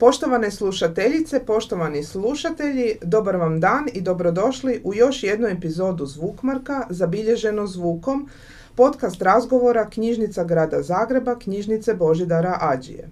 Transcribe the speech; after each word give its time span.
Poštovane 0.00 0.50
slušateljice, 0.50 1.44
poštovani 1.46 2.04
slušatelji, 2.04 2.96
dobar 3.02 3.36
vam 3.36 3.60
dan 3.60 3.88
i 3.92 4.00
dobrodošli 4.00 4.80
u 4.84 4.94
još 4.94 5.22
jednu 5.22 5.46
epizodu 5.46 6.06
Zvukmarka, 6.06 6.86
zabilježeno 6.90 7.66
zvukom, 7.66 8.28
podcast 8.74 9.22
razgovora 9.22 9.90
Knjižnica 9.90 10.44
grada 10.44 10.82
Zagreba, 10.82 11.38
Knjižnice 11.38 11.94
Božidara 11.94 12.58
Ađije. 12.60 13.08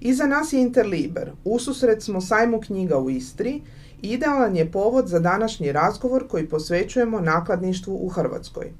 Iza 0.00 0.26
nas 0.26 0.52
je 0.52 0.60
Interliber, 0.60 1.30
ususret 1.44 2.02
smo 2.02 2.20
sajmu 2.20 2.60
knjiga 2.60 2.98
u 2.98 3.10
Istri, 3.10 3.62
idealan 4.02 4.56
je 4.56 4.72
povod 4.72 5.08
za 5.08 5.18
današnji 5.18 5.72
razgovor 5.72 6.28
koji 6.28 6.48
posvećujemo 6.48 7.20
nakladništvu 7.20 7.98
u 8.02 8.08
Hrvatskoj. 8.08 8.72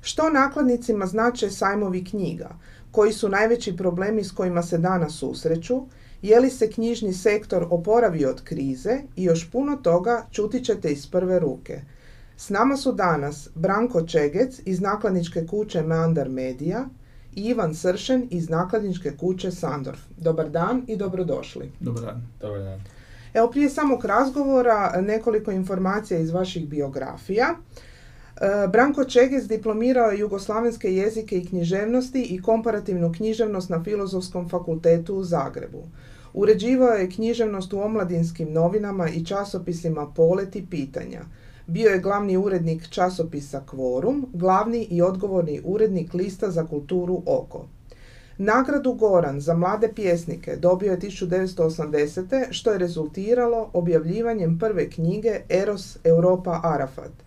Što 0.00 0.30
nakladnicima 0.30 1.06
znače 1.06 1.50
sajmovi 1.50 2.04
knjiga? 2.04 2.48
Koji 2.90 3.12
su 3.12 3.28
najveći 3.28 3.76
problemi 3.76 4.24
s 4.24 4.32
kojima 4.32 4.62
se 4.62 4.78
danas 4.78 5.18
susreću? 5.18 5.82
Je 6.22 6.40
li 6.40 6.50
se 6.50 6.70
knjižni 6.70 7.12
sektor 7.12 7.66
oporavio 7.70 8.30
od 8.30 8.42
krize? 8.44 8.98
I 9.16 9.24
još 9.24 9.50
puno 9.50 9.76
toga 9.76 10.26
čuti 10.30 10.64
ćete 10.64 10.92
iz 10.92 11.06
prve 11.06 11.38
ruke. 11.38 11.80
S 12.36 12.48
nama 12.48 12.76
su 12.76 12.92
danas 12.92 13.48
Branko 13.54 14.02
Čegec 14.02 14.60
iz 14.64 14.80
nakladničke 14.80 15.46
kuće 15.46 15.82
Meandar 15.82 16.28
Media 16.28 16.88
i 17.34 17.42
Ivan 17.42 17.74
Sršen 17.74 18.28
iz 18.30 18.48
nakladničke 18.48 19.16
kuće 19.16 19.50
Sandorf. 19.50 20.00
Dobar 20.16 20.50
dan 20.50 20.84
i 20.86 20.96
dobrodošli. 20.96 21.72
Dobar 21.80 22.02
dan. 22.02 22.22
Dobar 22.40 22.60
dan. 22.60 22.80
Evo 23.34 23.50
prije 23.50 23.70
samog 23.70 24.04
razgovora 24.04 25.00
nekoliko 25.00 25.50
informacija 25.50 26.20
iz 26.20 26.30
vaših 26.30 26.68
biografija. 26.68 27.54
E, 28.40 28.68
Branko 28.68 29.04
Čegec 29.04 29.44
diplomirao 29.44 30.10
je 30.10 30.18
jugoslavenske 30.18 30.94
jezike 30.94 31.38
i 31.38 31.46
književnosti 31.46 32.22
i 32.22 32.42
komparativnu 32.42 33.12
književnost 33.12 33.70
na 33.70 33.84
Filozofskom 33.84 34.48
fakultetu 34.48 35.14
u 35.14 35.24
Zagrebu. 35.24 35.82
Uređivao 36.34 36.88
je 36.92 37.10
književnost 37.10 37.72
u 37.72 37.80
omladinskim 37.80 38.52
novinama 38.52 39.08
i 39.08 39.24
časopisima 39.24 40.06
Polet 40.16 40.56
i 40.56 40.66
Pitanja. 40.70 41.20
Bio 41.66 41.90
je 41.90 42.00
glavni 42.00 42.36
urednik 42.36 42.88
časopisa 42.88 43.62
Kvorum, 43.66 44.26
glavni 44.32 44.86
i 44.90 45.02
odgovorni 45.02 45.60
urednik 45.64 46.14
lista 46.14 46.50
za 46.50 46.66
kulturu 46.66 47.22
Oko. 47.26 47.66
Nagradu 48.38 48.92
Goran 48.92 49.40
za 49.40 49.54
mlade 49.54 49.92
pjesnike 49.94 50.56
dobio 50.56 50.90
je 50.90 50.98
1980. 50.98 52.46
što 52.50 52.70
je 52.70 52.78
rezultiralo 52.78 53.70
objavljivanjem 53.72 54.58
prve 54.58 54.90
knjige 54.90 55.40
Eros 55.48 55.98
Europa 56.04 56.60
Arafat. 56.64 57.25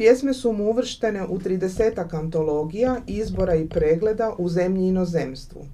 Pjesme 0.00 0.32
su 0.34 0.52
mu 0.52 0.70
uvrštene 0.70 1.26
u 1.26 1.38
30 1.38 2.16
antologija, 2.16 2.96
izbora 3.06 3.54
i 3.54 3.68
pregleda 3.68 4.34
u 4.38 4.48
zemlji 4.48 4.84
i 4.84 4.88
inozemstvu. 4.88 5.66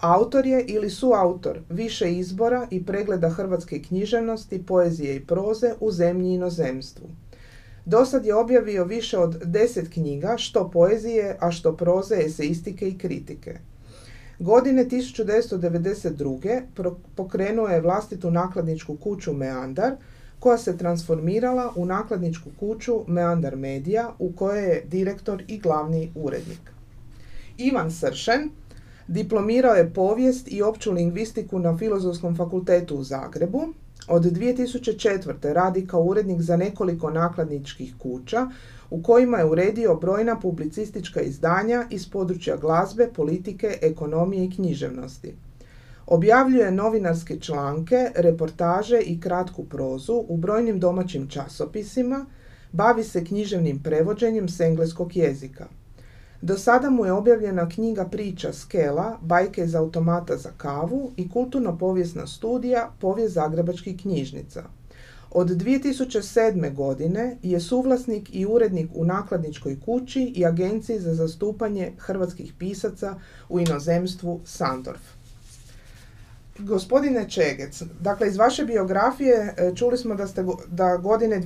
Autor 0.00 0.46
je 0.46 0.64
ili 0.64 0.90
suautor 0.90 1.60
više 1.70 2.12
izbora 2.12 2.66
i 2.70 2.84
pregleda 2.84 3.30
hrvatske 3.30 3.82
književnosti, 3.82 4.66
poezije 4.66 5.16
i 5.16 5.26
proze 5.26 5.74
u 5.80 5.92
zemlji 5.92 6.30
i 6.30 6.34
inozemstvu. 6.34 7.08
Dosad 7.84 8.26
je 8.26 8.34
objavio 8.34 8.84
više 8.84 9.18
od 9.18 9.42
deset 9.44 9.92
knjiga, 9.92 10.34
što 10.36 10.70
poezije, 10.70 11.36
a 11.40 11.50
što 11.50 11.76
proze, 11.76 12.16
eseistike 12.26 12.88
i 12.88 12.98
kritike. 12.98 13.58
Godine 14.38 14.84
1992. 14.84 16.94
pokrenuo 17.16 17.68
je 17.68 17.80
vlastitu 17.80 18.30
nakladničku 18.30 18.96
kuću 18.96 19.32
Meandar, 19.32 19.92
koja 20.38 20.58
se 20.58 20.76
transformirala 20.78 21.72
u 21.76 21.86
nakladničku 21.86 22.50
kuću 22.60 23.04
Meandar 23.06 23.56
Media, 23.56 24.10
u 24.18 24.32
kojoj 24.32 24.64
je 24.64 24.84
direktor 24.86 25.42
i 25.48 25.58
glavni 25.58 26.12
urednik. 26.14 26.72
Ivan 27.56 27.90
Sršen 27.90 28.50
diplomirao 29.08 29.74
je 29.74 29.92
povijest 29.94 30.52
i 30.52 30.62
opću 30.62 30.92
lingvistiku 30.92 31.58
na 31.58 31.78
Filozofskom 31.78 32.36
fakultetu 32.36 32.96
u 32.96 33.04
Zagrebu. 33.04 33.62
Od 34.08 34.22
2004. 34.22 35.52
radi 35.52 35.86
kao 35.86 36.02
urednik 36.02 36.40
za 36.40 36.56
nekoliko 36.56 37.10
nakladničkih 37.10 37.94
kuća, 37.98 38.50
u 38.90 39.02
kojima 39.02 39.38
je 39.38 39.44
uredio 39.44 39.94
brojna 39.94 40.40
publicistička 40.40 41.20
izdanja 41.20 41.86
iz 41.90 42.10
područja 42.10 42.56
glazbe, 42.56 43.08
politike, 43.16 43.78
ekonomije 43.82 44.44
i 44.44 44.50
književnosti. 44.50 45.34
Objavljuje 46.10 46.70
novinarske 46.70 47.40
članke, 47.40 48.10
reportaže 48.14 49.00
i 49.00 49.20
kratku 49.20 49.64
prozu 49.64 50.24
u 50.28 50.36
brojnim 50.36 50.80
domaćim 50.80 51.28
časopisima, 51.28 52.26
bavi 52.72 53.04
se 53.04 53.24
književnim 53.24 53.82
prevođenjem 53.82 54.48
s 54.48 54.60
engleskog 54.60 55.16
jezika. 55.16 55.66
Do 56.42 56.56
sada 56.58 56.90
mu 56.90 57.06
je 57.06 57.12
objavljena 57.12 57.68
knjiga 57.68 58.04
priča 58.04 58.52
Skela, 58.52 59.18
bajke 59.20 59.64
iz 59.64 59.74
automata 59.74 60.36
za 60.36 60.50
kavu 60.56 61.12
i 61.16 61.30
kulturno-povijesna 61.30 62.26
studija 62.26 62.90
Povijest 63.00 63.34
zagrebačkih 63.34 64.00
knjižnica– 64.02 64.64
od 65.30 65.48
2007. 65.48 66.74
godine 66.74 67.36
je 67.42 67.60
suvlasnik 67.60 68.34
i 68.34 68.46
urednik 68.46 68.90
u 68.94 69.04
nakladničkoj 69.04 69.80
kući 69.80 70.22
i 70.36 70.46
agenciji 70.46 71.00
za 71.00 71.14
zastupanje 71.14 71.92
hrvatskih 71.98 72.52
pisaca 72.58 73.14
u 73.48 73.60
inozemstvu 73.60 74.40
Sandorf. 74.44 75.17
Gospodine 76.58 77.28
Čegec, 77.28 77.82
dakle 78.00 78.28
iz 78.28 78.36
vaše 78.36 78.64
biografije 78.64 79.54
e, 79.56 79.72
čuli 79.74 79.98
smo 79.98 80.14
da 80.14 80.26
ste 80.26 80.44
da 80.66 80.96
godine 80.96 81.40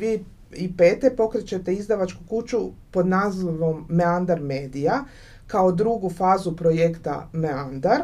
2005. 0.51 1.17
pokrećete 1.17 1.75
izdavačku 1.75 2.21
kuću 2.29 2.59
pod 2.91 3.07
nazivom 3.07 3.87
Meandar 3.89 4.41
Media 4.41 5.05
kao 5.47 5.73
drugu 5.73 6.11
fazu 6.11 6.57
projekta 6.57 7.29
Meandar. 7.33 8.03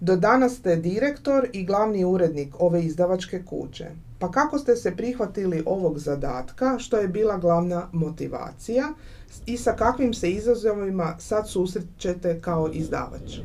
Do 0.00 0.16
danas 0.16 0.56
ste 0.56 0.76
direktor 0.76 1.48
i 1.52 1.64
glavni 1.64 2.04
urednik 2.04 2.54
ove 2.58 2.82
izdavačke 2.84 3.42
kuće. 3.44 3.86
Pa 4.18 4.30
kako 4.30 4.58
ste 4.58 4.76
se 4.76 4.96
prihvatili 4.96 5.62
ovog 5.66 5.98
zadatka, 5.98 6.78
što 6.78 6.96
je 6.96 7.08
bila 7.08 7.38
glavna 7.38 7.88
motivacija 7.92 8.84
i 9.46 9.56
sa 9.56 9.72
kakvim 9.72 10.14
se 10.14 10.30
izazovima 10.30 11.16
sad 11.18 11.48
susrećete 11.48 12.40
kao 12.40 12.70
izdavač? 12.72 13.38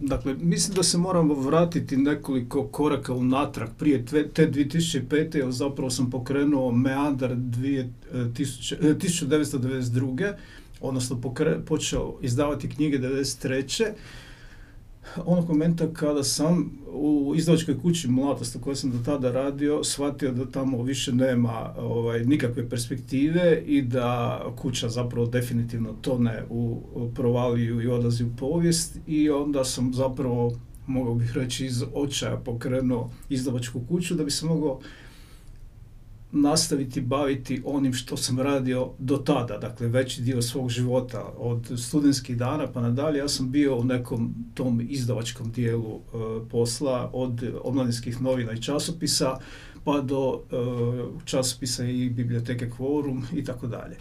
Dakle, 0.00 0.34
mislim 0.34 0.74
da 0.74 0.82
se 0.82 0.98
moramo 0.98 1.34
vratiti 1.34 1.96
nekoliko 1.96 2.66
koraka 2.66 3.12
unatrag. 3.12 3.68
Prije 3.78 4.06
te 4.06 4.50
2005. 4.50 5.36
jer 5.36 5.50
zapravo 5.50 5.90
sam 5.90 6.10
pokrenuo 6.10 6.72
Meandar 6.72 7.36
1992. 7.36 10.24
E, 10.24 10.36
odnosno 10.80 11.20
počeo 11.66 12.18
izdavati 12.22 12.68
knjige 12.68 12.98
1993 12.98 13.92
onog 15.24 15.48
momenta 15.48 15.92
kada 15.92 16.24
sam 16.24 16.70
u 16.92 17.34
izdavačkoj 17.36 17.80
kući 17.80 18.08
Mlatost 18.08 18.56
u 18.56 18.60
kojoj 18.60 18.76
sam 18.76 18.90
do 18.90 18.98
tada 19.04 19.32
radio 19.32 19.84
shvatio 19.84 20.32
da 20.32 20.50
tamo 20.50 20.82
više 20.82 21.12
nema 21.12 21.74
ovaj, 21.78 22.24
nikakve 22.24 22.68
perspektive 22.68 23.62
i 23.66 23.82
da 23.82 24.40
kuća 24.56 24.88
zapravo 24.88 25.26
definitivno 25.26 25.92
tone 26.00 26.44
u 26.50 26.82
provaliju 27.14 27.82
i 27.82 27.86
odlazi 27.86 28.24
u 28.24 28.36
povijest 28.38 28.98
i 29.06 29.30
onda 29.30 29.64
sam 29.64 29.94
zapravo 29.94 30.52
mogao 30.86 31.14
bih 31.14 31.32
reći 31.36 31.66
iz 31.66 31.84
očaja 31.94 32.36
pokrenuo 32.36 33.10
izdavačku 33.28 33.80
kuću 33.88 34.14
da 34.14 34.24
bi 34.24 34.30
se 34.30 34.46
mogao 34.46 34.80
nastaviti 36.32 37.00
baviti 37.00 37.62
onim 37.64 37.92
što 37.92 38.16
sam 38.16 38.40
radio 38.40 38.92
do 38.98 39.16
tada, 39.16 39.58
dakle 39.58 39.88
veći 39.88 40.22
dio 40.22 40.42
svog 40.42 40.70
života, 40.70 41.32
od 41.36 41.72
studentskih 41.76 42.36
dana 42.36 42.66
pa 42.72 42.80
nadalje, 42.80 43.18
ja 43.18 43.28
sam 43.28 43.50
bio 43.50 43.76
u 43.76 43.84
nekom 43.84 44.34
tom 44.54 44.86
izdavačkom 44.88 45.52
dijelu 45.52 45.94
e, 45.94 46.48
posla, 46.50 47.10
od 47.12 47.44
omladinskih 47.64 48.22
novina 48.22 48.52
i 48.52 48.62
časopisa, 48.62 49.38
pa 49.84 50.00
do 50.00 50.40
e, 50.50 50.56
časopisa 51.24 51.84
i 51.84 52.10
biblioteke 52.10 52.70
Quorum 52.78 53.22
i 53.34 53.44
tako 53.44 53.66
dalje. 53.66 53.96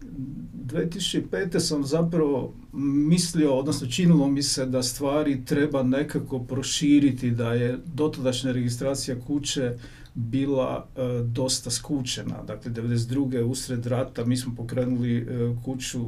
2005. 0.00 1.58
sam 1.60 1.84
zapravo 1.84 2.54
mislio, 2.72 3.54
odnosno 3.54 3.88
činilo 3.88 4.28
mi 4.28 4.42
se 4.42 4.66
da 4.66 4.82
stvari 4.82 5.44
treba 5.44 5.82
nekako 5.82 6.38
proširiti, 6.38 7.30
da 7.30 7.52
je 7.52 7.78
dotadašnja 7.94 8.52
registracija 8.52 9.16
kuće 9.26 9.74
bila 10.14 10.86
e, 10.96 11.00
dosta 11.22 11.70
skučena. 11.70 12.42
Dakle, 12.46 12.72
92. 12.72 13.42
usred 13.42 13.86
rata 13.86 14.24
mi 14.24 14.36
smo 14.36 14.54
pokrenuli 14.56 15.16
e, 15.16 15.24
kuću 15.64 16.00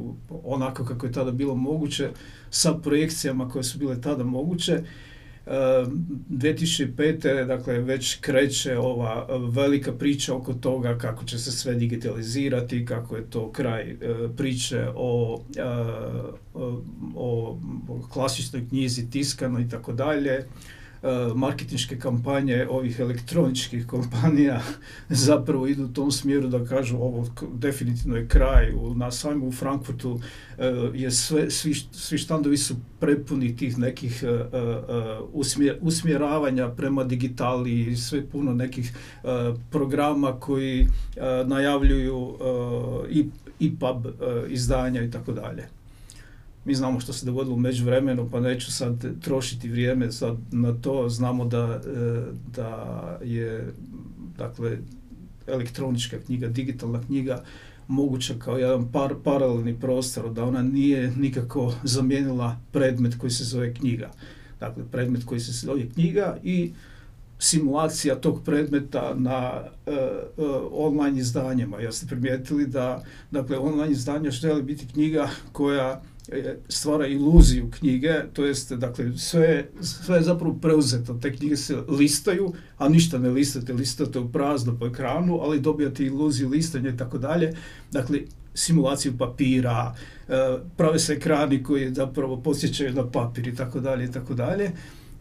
onako 0.43 0.85
kako 0.85 1.05
je 1.05 1.11
tada 1.11 1.31
bilo 1.31 1.55
moguće, 1.55 2.09
sa 2.49 2.73
projekcijama 2.73 3.49
koje 3.49 3.63
su 3.63 3.79
bile 3.79 4.01
tada 4.01 4.23
moguće 4.23 4.83
2005. 5.45 7.45
dakle 7.45 7.79
već 7.79 8.19
kreće 8.19 8.77
ova 8.77 9.27
velika 9.55 9.93
priča 9.93 10.35
oko 10.35 10.53
toga 10.53 10.97
kako 10.97 11.25
će 11.25 11.39
se 11.39 11.51
sve 11.51 11.75
digitalizirati, 11.75 12.85
kako 12.85 13.15
je 13.15 13.29
to 13.29 13.51
kraj 13.51 13.91
e, 13.91 13.97
priče 14.37 14.87
o, 14.95 15.41
e, 15.57 15.61
o, 17.15 17.59
o 17.87 18.01
klasičnoj 18.13 18.67
knjizi 18.69 19.09
tiskano 19.09 19.59
i 19.59 19.69
tako 19.69 19.93
dalje. 19.93 20.45
Marketinške 21.35 21.99
kampanje 21.99 22.67
ovih 22.69 22.99
elektroničkih 22.99 23.87
kompanija 23.87 24.61
zapravo 25.09 25.67
idu 25.67 25.85
u 25.85 25.87
tom 25.87 26.11
smjeru 26.11 26.47
da 26.47 26.65
kažu 26.65 26.97
ovo 26.97 27.27
definitivno 27.53 28.17
je 28.17 28.27
kraj. 28.27 28.73
U, 28.73 28.93
na 28.95 29.11
sajmu 29.11 29.47
u 29.47 29.51
Frankfurtu 29.51 30.19
je 30.93 31.11
sve, 31.11 31.49
svi, 31.51 31.73
svi 31.91 32.17
štandovi 32.17 32.57
su 32.57 32.75
prepuni 32.99 33.55
tih 33.57 33.77
nekih 33.77 34.23
usmjeravanja 35.81 36.69
prema 36.69 37.03
digitali 37.03 37.95
sve 37.95 38.25
puno 38.25 38.53
nekih 38.53 38.93
programa 39.69 40.39
koji 40.39 40.87
najavljuju 41.45 42.37
i, 43.09 43.25
i 43.59 43.75
pub 43.75 44.07
izdanja 44.49 45.03
i 45.03 45.11
tako 45.11 45.31
dalje. 45.31 45.80
Mi 46.65 46.75
znamo 46.75 46.99
što 46.99 47.13
se 47.13 47.25
dogodilo 47.25 47.55
u 47.55 47.59
međuvremenu, 47.59 48.29
pa 48.31 48.39
neću 48.39 48.71
sad 48.71 49.21
trošiti 49.21 49.69
vrijeme 49.69 50.11
sad 50.11 50.37
na 50.51 50.73
to. 50.73 51.09
Znamo 51.09 51.45
da, 51.45 51.81
e, 51.85 52.21
da 52.55 53.19
je 53.23 53.73
dakle, 54.37 54.77
elektronička 55.47 56.17
knjiga, 56.25 56.47
digitalna 56.47 57.01
knjiga 57.01 57.43
moguća 57.87 58.33
kao 58.39 58.57
jedan 58.57 58.91
par, 58.91 59.15
paralelni 59.23 59.79
prostor, 59.79 60.33
da 60.33 60.43
ona 60.43 60.61
nije 60.61 61.11
nikako 61.17 61.73
zamijenila 61.83 62.57
predmet 62.71 63.15
koji 63.17 63.31
se 63.31 63.43
zove 63.43 63.73
knjiga. 63.73 64.11
Dakle, 64.59 64.83
predmet 64.91 65.23
koji 65.23 65.39
se 65.39 65.51
zove 65.51 65.89
knjiga 65.89 66.37
i 66.43 66.71
simulacija 67.39 68.15
tog 68.15 68.43
predmeta 68.45 69.13
na 69.17 69.61
uh, 69.85 69.93
uh, 70.37 70.45
online 70.71 71.19
izdanjima. 71.19 71.81
Ja 71.81 71.91
ste 71.91 72.05
primijetili 72.05 72.67
da 72.67 73.03
dakle, 73.31 73.57
online 73.57 73.91
izdanja 73.91 74.31
želi 74.31 74.63
biti 74.63 74.87
knjiga 74.87 75.29
koja 75.51 76.01
E, 76.01 76.10
stvara 76.69 77.07
iluziju 77.07 77.71
knjige, 77.79 78.13
to 78.33 78.45
jest, 78.45 78.71
dakle, 78.71 79.17
sve, 79.17 79.67
sve 79.81 80.17
je 80.17 80.23
zapravo 80.23 80.53
preuzeto. 80.61 81.13
Te 81.13 81.35
knjige 81.35 81.57
se 81.57 81.77
listaju, 81.89 82.53
a 82.77 82.89
ništa 82.89 83.17
ne 83.17 83.29
listate, 83.29 83.73
listate 83.73 84.19
u 84.19 84.31
prazno 84.31 84.77
po 84.79 84.87
ekranu, 84.87 85.39
ali 85.41 85.59
dobijate 85.59 86.05
iluziju 86.05 86.49
listanja 86.49 86.89
i 86.89 86.97
tako 86.97 87.17
dalje. 87.17 87.53
Dakle, 87.91 88.19
simulaciju 88.53 89.17
papira, 89.17 89.95
e, 90.29 90.57
prave 90.77 90.99
se 90.99 91.13
ekrani 91.13 91.63
koji 91.63 91.93
zapravo 91.93 92.41
posjećaju 92.41 92.93
na 92.93 93.07
papir 93.11 93.47
i 93.47 93.55
tako 93.55 93.79
dalje 93.79 94.05
i 94.05 94.11
tako 94.11 94.33
dalje. 94.33 94.71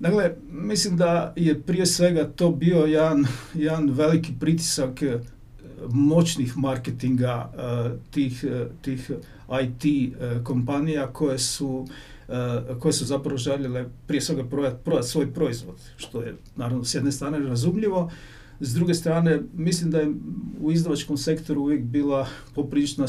Dakle, 0.00 0.34
mislim 0.50 0.96
da 0.96 1.32
je 1.36 1.60
prije 1.60 1.86
svega 1.86 2.24
to 2.36 2.50
bio 2.50 2.78
jedan, 2.78 3.26
jedan 3.54 3.90
veliki 3.90 4.32
pritisak 4.40 5.02
moćnih 5.88 6.56
marketinga 6.58 7.52
tih, 8.10 8.44
tih 8.82 9.10
IT 9.58 9.84
e, 9.84 10.44
kompanija 10.44 11.12
koje 11.12 11.38
su 11.38 11.86
e, 12.28 12.32
koje 12.78 12.92
su 12.92 13.04
zapravo 13.04 13.36
željele 13.36 13.86
prije 14.06 14.20
svega 14.20 14.44
prodati 14.84 15.08
svoj 15.08 15.32
proizvod, 15.34 15.76
što 15.96 16.22
je 16.22 16.36
naravno 16.56 16.84
s 16.84 16.94
jedne 16.94 17.12
strane 17.12 17.38
razumljivo, 17.38 18.10
s 18.60 18.74
druge 18.74 18.94
strane, 18.94 19.40
mislim 19.54 19.90
da 19.90 19.98
je 19.98 20.12
u 20.60 20.72
izdavačkom 20.72 21.16
sektoru 21.16 21.60
uvijek 21.60 21.82
bila 21.82 22.28
poprilična 22.54 23.06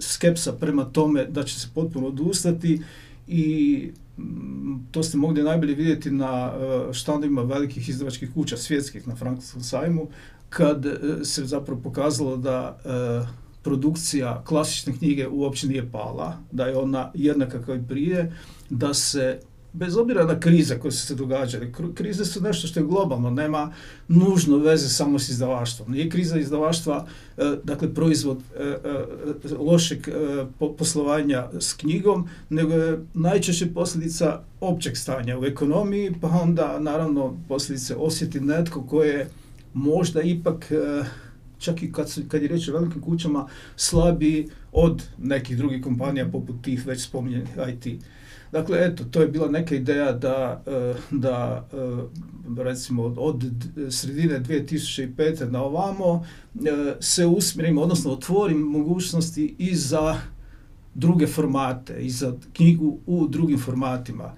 skepsa 0.00 0.52
prema 0.52 0.84
tome 0.84 1.24
da 1.24 1.42
će 1.42 1.60
se 1.60 1.68
potpuno 1.74 2.06
odustati 2.06 2.82
i 3.26 3.90
mm, 4.18 4.76
to 4.90 5.02
ste 5.02 5.16
mogli 5.16 5.42
najbolje 5.42 5.74
vidjeti 5.74 6.10
na 6.10 6.52
e, 6.52 6.92
štandovima 6.92 7.42
velikih 7.42 7.88
izdavačkih 7.88 8.30
kuća 8.34 8.56
svjetskih 8.56 9.08
na 9.08 9.16
Frankfurtskom 9.16 9.62
sajmu, 9.62 10.08
kad 10.48 10.86
se 11.22 11.44
zapravo 11.44 11.80
pokazalo 11.80 12.36
da 12.36 12.78
produkcija 13.62 14.42
klasične 14.44 14.92
knjige 14.98 15.28
uopće 15.28 15.68
nije 15.68 15.90
pala, 15.90 16.36
da 16.52 16.66
je 16.66 16.76
ona 16.76 17.10
jednaka 17.14 17.62
kao 17.62 17.74
i 17.74 17.82
prije, 17.88 18.32
da 18.70 18.94
se 18.94 19.40
bez 19.72 19.96
obzira 19.96 20.24
na 20.24 20.40
krize 20.40 20.78
koje 20.78 20.92
su 20.92 21.06
se 21.06 21.14
događale, 21.14 21.72
krize 21.94 22.24
su 22.24 22.42
nešto 22.42 22.66
što 22.66 22.80
je 22.80 22.86
globalno, 22.86 23.30
nema 23.30 23.72
nužno 24.08 24.56
veze 24.56 24.88
samo 24.88 25.18
s 25.18 25.28
izdavaštvom. 25.28 25.92
Nije 25.92 26.10
kriza 26.10 26.38
izdavaštva, 26.38 27.06
e, 27.36 27.56
dakle, 27.64 27.94
proizvod 27.94 28.38
e, 28.38 28.62
e, 28.62 28.78
lošeg 29.58 30.08
poslovanja 30.78 31.48
s 31.60 31.72
knjigom, 31.72 32.28
nego 32.48 32.72
je 32.72 32.98
najčešće 33.14 33.66
posljedica 33.74 34.40
općeg 34.60 34.96
stanja 34.96 35.38
u 35.38 35.44
ekonomiji, 35.44 36.12
pa 36.20 36.28
onda, 36.28 36.78
naravno, 36.80 37.36
posljedice 37.48 37.96
osjeti 37.96 38.40
netko 38.40 38.82
koje 38.82 39.28
možda 39.78 40.22
ipak 40.22 40.72
čak 41.58 41.82
i 41.82 41.92
kad, 41.92 42.28
kad 42.28 42.42
je 42.42 42.48
riječ 42.48 42.68
o 42.68 42.72
velikim 42.72 43.02
kućama, 43.02 43.46
slabiji 43.76 44.48
od 44.72 45.02
nekih 45.18 45.56
drugih 45.56 45.82
kompanija 45.82 46.28
poput 46.28 46.62
tih 46.62 46.86
već 46.86 47.04
spominjenih 47.04 47.48
IT. 47.68 48.02
Dakle, 48.52 48.78
eto, 48.80 49.04
to 49.04 49.20
je 49.20 49.28
bila 49.28 49.48
neka 49.48 49.74
ideja 49.74 50.12
da, 50.12 50.62
e, 50.66 50.94
da 51.10 51.66
e, 52.58 52.62
recimo 52.62 53.02
od 53.02 53.44
sredine 53.90 54.40
2005. 54.40 55.50
na 55.50 55.62
ovamo 55.62 56.24
e, 56.54 56.94
se 57.00 57.26
usmjerim, 57.26 57.78
odnosno 57.78 58.12
otvorim 58.12 58.58
mogućnosti 58.58 59.54
i 59.58 59.74
za 59.74 60.16
druge 60.94 61.26
formate 61.26 62.00
i 62.00 62.10
za 62.10 62.34
knjigu 62.52 62.98
u 63.06 63.28
drugim 63.28 63.58
formatima. 63.58 64.32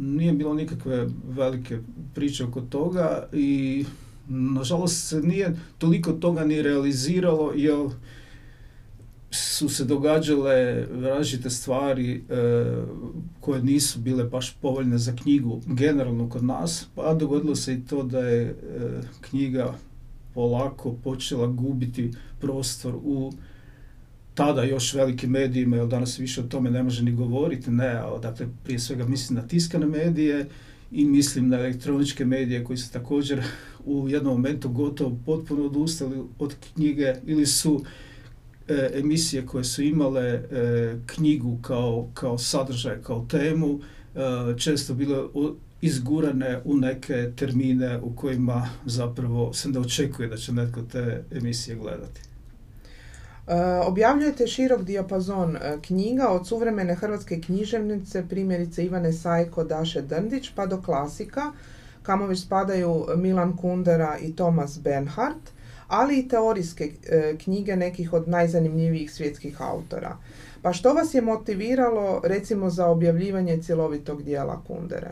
Nije 0.00 0.32
bilo 0.32 0.54
nikakve 0.54 1.08
velike 1.28 1.78
priče 2.14 2.44
oko 2.44 2.60
toga 2.60 3.28
i 3.32 3.84
nažalost 4.28 5.08
se 5.08 5.20
nije 5.20 5.56
toliko 5.78 6.12
toga 6.12 6.44
ni 6.44 6.62
realiziralo 6.62 7.52
jer 7.56 7.88
su 9.30 9.68
se 9.68 9.84
događale 9.84 10.86
različite 11.00 11.50
stvari 11.50 12.14
e, 12.14 12.20
koje 13.40 13.62
nisu 13.62 14.00
bile 14.00 14.24
baš 14.24 14.56
povoljne 14.62 14.98
za 14.98 15.16
knjigu 15.16 15.60
generalno 15.66 16.28
kod 16.28 16.44
nas, 16.44 16.86
pa 16.94 17.14
dogodilo 17.14 17.56
se 17.56 17.74
i 17.74 17.80
to 17.80 18.02
da 18.02 18.18
je 18.18 18.42
e, 18.42 18.54
knjiga 19.20 19.74
polako 20.34 20.92
počela 21.04 21.46
gubiti 21.46 22.12
prostor 22.40 22.94
u 23.04 23.32
tada 24.34 24.62
još 24.62 24.94
velikim 24.94 25.30
medijima, 25.30 25.76
jer 25.76 25.86
danas 25.86 26.18
više 26.18 26.40
o 26.40 26.44
tome 26.44 26.70
ne 26.70 26.82
može 26.82 27.02
ni 27.02 27.12
govoriti, 27.12 27.70
ne, 27.70 28.02
dakle 28.22 28.46
prije 28.64 28.78
svega 28.78 29.04
mislim 29.04 29.38
na 29.38 29.48
tiskane 29.48 29.86
medije, 29.86 30.46
i 30.90 31.04
mislim 31.04 31.48
na 31.48 31.56
elektroničke 31.56 32.24
medije 32.24 32.64
koji 32.64 32.76
su 32.76 32.92
također 32.92 33.42
u 33.84 34.08
jednom 34.08 34.34
momentu 34.34 34.68
gotovo 34.68 35.16
potpuno 35.26 35.64
odustali 35.64 36.22
od 36.38 36.54
knjige 36.74 37.14
ili 37.26 37.46
su 37.46 37.84
e, 38.68 38.90
emisije 38.94 39.46
koje 39.46 39.64
su 39.64 39.82
imale 39.82 40.22
e, 40.22 40.42
knjigu 41.06 41.58
kao, 41.62 42.08
kao 42.14 42.38
sadržaj, 42.38 43.02
kao 43.02 43.26
temu, 43.30 43.80
e, 44.14 44.58
često 44.58 44.94
bile 44.94 45.16
izgurane 45.80 46.60
u 46.64 46.76
neke 46.76 47.30
termine 47.36 47.98
u 47.98 48.16
kojima 48.16 48.68
zapravo 48.86 49.52
se 49.52 49.68
ne 49.68 49.78
očekuje 49.78 50.28
da 50.28 50.36
će 50.36 50.52
netko 50.52 50.82
te 50.82 51.24
emisije 51.30 51.76
gledati. 51.76 52.20
E, 53.48 53.80
objavljujete 53.86 54.46
širok 54.46 54.82
dijapazon 54.82 55.56
e, 55.56 55.78
knjiga 55.82 56.28
od 56.28 56.48
suvremene 56.48 56.94
hrvatske 56.94 57.40
književnice, 57.40 58.24
primjerice 58.28 58.84
Ivane 58.84 59.12
Sajko, 59.12 59.64
Daše 59.64 60.02
Drndić, 60.02 60.50
pa 60.54 60.66
do 60.66 60.82
klasika, 60.82 61.52
kamo 62.08 62.26
već 62.26 62.40
spadaju 62.42 63.06
Milan 63.16 63.56
Kundera 63.56 64.18
i 64.22 64.32
Thomas 64.36 64.78
Bernhardt, 64.82 65.50
ali 65.88 66.18
i 66.18 66.28
teorijske 66.28 66.84
e, 66.84 67.36
knjige 67.44 67.76
nekih 67.76 68.12
od 68.12 68.28
najzanimljivijih 68.28 69.12
svjetskih 69.12 69.62
autora. 69.62 70.16
Pa 70.62 70.72
što 70.72 70.92
vas 70.94 71.14
je 71.14 71.20
motiviralo 71.20 72.20
recimo 72.24 72.70
za 72.70 72.86
objavljivanje 72.86 73.62
cjelovitog 73.62 74.22
dijela 74.22 74.62
Kundere? 74.66 75.10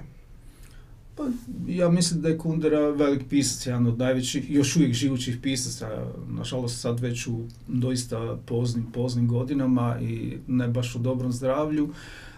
Pa, 1.16 1.24
ja 1.68 1.88
mislim 1.88 2.20
da 2.20 2.28
je 2.28 2.38
Kundera 2.38 2.88
velik 2.90 3.22
pisac, 3.30 3.66
jedan 3.66 3.86
od 3.86 3.98
najvećih, 3.98 4.50
još 4.50 4.76
uvijek 4.76 4.92
živućih 4.92 5.38
pisaca, 5.42 5.88
nažalost 6.28 6.80
sad 6.80 7.00
već 7.00 7.26
u 7.26 7.40
doista 7.68 8.38
poznim, 8.46 8.86
poznim 8.92 9.28
godinama 9.28 9.98
i 10.00 10.38
ne 10.46 10.68
baš 10.68 10.94
u 10.94 10.98
dobrom 10.98 11.32
zdravlju, 11.32 11.88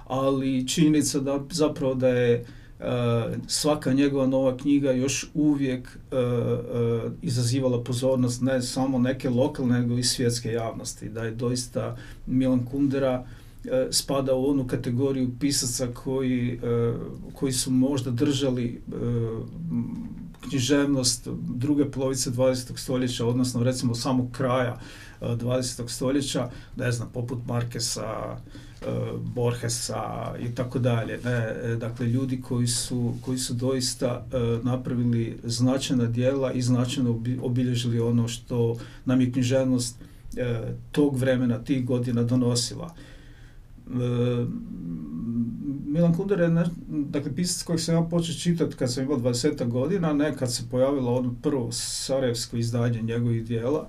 ali 0.07 0.69
činjenica 0.69 1.21
da 1.21 1.41
zapravo 1.51 1.95
da 1.95 2.09
je 2.09 2.45
svaka 3.47 3.93
njegova 3.93 4.27
nova 4.27 4.57
knjiga 4.57 4.93
još 4.93 5.31
uvijek 5.35 5.89
uh, 5.89 6.19
uh, 6.19 7.13
izazivala 7.23 7.85
pozornost 7.85 8.43
ne 8.43 8.63
samo 8.63 8.99
neke 8.99 9.31
lokalne, 9.31 9.81
nego 9.81 9.99
i 9.99 10.03
svjetske 10.03 10.53
javnosti, 10.53 11.09
da 11.09 11.25
je 11.25 11.31
doista 11.31 11.97
Milan 12.27 12.67
Kundera 12.67 13.27
spada 13.91 14.35
u 14.35 14.51
onu 14.51 14.67
kategoriju 14.67 15.31
pisaca 15.41 15.87
koji, 15.95 16.61
koji 17.35 17.53
su 17.53 17.71
možda 17.71 18.11
držali 18.11 18.81
književnost 20.41 21.29
druge 21.49 21.91
polovice 21.91 22.31
20. 22.31 22.79
stoljeća, 22.79 23.27
odnosno 23.27 23.63
recimo 23.63 23.95
samog 23.95 24.33
kraja 24.33 24.81
20. 25.21 25.89
stoljeća, 25.89 26.51
ne 26.77 26.93
znam, 26.93 27.11
poput 27.13 27.39
Markesa, 27.47 28.39
Borgesa 29.35 30.35
i 30.41 30.55
tako 30.55 30.79
dalje. 30.79 31.19
Dakle, 31.81 32.07
ljudi 32.07 32.41
koji 32.41 32.67
su, 32.67 33.15
koji 33.25 33.39
su 33.39 33.55
doista 33.55 34.27
napravili 34.63 35.39
značajna 35.45 36.07
djela 36.07 36.53
i 36.53 36.63
značajno 36.63 37.23
obilježili 37.43 38.01
ono 38.01 38.29
što 38.29 38.77
nam 39.05 39.21
je 39.21 39.33
književnost 39.33 39.97
tog 40.93 41.17
vremena, 41.17 41.59
tih 41.59 41.87
godina 41.87 42.23
donosila. 42.23 42.95
Milan 45.87 46.15
Kundera 46.17 46.45
je, 46.45 46.65
dakle, 46.89 47.35
pisac 47.35 47.63
kojeg 47.63 47.81
sam 47.81 47.95
ja 47.95 48.03
počeo 48.03 48.35
čitati 48.35 48.77
kad 48.77 48.93
sam 48.93 49.05
imao 49.05 49.19
20 49.19 49.69
godina, 49.69 50.13
ne 50.13 50.37
kad 50.37 50.55
se 50.55 50.63
pojavilo 50.71 51.15
ono 51.15 51.35
prvo 51.43 51.73
sarajevsko 51.73 52.57
izdanje 52.57 53.03
njegovih 53.03 53.45
dijela. 53.45 53.89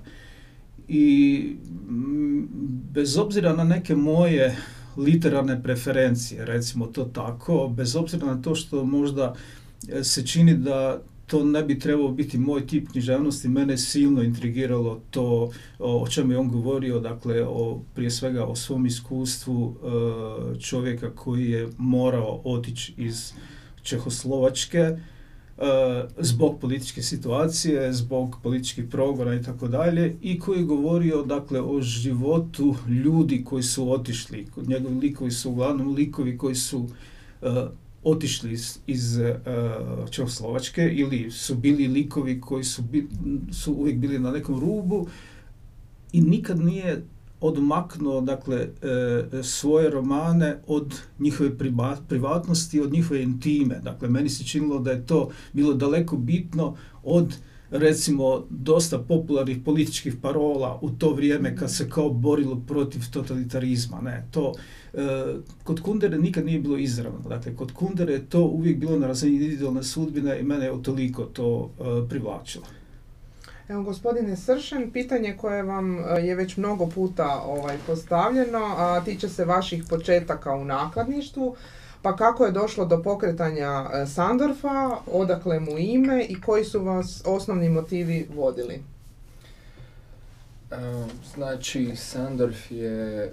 I 0.88 1.56
bez 2.92 3.18
obzira 3.18 3.56
na 3.56 3.64
neke 3.64 3.94
moje 3.96 4.56
literarne 4.96 5.62
preferencije, 5.62 6.44
recimo 6.44 6.86
to 6.86 7.04
tako, 7.04 7.72
bez 7.76 7.96
obzira 7.96 8.26
na 8.26 8.42
to 8.42 8.54
što 8.54 8.84
možda 8.84 9.34
e, 9.88 10.04
se 10.04 10.26
čini 10.26 10.54
da 10.54 11.00
to 11.26 11.44
ne 11.44 11.62
bi 11.62 11.78
trebao 11.78 12.08
biti 12.08 12.38
moj 12.38 12.66
tip 12.66 12.88
književnosti, 12.88 13.48
mene 13.48 13.72
je 13.72 13.78
silno 13.78 14.22
intrigiralo 14.22 15.00
to 15.10 15.50
o, 15.78 16.06
čemu 16.08 16.32
je 16.32 16.38
on 16.38 16.48
govorio, 16.48 17.00
dakle 17.00 17.42
o, 17.42 17.80
prije 17.94 18.10
svega 18.10 18.44
o 18.44 18.56
svom 18.56 18.86
iskustvu 18.86 19.74
e, 19.74 20.60
čovjeka 20.60 21.10
koji 21.10 21.50
je 21.50 21.68
morao 21.78 22.40
otići 22.44 22.94
iz 22.96 23.32
Čehoslovačke 23.82 24.96
zbog 26.18 26.60
političke 26.60 27.02
situacije, 27.02 27.92
zbog 27.92 28.36
političkih 28.42 28.84
progona 28.90 29.34
i 29.34 29.42
tako 29.42 29.68
dalje 29.68 30.16
i 30.22 30.38
koji 30.38 30.58
je 30.58 30.64
govorio 30.64 31.22
dakle 31.22 31.60
o 31.60 31.80
životu 31.80 32.74
ljudi 32.88 33.44
koji 33.44 33.62
su 33.62 33.92
otišli. 33.92 34.46
Njegovi 34.66 34.94
likovi 34.94 35.30
su 35.30 35.50
uglavnom 35.50 35.94
likovi 35.94 36.38
koji 36.38 36.54
su 36.54 36.86
e, 37.42 37.46
otišli 38.02 38.52
iz, 38.52 38.78
iz 38.86 39.16
uh, 39.16 40.10
Čehoslovačke 40.10 40.90
ili 40.92 41.30
su 41.30 41.54
bili 41.54 41.88
likovi 41.88 42.40
koji 42.40 42.64
su, 42.64 42.82
su 43.52 43.72
uvijek 43.72 43.98
bili 43.98 44.18
na 44.18 44.30
nekom 44.30 44.60
rubu 44.60 45.06
i 46.12 46.20
nikad 46.20 46.60
nije 46.60 47.04
odmaknuo 47.40 48.20
dakle 48.20 48.56
e, 48.56 49.42
svoje 49.42 49.90
romane 49.90 50.58
od 50.66 51.00
njihove 51.18 51.50
privatnosti, 52.08 52.80
od 52.80 52.92
njihove 52.92 53.22
intime. 53.22 53.80
Dakle, 53.82 54.08
meni 54.08 54.28
se 54.28 54.44
činilo 54.44 54.78
da 54.78 54.90
je 54.90 55.06
to 55.06 55.30
bilo 55.52 55.74
daleko 55.74 56.16
bitno 56.16 56.76
od 57.02 57.36
recimo 57.70 58.46
dosta 58.50 58.98
popularnih 58.98 59.58
političkih 59.64 60.16
parola 60.22 60.78
u 60.82 60.90
to 60.90 61.12
vrijeme 61.12 61.56
kad 61.56 61.74
se 61.74 61.90
kao 61.90 62.10
borilo 62.10 62.62
protiv 62.68 63.02
totalitarizma. 63.10 64.00
Ne, 64.00 64.26
to 64.30 64.52
e, 64.94 64.98
kod 65.64 65.80
Kundere 65.80 66.18
nikad 66.18 66.44
nije 66.44 66.60
bilo 66.60 66.76
izravno. 66.76 67.28
Dakle, 67.28 67.56
kod 67.56 67.72
Kundere 67.72 68.12
je 68.12 68.26
to 68.26 68.44
uvijek 68.44 68.78
bilo 68.78 68.98
na 68.98 69.06
razini 69.06 69.36
individualne 69.36 69.82
sudbine 69.82 70.40
i 70.40 70.42
mene 70.42 70.66
je 70.66 70.82
toliko 70.82 71.24
to 71.24 71.70
e, 71.80 72.08
privlačilo. 72.08 72.64
Evo, 73.70 73.82
gospodine 73.82 74.36
Sršen, 74.36 74.90
pitanje 74.92 75.36
koje 75.36 75.62
vam 75.62 75.98
e, 75.98 76.20
je 76.20 76.34
već 76.34 76.56
mnogo 76.56 76.86
puta 76.86 77.42
ovaj, 77.46 77.76
postavljeno, 77.86 78.74
a 78.76 79.00
tiče 79.04 79.28
se 79.28 79.44
vaših 79.44 79.84
početaka 79.88 80.54
u 80.54 80.64
nakladništvu. 80.64 81.56
Pa 82.02 82.16
kako 82.16 82.44
je 82.44 82.52
došlo 82.52 82.84
do 82.84 83.02
pokretanja 83.02 83.90
e, 83.92 84.06
Sandorfa, 84.06 84.96
odakle 85.06 85.60
mu 85.60 85.78
ime 85.78 86.24
i 86.24 86.40
koji 86.40 86.64
su 86.64 86.84
vas 86.84 87.22
osnovni 87.26 87.68
motivi 87.68 88.28
vodili? 88.34 88.74
E, 88.74 88.82
znači, 91.34 91.96
Sandorf 91.96 92.70
je 92.70 93.24
e, 93.24 93.32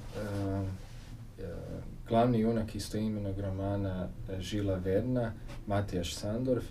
glavni 2.10 2.40
junak 2.40 2.76
istoimenog 2.76 3.40
romana 3.40 4.08
Žila 4.40 4.76
Verna, 4.76 5.34
Matijaš 5.68 6.16
Sandorf, 6.16 6.64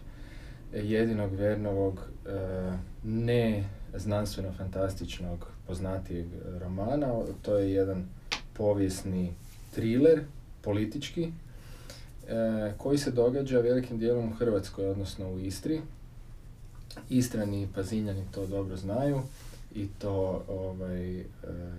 jedinog 0.73 1.33
Vernovog 1.33 2.01
ne 3.07 3.65
znanstveno 3.95 4.53
fantastičnog 4.53 5.47
poznatijeg 5.67 6.27
romana. 6.61 7.13
To 7.43 7.59
je 7.59 7.73
jedan 7.73 8.09
povijesni 8.55 9.33
thriller, 9.75 10.25
politički, 10.63 11.33
E, 12.29 12.73
koji 12.79 12.99
se 12.99 13.11
događa 13.11 13.61
velikim 13.61 13.99
dijelom 13.99 14.29
u 14.29 14.35
Hrvatskoj, 14.35 14.89
odnosno 14.89 15.33
u 15.33 15.39
Istri. 15.39 15.81
Istrani 17.11 17.63
i 17.63 17.69
Pazinjani 17.75 18.25
to 18.35 18.47
dobro 18.47 18.77
znaju 18.77 19.21
i 19.75 19.89
to 19.99 20.45
ovaj, 20.49 21.21
e, 21.21 21.25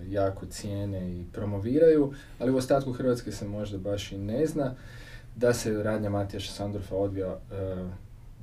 jako 0.08 0.46
cijene 0.46 1.12
i 1.12 1.24
promoviraju, 1.32 2.12
ali 2.38 2.52
u 2.52 2.56
ostatku 2.56 2.92
Hrvatske 2.92 3.32
se 3.32 3.48
možda 3.48 3.78
baš 3.78 4.12
i 4.12 4.18
ne 4.18 4.46
zna 4.46 4.74
da 5.36 5.54
se 5.54 5.82
radnja 5.82 6.10
Matijaša 6.10 6.52
Sandorfa 6.52 6.96
odvija 6.96 7.28
e, 7.28 7.38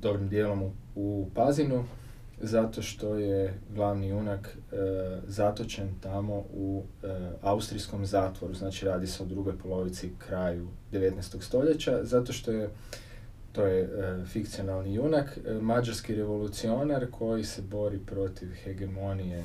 dobrim 0.02 0.28
dijelom 0.28 0.62
u, 0.62 0.72
u 0.94 1.28
Pazinu, 1.34 1.84
zato 2.40 2.82
što 2.82 3.14
je 3.14 3.60
glavni 3.74 4.08
junak 4.08 4.48
e, 4.48 4.76
zatočen 5.26 5.88
tamo 6.00 6.44
u 6.54 6.82
e, 7.02 7.06
austrijskom 7.42 8.06
zatvoru, 8.06 8.54
znači 8.54 8.86
radi 8.86 9.06
se 9.06 9.22
o 9.22 9.26
drugoj 9.26 9.58
polovici 9.58 10.10
kraju 10.18 10.68
19. 10.92 11.42
stoljeća, 11.42 12.04
zato 12.04 12.32
što 12.32 12.52
je 12.52 12.70
to 13.52 13.66
je 13.66 13.82
e, 13.82 14.24
fikcionalni 14.26 14.94
junak, 14.94 15.38
mađarski 15.60 16.14
revolucionar 16.14 17.06
koji 17.10 17.44
se 17.44 17.62
bori 17.62 17.98
protiv 18.06 18.48
hegemonije 18.64 19.44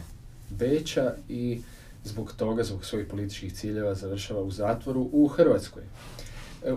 Beča 0.49 1.13
i 1.29 1.61
zbog 2.03 2.33
toga, 2.37 2.63
zbog 2.63 2.85
svojih 2.85 3.07
političkih 3.07 3.53
ciljeva 3.53 3.95
završava 3.95 4.41
u 4.41 4.51
zatvoru 4.51 5.09
u 5.11 5.27
Hrvatskoj. 5.27 5.83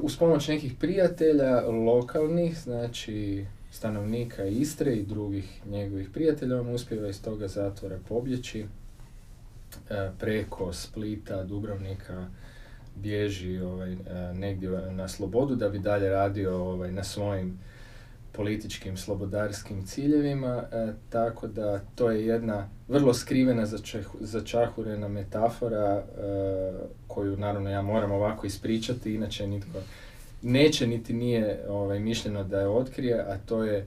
Uz 0.03 0.17
pomoć 0.17 0.49
nekih 0.49 0.73
prijatelja 0.81 1.61
lokalnih, 1.61 2.59
znači 2.59 3.47
stanovnika 3.75 4.45
Istre 4.45 4.95
i 4.95 5.07
drugih 5.07 5.61
njegovih 5.67 6.11
prijatelja, 6.11 6.61
on 6.61 6.75
uspjeva 6.75 7.09
iz 7.09 7.23
toga 7.23 7.49
zatvora 7.49 7.99
pobjeći. 8.09 8.67
E, 9.91 10.11
preko 10.19 10.73
Splita, 10.73 11.45
Dubrovnika, 11.45 12.27
bježi 12.97 13.61
ovaj, 13.61 13.93
e, 13.93 13.97
negdje 14.35 14.71
na 14.71 15.09
slobodu 15.09 15.55
da 15.55 15.69
bi 15.69 15.79
dalje 15.79 16.09
radio 16.09 16.57
ovaj, 16.57 16.93
na 16.93 17.05
svojim 17.05 17.59
političkim 18.33 18.97
slobodarskim 18.97 19.87
ciljevima, 19.87 20.65
e, 20.73 20.93
tako 21.11 21.47
da 21.47 21.81
to 21.95 22.11
je 22.11 22.27
jedna 22.27 22.69
vrlo 22.89 23.15
skrivena 23.15 23.67
začahurena 24.21 25.09
metafora 25.09 26.05
koju 27.07 27.37
naravno 27.37 27.71
ja 27.71 27.83
moram 27.83 28.13
ovako 28.13 28.47
ispričati, 28.47 29.15
inače 29.15 29.47
nitko 29.47 29.79
neće 30.45 30.87
niti 30.87 31.13
nije 31.13 31.65
ovaj, 31.69 32.01
mišljeno 32.01 32.45
da 32.45 32.61
je 32.61 32.69
otkrije, 32.69 33.21
a 33.21 33.39
to 33.47 33.65
je 33.65 33.87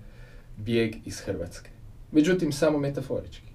bijeg 0.58 0.96
iz 1.06 1.20
Hrvatske. 1.20 1.70
Međutim, 2.12 2.52
samo 2.52 2.78
metaforički. 2.78 3.52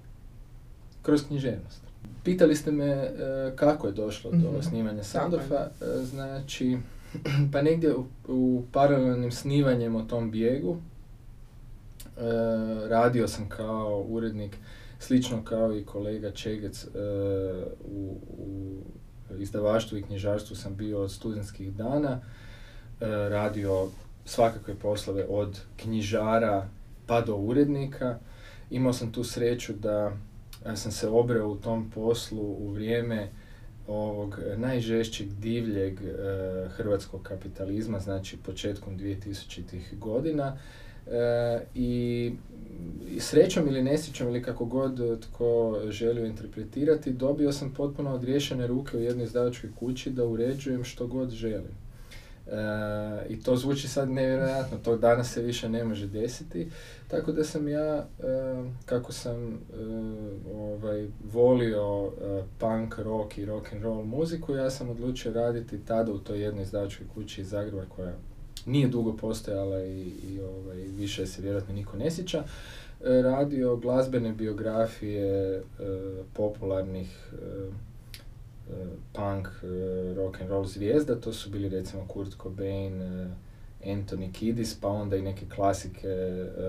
Kroz 1.01 1.27
književnost. 1.27 1.81
Pitali 2.23 2.55
ste 2.55 2.71
me 2.71 2.85
e, 2.85 3.11
kako 3.55 3.87
je 3.87 3.93
došlo 3.93 4.31
do 4.31 4.51
mm 4.51 4.61
snimanja 4.61 5.03
Sandorfa. 5.03 5.55
E, 5.81 5.85
znači, 6.03 6.77
pa 7.51 7.61
negdje 7.61 7.95
u, 7.95 8.05
u 8.27 8.63
paralelnim 8.71 9.31
snivanjem 9.31 9.95
o 9.95 10.03
tom 10.03 10.31
bijegu 10.31 10.77
e, 10.77 12.21
radio 12.87 13.27
sam 13.27 13.49
kao 13.49 14.05
urednik, 14.09 14.57
slično 14.99 15.43
kao 15.43 15.77
i 15.77 15.85
kolega 15.85 16.31
Čegec 16.31 16.87
u, 17.85 18.17
u 18.37 18.81
izdavaštvu 19.39 19.97
i 19.97 20.03
knjižarstvu 20.03 20.55
sam 20.55 20.75
bio 20.75 21.01
od 21.01 21.11
studentskih 21.11 21.73
dana 21.73 22.19
E, 22.19 22.42
radio 23.29 23.87
svakakve 24.25 24.75
poslove 24.75 25.25
od 25.29 25.61
knjižara 25.77 26.67
pa 27.07 27.21
do 27.21 27.35
urednika. 27.35 28.19
Imao 28.69 28.93
sam 28.93 29.11
tu 29.11 29.23
sreću 29.23 29.73
da 29.73 30.11
sam 30.75 30.91
se 30.91 31.07
obreo 31.07 31.47
u 31.47 31.55
tom 31.55 31.91
poslu 31.95 32.41
u 32.41 32.69
vrijeme 32.69 33.29
ovog 33.87 34.39
najžešćeg 34.57 35.27
divljeg 35.27 36.01
e, 36.01 36.13
hrvatskog 36.69 37.23
kapitalizma, 37.23 37.99
znači 37.99 38.37
početkom 38.37 38.99
2000-ih 38.99 39.99
godina. 39.99 40.57
E, 41.07 41.65
i, 41.75 42.31
I 43.09 43.19
srećom 43.19 43.67
ili 43.67 43.83
nesrećom 43.83 44.27
ili 44.27 44.43
kako 44.43 44.65
god 44.65 45.19
tko 45.21 45.81
želio 45.89 46.25
interpretirati, 46.25 47.13
dobio 47.13 47.51
sam 47.51 47.73
potpuno 47.73 48.13
odriješene 48.13 48.67
ruke 48.67 48.97
u 48.97 49.01
jednoj 49.01 49.25
izdavačkoj 49.25 49.69
kući 49.79 50.09
da 50.09 50.25
uređujem 50.25 50.83
što 50.83 51.07
god 51.07 51.29
želim. 51.29 51.82
E, 52.47 52.53
I 53.29 53.43
to 53.43 53.55
zvuči 53.55 53.87
sad 53.87 54.09
nevjerojatno, 54.09 54.77
to 54.77 54.97
danas 54.97 55.33
se 55.33 55.41
više 55.41 55.69
ne 55.69 55.83
može 55.83 56.07
desiti. 56.07 56.71
Tako 57.07 57.31
da 57.31 57.43
sam 57.43 57.67
ja, 57.67 57.95
e, 57.95 58.05
kako 58.85 59.11
sam 59.11 59.53
e, 59.53 59.57
ovaj, 60.55 61.07
volio 61.33 62.11
punk, 62.59 62.97
rock 62.97 63.37
i 63.37 63.45
rock 63.45 63.73
and 63.73 63.83
roll 63.83 64.03
muziku, 64.03 64.55
ja 64.55 64.69
sam 64.69 64.89
odlučio 64.89 65.33
raditi 65.33 65.85
tada 65.85 66.11
u 66.11 66.19
toj 66.19 66.41
jednoj 66.41 66.63
izdavačkoj 66.63 67.07
kući 67.13 67.41
iz 67.41 67.49
Zagreba 67.49 67.85
koja 67.95 68.13
nije 68.65 68.87
dugo 68.87 69.13
postojala 69.13 69.83
i, 69.83 70.01
i 70.01 70.39
ovaj, 70.41 70.77
više 70.77 71.25
se 71.25 71.41
vjerojatno 71.41 71.73
niko 71.73 71.97
ne 71.97 72.11
sjeća. 72.11 72.43
Radio 73.23 73.75
glazbene 73.75 74.33
biografije 74.33 75.61
popularnih 76.33 77.33
punk, 79.13 79.47
eh, 79.63 80.15
rock 80.15 80.41
and 80.41 80.49
roll 80.49 80.65
zvijezda, 80.65 81.15
to 81.15 81.33
su 81.33 81.49
bili 81.49 81.69
recimo 81.69 82.07
Kurt 82.07 82.37
Cobain, 82.37 83.01
eh, 83.01 83.27
Anthony 83.85 84.31
Kiddis, 84.31 84.79
pa 84.81 84.87
onda 84.87 85.15
i 85.15 85.21
neke 85.21 85.45
klasike 85.55 86.07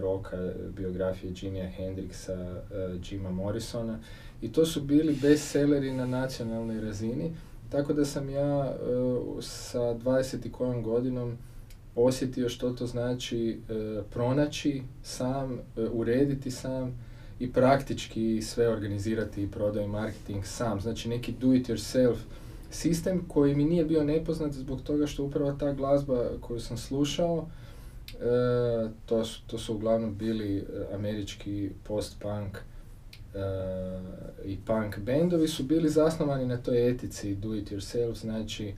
roka, 0.01 0.37
biografije 0.77 1.33
Jimmya 1.43 1.71
Hendrixa, 1.71 2.33
eh, 2.33 3.01
Jima 3.11 3.31
Morrisona. 3.31 3.99
I 4.43 4.53
to 4.53 4.67
su 4.67 4.83
bili 4.83 5.15
bestselleri 5.23 5.93
na 5.93 6.07
nacionalnoj 6.07 6.81
razini, 6.81 7.33
Tako 7.71 7.93
da 7.93 8.05
sam 8.05 8.29
ja 8.29 8.77
sa 9.41 9.95
20 9.95 10.47
i 10.47 10.53
kojom 10.53 10.83
godinom 10.83 11.39
osjetio 11.95 12.49
što 12.49 12.71
to 12.71 12.87
znači 12.87 13.61
pronaći 14.11 14.83
sam, 15.03 15.59
urediti 15.93 16.51
sam 16.51 16.99
i 17.45 17.53
praktički 17.53 18.43
sve 18.43 18.69
organizirati 18.69 19.43
i 19.43 19.51
prodaju 19.51 19.89
marketing 19.89 20.45
sam. 20.45 20.81
Znači 20.81 21.09
neki 21.09 21.33
do 21.33 21.55
it 21.55 21.69
yourself 21.69 22.17
sistem 22.71 23.25
koji 23.29 23.55
mi 23.55 23.65
nije 23.65 23.85
bio 23.85 24.05
nepoznat 24.05 24.53
zbog 24.53 24.83
toga 24.83 25.07
što 25.07 25.25
upravo 25.25 25.53
ta 25.53 25.73
glazba 25.73 26.29
koju 26.41 26.61
sam 26.61 26.77
slušao, 26.77 27.47
e, 28.09 28.89
to, 29.07 29.25
su, 29.25 29.41
to 29.47 29.59
su 29.59 29.75
uglavnom 29.75 30.15
bili 30.15 30.59
e, 30.59 30.63
američki 30.95 31.71
post-punk 31.85 32.57
e, 32.57 33.39
i 34.45 34.59
punk 34.67 34.99
bendovi 34.99 35.49
su 35.49 35.63
bili 35.63 35.89
zasnovani 35.89 36.47
na 36.47 36.57
toj 36.57 36.91
etici 36.91 37.35
do 37.35 37.55
it 37.55 37.71
yourself, 37.73 38.15
znači 38.15 38.69
e, 38.69 38.75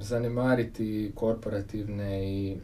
zanemariti 0.00 1.12
korporativne 1.14 2.34
i 2.34 2.56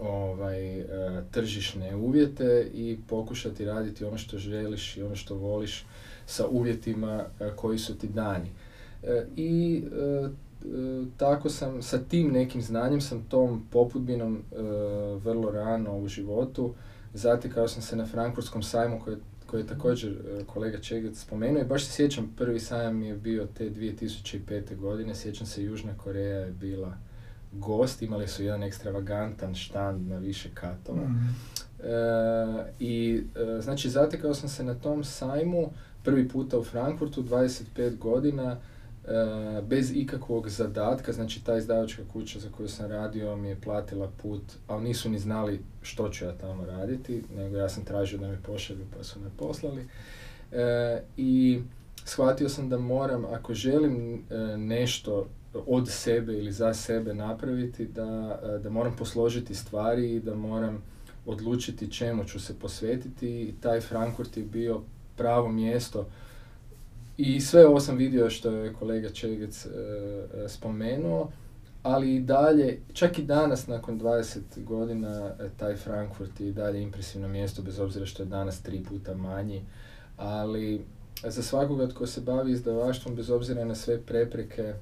ovaj, 0.00 0.84
tržišne 1.30 1.96
uvjete 1.96 2.70
i 2.74 2.98
pokušati 3.08 3.64
raditi 3.64 4.04
ono 4.04 4.18
što 4.18 4.38
želiš 4.38 4.96
i 4.96 5.02
ono 5.02 5.16
što 5.16 5.34
voliš 5.34 5.84
sa 6.26 6.46
uvjetima 6.46 7.24
e, 7.40 7.50
koji 7.56 7.78
su 7.78 7.98
ti 7.98 8.08
dani. 8.08 8.50
E, 9.02 9.26
I 9.36 9.82
e, 9.84 10.28
tako 11.16 11.48
sam, 11.48 11.82
sa 11.82 11.98
tim 11.98 12.32
nekim 12.32 12.62
znanjem 12.62 13.00
sam 13.00 13.24
tom 13.28 13.66
popudbinom 13.70 14.42
vrlo 15.22 15.50
rano 15.50 15.98
u 15.98 16.08
životu 16.08 16.74
zatekao 17.14 17.68
sam 17.68 17.82
se 17.82 17.96
na 17.96 18.06
Frankfurtskom 18.06 18.62
sajmu 18.62 19.00
koji, 19.04 19.16
koji 19.46 19.60
je 19.60 19.66
također 19.66 20.16
kolega 20.46 20.78
Čegac 20.78 21.16
spomenuo 21.16 21.62
i 21.62 21.66
baš 21.66 21.84
se 21.84 21.92
sjećam, 21.92 22.34
prvi 22.36 22.60
sajam 22.60 23.02
je 23.02 23.14
bio 23.14 23.46
te 23.58 23.70
2005. 23.70 24.76
godine, 24.76 25.14
sjećam 25.14 25.46
se 25.46 25.62
Južna 25.62 25.92
Koreja 25.96 26.38
je 26.38 26.52
bila 26.52 26.96
gost, 27.58 28.02
imali 28.02 28.28
su 28.28 28.44
jedan 28.44 28.62
ekstravagantan 28.62 29.54
štand 29.54 30.08
na 30.08 30.18
više 30.18 30.48
katova. 30.54 31.02
Mhm. 31.02 31.26
I 32.80 33.22
znači 33.60 33.90
zatekao 33.90 34.34
sam 34.34 34.48
se 34.48 34.64
na 34.64 34.74
tom 34.74 35.04
sajmu 35.04 35.70
prvi 36.02 36.28
puta 36.28 36.58
u 36.58 36.64
Frankfurtu, 36.64 37.22
25 37.22 37.98
godina, 37.98 38.56
e, 38.56 39.62
bez 39.62 39.90
ikakvog 39.94 40.48
zadatka, 40.48 41.12
znači 41.12 41.44
ta 41.44 41.56
izdavačka 41.56 42.02
kuća 42.12 42.38
za 42.38 42.48
koju 42.56 42.68
sam 42.68 42.90
radio 42.90 43.36
mi 43.36 43.48
je 43.48 43.60
platila 43.60 44.10
put, 44.22 44.42
ali 44.66 44.84
nisu 44.84 45.10
ni 45.10 45.18
znali 45.18 45.60
što 45.82 46.08
ću 46.08 46.24
ja 46.24 46.32
tamo 46.32 46.64
raditi, 46.64 47.22
nego 47.36 47.56
ja 47.56 47.68
sam 47.68 47.84
tražio 47.84 48.18
da 48.18 48.28
me 48.28 48.42
pošalju 48.42 48.84
pa 48.96 49.04
su 49.04 49.20
me 49.20 49.30
poslali. 49.38 49.88
E, 50.52 51.02
I 51.16 51.60
shvatio 52.04 52.48
sam 52.48 52.68
da 52.68 52.78
moram, 52.78 53.24
ako 53.24 53.54
želim 53.54 54.14
e, 54.14 54.36
nešto 54.56 55.26
od 55.66 55.88
sebe 55.88 56.32
ili 56.32 56.52
za 56.52 56.74
sebe 56.74 57.14
napraviti, 57.14 57.86
da, 57.86 58.40
da 58.62 58.70
moram 58.70 58.96
posložiti 58.96 59.54
stvari 59.54 60.14
i 60.14 60.20
da 60.20 60.34
moram 60.34 60.82
odlučiti 61.26 61.92
čemu 61.92 62.24
ću 62.24 62.40
se 62.40 62.58
posvetiti 62.58 63.28
i 63.28 63.54
taj 63.60 63.80
Frankfurt 63.80 64.36
je 64.36 64.42
bio 64.42 64.80
pravo 65.16 65.48
mjesto. 65.48 66.06
I 67.16 67.40
sve 67.40 67.66
ovo 67.66 67.80
sam 67.80 67.96
vidio 67.96 68.30
što 68.30 68.50
je 68.50 68.72
kolega 68.72 69.10
Čegec 69.10 69.66
e, 69.66 69.68
e, 69.68 70.48
spomenuo, 70.48 71.30
ali 71.82 72.16
i 72.16 72.20
dalje, 72.20 72.80
čak 72.92 73.18
i 73.18 73.22
danas 73.22 73.66
nakon 73.66 74.00
20 74.00 74.40
godina, 74.56 75.32
e, 75.40 75.48
taj 75.56 75.76
Frankfurt 75.76 76.40
je 76.40 76.48
i 76.48 76.52
dalje 76.52 76.82
impresivno 76.82 77.28
mjesto, 77.28 77.62
bez 77.62 77.78
obzira 77.78 78.06
što 78.06 78.22
je 78.22 78.26
danas 78.26 78.62
tri 78.62 78.84
puta 78.88 79.14
manji, 79.14 79.62
ali 80.16 80.84
za 81.22 81.42
svakoga 81.42 81.88
tko 81.88 82.06
se 82.06 82.20
bavi 82.20 82.52
izdavaštvom, 82.52 83.16
bez 83.16 83.30
obzira 83.30 83.64
na 83.64 83.74
sve 83.74 84.00
prepreke 84.00 84.74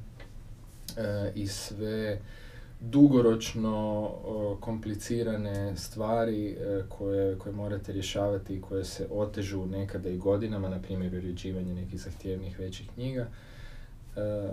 i 1.34 1.46
sve 1.46 2.20
dugoročno 2.80 4.10
komplicirane 4.60 5.76
stvari 5.76 6.50
e, 6.50 6.82
koje, 6.88 7.38
koje 7.38 7.52
morate 7.52 7.92
rješavati 7.92 8.54
i 8.54 8.60
koje 8.60 8.84
se 8.84 9.06
otežu 9.10 9.66
nekada 9.66 10.08
i 10.08 10.18
godinama, 10.18 10.68
na 10.68 10.82
primjer 10.82 11.14
uređivanje 11.14 11.74
nekih 11.74 12.00
zahtjevnih 12.00 12.58
većih 12.58 12.88
knjiga. 12.94 13.26
E, 14.16 14.20
e, 14.20 14.50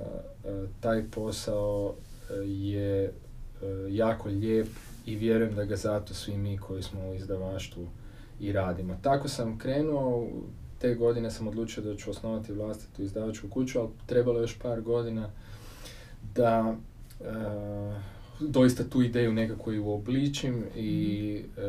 taj 0.79 1.03
posao 1.11 1.95
je 2.45 3.13
jako 3.89 4.29
lijep 4.29 4.67
i 5.05 5.15
vjerujem 5.15 5.55
da 5.55 5.65
ga 5.65 5.75
zato 5.75 6.13
svi 6.13 6.37
mi 6.37 6.57
koji 6.57 6.83
smo 6.83 7.09
u 7.09 7.13
izdavaštvu 7.13 7.87
i 8.39 8.51
radimo. 8.51 8.99
Tako 9.01 9.27
sam 9.27 9.57
krenuo, 9.57 10.27
te 10.79 10.95
godine 10.95 11.31
sam 11.31 11.47
odlučio 11.47 11.83
da 11.83 11.95
ću 11.95 12.11
osnovati 12.11 12.53
vlastitu 12.53 13.01
izdavačku 13.01 13.49
kuću, 13.49 13.79
ali 13.79 13.89
trebalo 14.05 14.39
je 14.39 14.43
još 14.43 14.59
par 14.59 14.81
godina 14.81 15.29
da 16.35 16.75
doista 18.39 18.83
tu 18.83 19.01
ideju 19.01 19.33
nekako 19.33 19.71
i 19.71 19.79
uobličim 19.79 20.63
i 20.75 21.43
e, 21.57 21.61
e, 21.61 21.65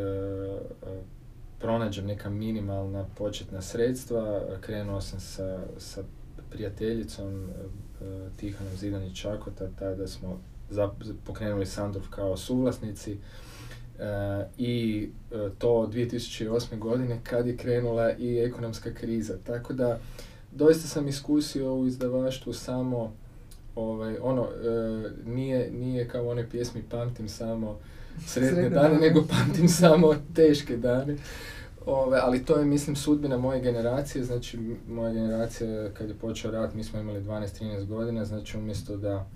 pronađem 1.60 2.06
neka 2.06 2.30
minimalna 2.30 3.06
početna 3.16 3.62
sredstva. 3.62 4.40
Krenuo 4.60 5.00
sam 5.00 5.20
sa, 5.20 5.60
sa 5.78 6.02
prijateljicom 6.50 7.44
e, 7.44 7.48
Tihanom 8.36 8.76
Zidani 8.76 9.14
Čakota, 9.14 9.68
tada 9.78 10.08
smo 10.08 10.40
pokrenuli 11.24 11.66
Sandorf 11.66 12.06
kao 12.10 12.36
suvlasnici. 12.36 13.12
E, 13.12 13.16
I 14.58 15.08
to 15.58 15.68
2008. 15.92 16.78
godine 16.78 17.20
kad 17.22 17.46
je 17.46 17.56
krenula 17.56 18.12
i 18.12 18.38
ekonomska 18.38 18.94
kriza. 18.94 19.38
Tako 19.46 19.72
da 19.72 19.98
doista 20.52 20.88
sam 20.88 21.08
iskusio 21.08 21.74
u 21.74 21.86
izdavaštvu 21.86 22.52
samo 22.52 23.12
ovaj, 23.76 24.16
ono, 24.22 24.42
e, 24.42 25.10
nije, 25.26 25.70
nije 25.70 26.08
kao 26.08 26.28
one 26.28 26.50
pjesmi 26.50 26.82
pamtim 26.90 27.28
samo 27.28 27.78
sretne, 28.26 28.70
dane, 28.70 28.98
nego 28.98 29.24
pamtim 29.30 29.68
samo 29.68 30.14
teške 30.34 30.76
dane. 30.76 31.16
Ove, 31.86 32.18
ali 32.22 32.44
to 32.44 32.58
je, 32.58 32.64
mislim, 32.64 32.96
sudbina 32.96 33.38
moje 33.38 33.60
generacije, 33.60 34.24
znači 34.24 34.58
moja 34.88 35.12
generacija 35.12 35.90
kad 35.94 36.08
je 36.08 36.14
počeo 36.14 36.50
rat, 36.50 36.74
mi 36.74 36.84
smo 36.84 37.00
imali 37.00 37.20
12-13 37.20 37.86
godina, 37.86 38.24
znači 38.24 38.58
umjesto 38.58 38.96
da 38.96 39.26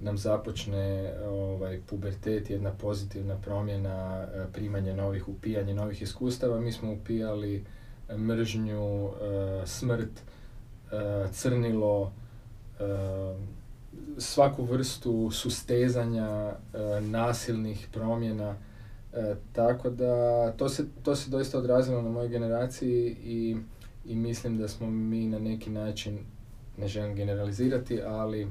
nam 0.00 0.18
započne 0.18 1.12
ovaj, 1.26 1.80
pubertet, 1.86 2.50
jedna 2.50 2.70
pozitivna 2.70 3.36
promjena, 3.36 4.26
e, 4.34 4.44
primanje 4.52 4.94
novih, 4.94 5.28
upijanje 5.28 5.74
novih 5.74 6.02
iskustava, 6.02 6.60
mi 6.60 6.72
smo 6.72 6.92
upijali 6.92 7.64
mržnju, 8.16 9.08
e, 9.08 9.66
smrt, 9.66 10.10
crnilo, 11.32 12.12
svaku 14.18 14.64
vrstu 14.64 15.30
sustezanja, 15.30 16.28
e, 16.28 17.00
nasilnih 17.00 17.88
promjena, 17.92 18.56
e, 19.12 19.34
tako 19.52 19.90
da 19.90 20.52
to 20.52 20.68
se, 20.68 20.84
to 21.02 21.16
se 21.16 21.30
doista 21.30 21.58
odrazilo 21.58 22.02
na 22.02 22.10
mojoj 22.10 22.28
generaciji 22.28 23.16
i, 23.24 23.56
i 24.06 24.14
mislim 24.14 24.58
da 24.58 24.68
smo 24.68 24.90
mi 24.90 25.26
na 25.26 25.38
neki 25.38 25.70
način, 25.70 26.18
ne 26.78 26.88
želim 26.88 27.14
generalizirati, 27.14 28.02
ali 28.02 28.42
e, 28.42 28.48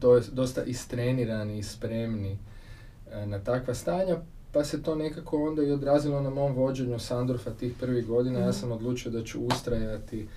do, 0.00 0.20
dosta 0.32 0.62
istrenirani 0.62 1.58
i 1.58 1.62
spremni 1.62 2.38
na 3.26 3.38
takva 3.38 3.74
stanja, 3.74 4.16
pa 4.52 4.64
se 4.64 4.82
to 4.82 4.94
nekako 4.94 5.48
onda 5.48 5.62
i 5.62 5.70
odrazilo 5.70 6.20
na 6.20 6.30
mom 6.30 6.54
vođenju 6.54 6.98
Sandorfa 6.98 7.50
tih 7.50 7.74
prvih 7.80 8.06
godina. 8.06 8.38
Ja 8.38 8.48
mhm. 8.48 8.58
sam 8.58 8.72
odlučio 8.72 9.12
da 9.12 9.24
ću 9.24 9.40
ustrajati 9.40 10.28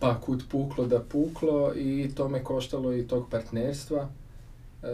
pa 0.00 0.20
kud 0.20 0.42
puklo 0.50 0.86
da 0.86 1.00
puklo 1.00 1.74
i 1.74 2.10
to 2.14 2.28
me 2.28 2.44
koštalo 2.44 2.92
i 2.92 3.08
tog 3.08 3.30
partnerstva. 3.30 4.08
E, 4.82 4.86
e, 4.86 4.92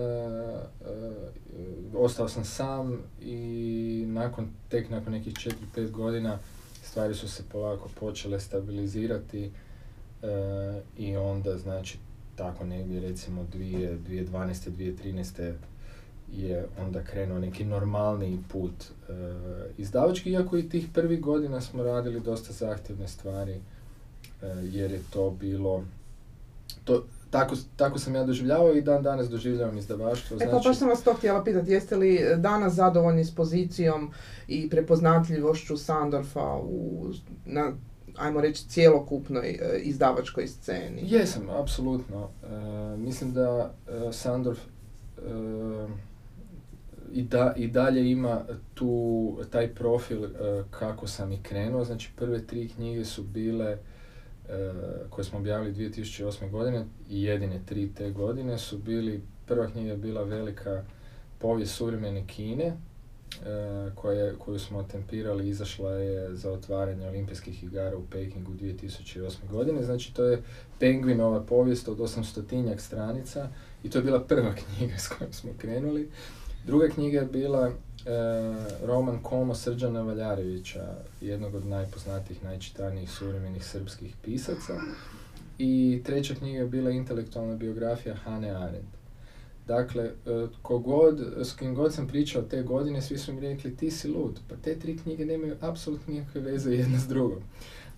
ostao 1.96 2.28
sam 2.28 2.44
sam 2.44 2.98
i 3.22 4.04
nakon, 4.08 4.48
tek 4.68 4.90
nakon 4.90 5.12
nekih 5.12 5.34
4-5 5.34 5.90
godina 5.90 6.38
stvari 6.82 7.14
su 7.14 7.28
se 7.28 7.42
polako 7.52 7.88
počele 8.00 8.40
stabilizirati 8.40 9.44
e, 9.44 9.50
i 10.98 11.16
onda 11.16 11.58
znači 11.58 11.98
tako 12.36 12.64
negdje 12.64 13.00
recimo 13.00 13.46
2012. 13.54 14.70
2013. 14.70 15.52
je 16.32 16.66
onda 16.86 17.02
krenuo 17.02 17.38
neki 17.38 17.64
normalni 17.64 18.38
put 18.48 18.72
e, 19.08 19.12
izdavački, 19.78 20.30
iako 20.30 20.56
i 20.56 20.68
tih 20.68 20.88
prvih 20.94 21.20
godina 21.20 21.60
smo 21.60 21.82
radili 21.82 22.20
dosta 22.20 22.52
zahtjevne 22.52 23.08
stvari 23.08 23.60
jer 24.62 24.90
je 24.90 25.00
to 25.10 25.30
bilo, 25.30 25.84
to, 26.84 27.04
tako, 27.30 27.56
tako 27.76 27.98
sam 27.98 28.14
ja 28.14 28.24
doživljavao 28.24 28.74
i 28.74 28.82
dan 28.82 29.02
danas 29.02 29.28
doživljavam 29.28 29.78
izdavaštvo. 29.78 30.36
Znači... 30.36 30.48
E 30.48 30.50
pa 30.50 30.50
znači- 30.50 30.68
baš 30.68 30.78
sam 30.78 30.88
vas 30.88 31.02
to 31.02 31.14
htjela 31.14 31.44
pitati, 31.44 31.70
jeste 31.70 31.96
li 31.96 32.20
danas 32.36 32.74
zadovoljni 32.74 33.24
s 33.24 33.34
pozicijom 33.34 34.10
i 34.48 34.70
prepoznatljivošću 34.70 35.76
Sandorfa 35.76 36.56
u, 36.62 37.06
na, 37.46 37.72
ajmo 38.16 38.40
reći, 38.40 38.68
cjelokupnoj 38.68 39.48
e, 39.48 39.78
izdavačkoj 39.78 40.46
sceni? 40.46 41.02
Jesam, 41.04 41.50
apsolutno. 41.50 42.28
E, 42.42 42.96
mislim 42.96 43.32
da 43.32 43.74
e, 43.88 44.12
Sandorf 44.12 44.58
i, 47.12 47.22
da, 47.22 47.54
i 47.56 47.68
dalje 47.68 48.10
ima 48.10 48.40
tu 48.74 49.36
taj 49.50 49.74
profil 49.74 50.28
kako 50.70 51.06
sam 51.06 51.32
i 51.32 51.42
krenuo. 51.42 51.84
Znači 51.84 52.10
prve 52.16 52.46
tri 52.46 52.68
knjige 52.68 53.04
su 53.04 53.22
bile 53.22 53.78
koje 55.10 55.24
smo 55.24 55.38
objavili 55.38 55.90
2008. 55.90 56.50
godine 56.50 56.84
i 57.10 57.22
jedine 57.22 57.60
tri 57.66 57.90
te 57.94 58.10
godine 58.10 58.58
su 58.58 58.78
bili, 58.78 59.22
prva 59.46 59.66
knjiga 59.66 59.90
je 59.90 59.96
bila 59.96 60.22
velika 60.22 60.84
povijest 61.38 61.74
suvremene 61.74 62.26
Kine, 62.26 62.76
E, 63.44 63.90
koje, 63.94 64.34
koju 64.38 64.58
smo 64.58 64.82
tempirali 64.82 65.48
izašla 65.48 65.92
je 65.92 66.34
za 66.34 66.52
otvaranje 66.52 67.08
olimpijskih 67.08 67.64
igara 67.64 67.96
u 67.96 68.02
Pekingu 68.10 68.52
2008. 68.52 69.36
godine. 69.50 69.82
Znači 69.82 70.14
to 70.14 70.24
je 70.24 70.42
Penguinova 70.78 71.42
povijest 71.42 71.88
od 71.88 71.98
800 71.98 72.78
stranica 72.78 73.48
i 73.84 73.90
to 73.90 73.98
je 73.98 74.04
bila 74.04 74.20
prva 74.20 74.54
knjiga 74.76 74.98
s 74.98 75.08
kojom 75.08 75.32
smo 75.32 75.50
krenuli. 75.58 76.10
Druga 76.66 76.88
knjiga 76.88 77.18
je 77.18 77.26
bila 77.26 77.72
roman 78.82 79.18
Komo 79.22 79.54
Srđana 79.54 80.02
Valjarevića, 80.02 80.94
jednog 81.20 81.54
od 81.54 81.66
najpoznatijih, 81.66 82.44
najčitanijih 82.44 83.10
suvremenih 83.10 83.64
srpskih 83.64 84.14
pisaca. 84.22 84.80
I 85.58 86.02
treća 86.04 86.34
knjiga 86.34 86.58
je 86.58 86.66
bila 86.66 86.90
intelektualna 86.90 87.56
biografija 87.56 88.14
Hane 88.14 88.50
Arendt. 88.50 88.96
Dakle, 89.66 90.04
e, 90.04 90.10
kogod, 90.62 91.20
s 91.42 91.52
kim 91.52 91.74
god 91.74 91.94
sam 91.94 92.08
pričao 92.08 92.42
te 92.42 92.62
godine, 92.62 93.02
svi 93.02 93.18
su 93.18 93.32
mi 93.32 93.40
rekli 93.40 93.76
ti 93.76 93.90
si 93.90 94.08
lud. 94.08 94.40
Pa 94.48 94.56
te 94.56 94.78
tri 94.78 94.98
knjige 94.98 95.24
nemaju 95.24 95.56
apsolutno 95.60 96.14
nikakve 96.14 96.40
veze 96.40 96.70
jedna 96.70 96.98
s 96.98 97.08
drugom. 97.08 97.38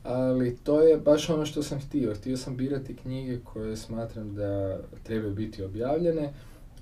Ali 0.02 0.56
to 0.56 0.80
je 0.80 0.96
baš 0.96 1.30
ono 1.30 1.46
što 1.46 1.62
sam 1.62 1.80
htio. 1.80 2.14
Htio 2.14 2.36
sam 2.36 2.56
birati 2.56 2.96
knjige 2.96 3.38
koje 3.44 3.76
smatram 3.76 4.34
da 4.34 4.80
trebaju 5.02 5.34
biti 5.34 5.62
objavljene 5.62 6.32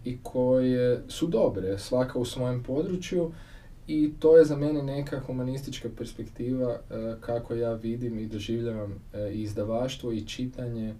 i 0.06 0.18
koje 0.22 1.02
su 1.08 1.26
dobre, 1.26 1.78
svaka 1.78 2.18
u 2.18 2.24
svojem 2.24 2.62
području 2.62 3.32
i 3.86 4.12
to 4.18 4.36
je 4.36 4.44
za 4.44 4.56
mene 4.56 4.82
neka 4.82 5.20
humanistička 5.20 5.88
perspektiva 5.98 6.72
e, 6.72 7.14
kako 7.20 7.54
ja 7.54 7.72
vidim 7.72 8.18
i 8.18 8.26
doživljavam 8.26 8.92
e, 9.12 9.32
izdavaštvo 9.32 10.12
i 10.12 10.26
čitanje 10.26 10.94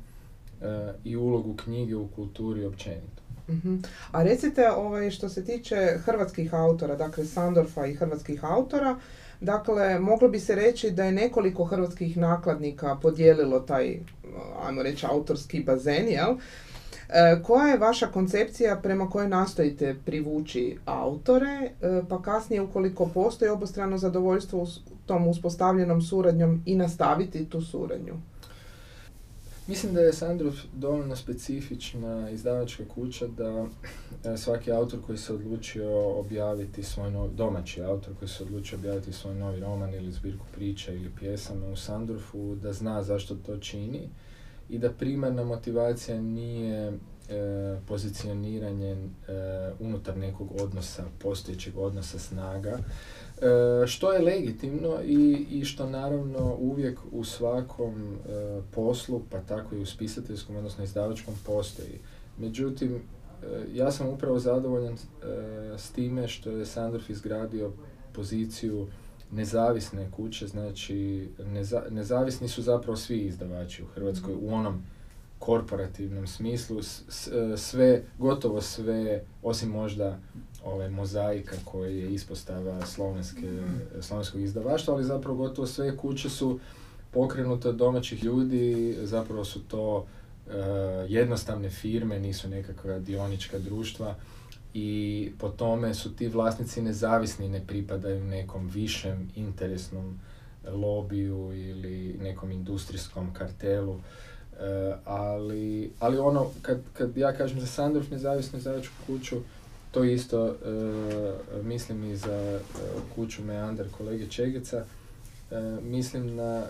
i 1.05 1.17
ulogu 1.17 1.55
knjige 1.57 1.97
u 1.97 2.09
kulturi 2.09 2.65
općenito. 2.65 3.23
Mhm. 3.49 3.77
A 4.13 4.23
recite, 4.23 4.71
ovaj, 4.71 5.11
što 5.11 5.29
se 5.29 5.45
tiče 5.45 5.99
hrvatskih 6.05 6.55
autora, 6.55 6.97
dakle 6.97 7.25
Sandorfa 7.25 7.87
i 7.87 7.95
hrvatskih 7.95 8.45
autora, 8.45 8.99
dakle, 9.41 9.99
moglo 9.99 10.29
bi 10.29 10.41
se 10.41 10.55
reći 10.55 10.91
da 10.91 11.05
je 11.05 11.13
nekoliko 11.13 11.65
hrvatskih 11.65 12.17
nakladnika 12.17 12.97
podijelilo 13.03 13.61
taj, 13.61 13.99
ajmo 14.67 14.83
reći, 14.83 15.07
autorski 15.07 15.63
bazen, 15.63 16.09
jel? 16.09 16.35
E, 17.09 17.43
koja 17.43 17.67
je 17.67 17.79
vaša 17.79 18.07
koncepcija 18.07 18.77
prema 18.83 19.11
kojoj 19.11 19.29
nastojite 19.29 19.97
privući 20.05 20.79
autore, 20.85 21.71
e, 21.83 22.03
pa 22.09 22.23
kasnije 22.23 22.63
ukoliko 22.63 23.07
postoji 23.07 23.51
obostrano 23.51 23.99
zadovoljstvo 23.99 24.63
u 24.63 24.67
tom 25.07 25.29
uspostavljenom 25.29 26.03
suradnjom 26.03 26.63
i 26.67 26.77
nastaviti 26.77 27.45
tu 27.45 27.61
suradnju? 27.61 28.15
Mislim 29.69 29.95
da 29.95 30.01
je 30.01 30.13
Sandrov 30.13 30.53
dovoljno 30.75 31.17
specifična 31.17 32.31
izdavačka 32.31 32.85
kuća 32.95 33.27
da 33.27 33.67
e, 34.25 34.37
svaki 34.37 34.73
autor 34.73 35.01
koji 35.07 35.19
se 35.19 35.33
odlučio 35.33 36.09
objaviti 36.09 36.83
svoj 36.83 37.11
novi, 37.11 37.35
domaći 37.35 37.83
autor 37.83 38.15
koji 38.19 38.29
se 38.29 38.43
odlučio 38.43 38.79
objaviti 38.79 39.13
svoj 39.13 39.35
novi 39.35 39.61
roman 39.61 39.95
ili 39.95 40.13
zbirku 40.13 40.45
priča 40.55 40.93
ili 40.93 41.11
pjesama 41.21 41.67
u 41.67 41.77
Sandorfu, 41.77 42.55
da 42.55 42.73
zna 42.73 43.03
zašto 43.03 43.35
to 43.35 43.59
čini 43.59 44.09
i 44.69 44.79
da 44.79 44.93
primarna 44.93 45.45
motivacija 45.45 46.21
nije 46.21 46.87
e, 46.87 46.93
pozicioniranje 47.87 48.93
e, 48.93 48.99
unutar 49.81 50.17
nekog 50.17 50.49
odnosa, 50.61 51.05
postojećeg 51.19 51.79
odnosa 51.79 52.19
snaga, 52.19 52.79
E, 53.37 53.87
što 53.87 54.13
je 54.13 54.23
legitimno 54.23 55.03
i, 55.05 55.47
i 55.51 55.65
što 55.65 55.91
naravno 55.91 56.57
uvijek 56.59 56.99
u 57.13 57.25
svakom 57.25 57.95
e, 57.95 58.61
poslu, 58.75 59.23
pa 59.31 59.41
tako 59.41 59.75
i 59.75 59.81
u 59.81 59.87
spisateljskom, 59.87 60.57
odnosno 60.57 60.85
izdavačkom 60.85 61.35
postoji. 61.47 61.99
Međutim, 62.39 62.95
e, 62.95 63.01
ja 63.75 63.93
sam 63.93 64.09
upravo 64.09 64.39
zadovoljan 64.39 64.97
s 65.77 65.91
time 65.91 66.29
što 66.29 66.51
je 66.51 66.67
Sandorf 66.67 67.11
izgradio 67.11 67.73
poziciju 68.13 68.87
nezavisne 69.33 70.11
kuće, 70.11 70.47
znači 70.47 71.29
nezavisni 71.91 72.49
su 72.49 72.63
zapravo 72.63 72.97
svi 72.97 73.19
izdavači 73.19 73.83
u 73.83 73.87
Hrvatskoj 73.87 74.35
u 74.41 74.55
onom 74.55 74.83
korporativnom 75.39 76.27
smislu, 76.27 76.81
sve, 77.57 78.03
gotovo 78.19 78.61
sve, 78.61 79.23
osim 79.43 79.71
možda 79.71 80.19
ovaj, 80.65 80.89
mozaika 80.91 81.57
koji 81.65 81.99
je 81.99 82.15
ispostava 82.15 82.87
slovenske, 82.87 83.63
slovenskog 84.01 84.41
izdavaštva, 84.41 84.95
ali 84.95 85.05
zapravo 85.05 85.37
gotovo 85.37 85.67
sve 85.67 85.97
kuće 85.97 86.31
su 86.31 86.59
pokrenute 87.11 87.69
od 87.69 87.77
domaćih 87.77 88.25
ljudi, 88.25 88.97
zapravo 89.03 89.45
su 89.45 89.61
to 89.63 89.97
uh, 89.97 90.53
jednostavne 91.09 91.71
firme, 91.71 92.21
nisu 92.21 92.49
nekakva 92.49 92.99
dionička 92.99 93.59
društva 93.59 94.15
i 94.79 95.31
po 95.39 95.49
tome 95.49 95.95
su 95.95 96.17
ti 96.17 96.29
vlasnici 96.29 96.83
nezavisni, 96.83 97.49
ne 97.49 97.67
pripadaju 97.67 98.25
nekom 98.25 98.69
višem 98.69 99.31
interesnom 99.37 100.21
lobiju 100.69 101.53
ili 101.55 102.19
nekom 102.23 102.51
industrijskom 102.51 103.35
kartelu. 103.35 103.93
Uh, 103.93 104.01
ali, 105.05 105.91
ali 106.01 106.19
ono, 106.19 106.51
kad, 106.63 106.81
kad 106.93 107.17
ja 107.17 107.33
kažem 107.33 107.61
za 107.61 107.67
Sandorf 107.67 108.11
nezavisnu 108.11 108.59
izdavačku 108.59 108.95
kuću, 109.07 109.37
to 109.91 110.05
isto 110.05 110.45
uh, 110.45 111.65
mislim 111.65 112.11
i 112.11 112.17
za 112.17 112.61
uh, 112.61 113.03
kuću 113.15 113.43
Meander 113.43 113.87
kolege 113.99 114.27
Čegeca. 114.27 114.85
Uh, 115.51 115.85
mislim 115.85 116.35
na 116.35 116.63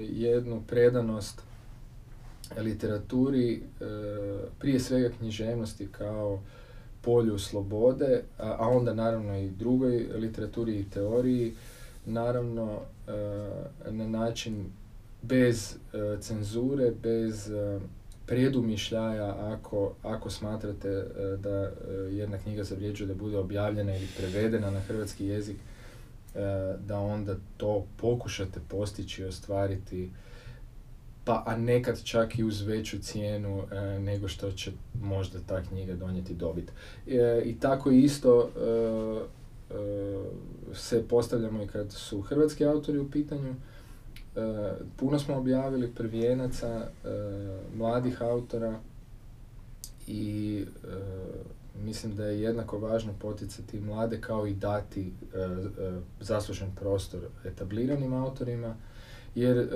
jednu 0.00 0.62
predanost 0.68 1.42
literaturi, 2.56 3.62
prije 4.58 4.80
svega 4.80 5.08
književnosti 5.18 5.88
kao 5.92 6.40
polju 7.06 7.38
slobode, 7.38 8.22
a, 8.38 8.68
onda 8.68 8.94
naravno 8.94 9.38
i 9.38 9.50
drugoj 9.50 10.06
literaturi 10.14 10.80
i 10.80 10.90
teoriji, 10.90 11.54
naravno 12.06 12.80
na 13.90 14.08
način 14.08 14.66
bez 15.22 15.76
cenzure, 16.20 16.90
bez 17.02 17.50
predumišljaja 18.26 19.34
ako, 19.38 19.92
ako 20.02 20.30
smatrate 20.30 20.88
e, 20.88 21.36
da 21.36 21.50
e, 21.50 21.70
jedna 22.10 22.38
knjiga 22.38 22.64
zavrijeđuje 22.64 23.06
da 23.08 23.14
bude 23.14 23.38
objavljena 23.38 23.96
ili 23.96 24.08
prevedena 24.16 24.70
na 24.70 24.80
hrvatski 24.80 25.26
jezik, 25.26 25.56
e, 25.56 26.38
da 26.86 26.98
onda 26.98 27.36
to 27.56 27.86
pokušate 27.96 28.60
postići 28.68 29.22
i 29.22 29.24
ostvariti 29.24 30.10
pa 31.26 31.42
a 31.46 31.56
nekad 31.56 32.02
čak 32.02 32.38
i 32.38 32.44
uz 32.44 32.60
veću 32.60 32.98
cijenu 32.98 33.62
nego 34.00 34.28
što 34.28 34.52
će 34.52 34.72
možda 35.02 35.38
ta 35.46 35.62
knjiga 35.62 35.94
donijeti 35.94 36.34
dobit. 36.34 36.72
I 37.44 37.56
tako 37.60 37.90
isto 37.90 38.50
se 40.74 41.08
postavljamo 41.08 41.62
i 41.62 41.66
kad 41.66 41.92
su 41.92 42.20
hrvatski 42.20 42.64
autori 42.64 42.98
u 42.98 43.10
pitanju, 43.10 43.54
E, 44.36 44.72
puno 44.96 45.18
smo 45.18 45.36
objavili 45.36 45.94
prvijenaca, 45.94 46.68
e, 46.68 47.08
mladih 47.76 48.22
autora 48.22 48.78
i 50.06 50.64
e, 50.84 50.88
mislim 51.84 52.16
da 52.16 52.26
je 52.26 52.40
jednako 52.40 52.78
važno 52.78 53.12
poticati 53.18 53.80
mlade 53.80 54.20
kao 54.20 54.46
i 54.46 54.54
dati 54.54 55.12
zaslužen 56.20 56.74
prostor 56.80 57.20
etabliranim 57.44 58.12
autorima 58.12 58.76
jer 59.36 59.68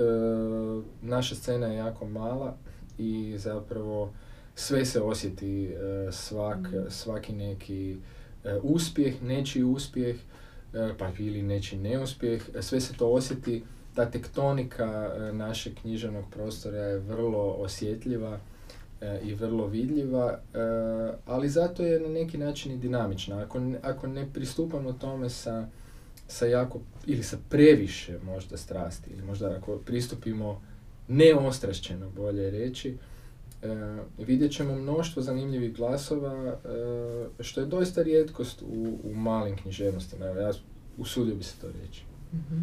naša 1.01 1.35
scena 1.35 1.67
je 1.67 1.77
jako 1.77 2.07
mala 2.07 2.57
i 2.97 3.33
zapravo 3.37 4.13
sve 4.55 4.85
se 4.85 5.01
osjeti 5.01 5.75
svak, 6.11 6.59
mhm. 6.59 6.89
svaki 6.89 7.33
neki 7.33 7.97
uspjeh, 8.63 9.23
nečiji 9.23 9.63
uspjeh 9.63 10.15
pa 10.97 11.09
ili 11.19 11.41
nečiji 11.41 11.79
neuspjeh, 11.79 12.41
sve 12.61 12.81
se 12.81 12.93
to 12.93 13.07
osjeti 13.07 13.63
ta 13.95 14.05
tektonika 14.05 15.11
e, 15.15 15.33
našeg 15.33 15.73
književnog 15.81 16.25
prostora 16.31 16.77
je 16.77 16.99
vrlo 16.99 17.55
osjetljiva 17.59 18.39
e, 19.01 19.19
i 19.23 19.33
vrlo 19.33 19.67
vidljiva, 19.67 20.39
e, 20.53 20.57
ali 21.25 21.49
zato 21.49 21.83
je 21.83 21.99
na 21.99 22.09
neki 22.09 22.37
način 22.37 22.71
i 22.71 22.77
dinamična. 22.77 23.41
Ako, 23.41 23.61
ako 23.81 24.07
ne 24.07 24.27
pristupamo 24.33 24.93
tome 24.93 25.29
sa, 25.29 25.67
sa 26.31 26.45
jako, 26.45 26.79
ili 27.05 27.23
sa 27.23 27.37
previše 27.49 28.19
možda 28.25 28.57
strasti, 28.57 29.09
ili 29.13 29.23
možda 29.23 29.55
ako 29.57 29.77
pristupimo 29.77 30.61
neostrašćeno, 31.07 32.09
bolje 32.09 32.51
reći, 32.51 32.97
vidjet 34.17 34.51
ćemo 34.51 34.75
mnoštvo 34.75 35.21
zanimljivih 35.21 35.75
glasova, 35.75 36.57
što 37.39 37.61
je 37.61 37.67
doista 37.67 38.03
rijetkost 38.03 38.61
u, 38.61 38.97
u 39.03 39.15
malim 39.15 39.57
književnostima. 39.57 40.25
Ja 40.25 40.51
usudio 40.97 41.35
bi 41.35 41.43
se 41.43 41.53
to 41.61 41.67
reći. 41.67 42.03
Mhm. 42.33 42.61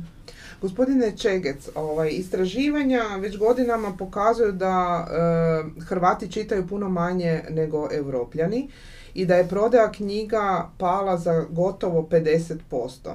Gospodine 0.61 1.17
Čegec, 1.17 1.69
ovaj, 1.75 2.09
istraživanja 2.11 3.03
već 3.21 3.39
godinama 3.39 3.97
pokazuju 3.99 4.53
da 4.53 5.07
e, 5.09 5.81
Hrvati 5.81 6.33
čitaju 6.33 6.67
puno 6.67 6.89
manje 6.89 7.43
nego 7.51 7.89
Europljani 7.93 8.69
i 9.15 9.27
da 9.27 9.37
je 9.37 9.49
prodaja 9.49 9.93
knjiga 9.93 10.71
pala 10.79 11.17
za 11.17 11.45
gotovo 11.51 12.09
50%. 12.11 13.15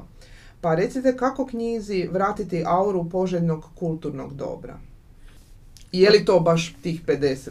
Pa 0.64 0.76
recite 0.76 1.18
kako 1.18 1.46
knjizi 1.46 2.10
vratiti 2.12 2.64
auru 2.66 3.10
poželjnog 3.10 3.66
kulturnog 3.76 4.34
dobra? 4.36 4.80
je 5.94 6.10
li 6.10 6.26
to 6.26 6.40
baš 6.40 6.76
tih 6.82 7.02
50%? 7.06 7.50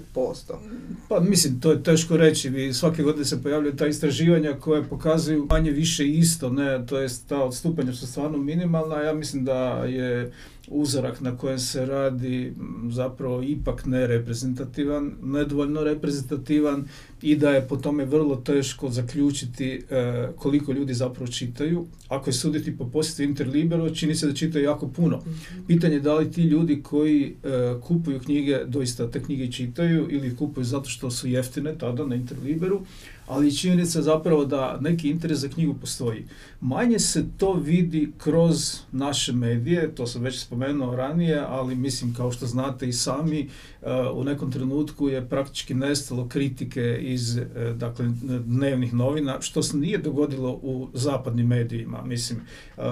Pa 1.09 1.21
mislim, 1.21 1.61
to 1.61 1.73
je 1.73 1.83
teško 1.83 2.17
reći. 2.17 2.49
Vi 2.49 2.73
svake 2.73 3.03
godine 3.03 3.25
se 3.25 3.43
pojavljaju 3.43 3.77
ta 3.77 3.87
istraživanja 3.87 4.57
koje 4.61 4.85
pokazuju 4.85 5.47
manje 5.51 5.71
više 5.71 6.09
isto, 6.09 6.51
ne, 6.51 6.87
to 6.87 6.99
jest 6.99 7.29
ta 7.29 7.45
odstupanja 7.45 7.93
su 7.93 8.07
stvarno 8.07 8.39
minimalna. 8.39 8.97
Ja 8.97 9.15
mislim 9.15 9.45
da 9.45 9.85
je 9.85 10.33
uzorak 10.69 11.21
na 11.21 11.37
kojem 11.37 11.59
se 11.59 11.87
radi 11.87 12.55
zapravo 12.91 13.43
ipak 13.43 13.87
nereprezentativan, 13.87 15.13
nedovoljno 15.23 15.85
reprezentativan 15.85 16.89
i 17.23 17.37
da 17.37 17.51
je 17.51 17.69
po 17.69 17.77
tome 17.77 18.05
vrlo 18.05 18.37
teško 18.37 18.91
zaključiti 18.91 19.83
e, 19.91 20.29
koliko 20.37 20.73
ljudi 20.73 20.95
zapravo 20.95 21.33
čitaju. 21.33 21.87
Ako 22.09 22.31
je 22.31 22.35
suditi 22.35 22.77
po 22.77 22.87
posjetu 22.87 23.23
Interlibero, 23.23 23.91
čini 23.91 24.15
se 24.15 24.27
da 24.27 24.35
čitaju 24.35 24.65
jako 24.65 24.89
puno. 24.89 25.17
Mhm. 25.17 25.67
Pitanje 25.67 25.95
je 25.95 26.01
da 26.01 26.15
li 26.15 26.31
ti 26.31 26.43
ljudi 26.43 26.83
koji 26.83 27.35
e, 27.45 27.49
kupuju 27.81 28.21
knjige, 28.21 28.59
doista 28.67 29.11
te 29.11 29.23
knjige 29.23 29.53
čitaju 29.53 30.07
ili 30.11 30.37
kupuju 30.37 30.65
zato 30.65 30.89
što 30.89 31.11
su 31.11 31.29
jeftine 31.29 31.79
tada 31.79 32.07
na 32.07 32.15
Interliberu, 32.15 32.81
ali 33.27 33.57
činjenica 33.57 34.03
zapravo 34.03 34.45
da 34.45 34.79
neki 34.81 35.11
interes 35.11 35.39
za 35.39 35.49
knjigu 35.49 35.75
postoji. 35.75 36.25
Manje 36.61 36.99
se 36.99 37.25
to 37.37 37.53
vidi 37.53 38.13
kroz 38.19 38.81
naše 38.93 39.33
medije, 39.33 39.95
to 39.95 40.07
sam 40.07 40.23
već 40.23 40.41
spomenuo 40.41 40.97
ranije, 40.97 41.45
ali 41.49 41.75
mislim 41.75 42.15
kao 42.15 42.33
što 42.33 42.47
znate 42.47 42.89
i 42.89 42.93
sami, 42.93 43.49
uh, 43.83 43.89
u 44.15 44.25
nekom 44.25 44.53
trenutku 44.53 45.09
je 45.09 45.29
praktički 45.29 45.75
nestalo 45.75 46.29
kritike 46.29 46.99
iz 47.01 47.37
uh, 47.37 47.77
dakle, 47.77 48.07
dnevnih 48.47 48.95
novina, 48.95 49.41
što 49.41 49.63
se 49.63 49.77
nije 49.77 49.99
dogodilo 49.99 50.51
u 50.63 50.89
zapadnim 50.95 51.47
medijima. 51.47 52.03
Mislim, 52.05 52.41
uh, 52.77 52.85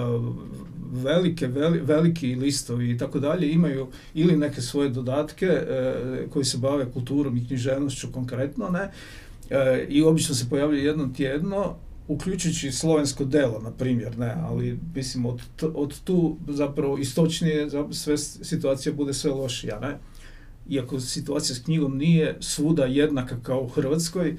velike, 0.91 1.47
veliki 1.81 2.35
listovi 2.35 2.91
i 2.91 2.97
tako 2.97 3.19
dalje 3.19 3.51
imaju 3.51 3.87
ili 4.13 4.37
neke 4.37 4.61
svoje 4.61 4.89
dodatke 4.89 5.61
koji 6.29 6.45
se 6.45 6.57
bave 6.57 6.91
kulturom 6.91 7.37
i 7.37 7.47
književnošću 7.47 8.07
konkretno, 8.11 8.69
ne, 8.69 8.91
E, 9.51 9.85
i 9.89 10.03
obično 10.03 10.35
se 10.35 10.49
pojavljuje 10.49 10.85
jednom 10.85 11.13
tjedno, 11.13 11.75
uključujući 12.07 12.71
slovensko 12.71 13.25
delo, 13.25 13.59
na 13.59 13.71
primjer, 13.71 14.17
ne, 14.17 14.35
ali 14.43 14.79
mislim 14.95 15.25
od, 15.25 15.41
od 15.73 15.99
tu 16.03 16.37
zapravo 16.47 16.97
istočnije 16.97 17.67
sve 17.91 18.17
situacija 18.17 18.93
bude 18.93 19.13
sve 19.13 19.31
lošija, 19.31 19.79
ne. 19.79 19.97
Iako 20.69 20.99
situacija 20.99 21.55
s 21.55 21.63
knjigom 21.63 21.97
nije 21.97 22.37
svuda 22.39 22.85
jednaka 22.85 23.37
kao 23.43 23.61
u 23.61 23.67
Hrvatskoj, 23.67 24.37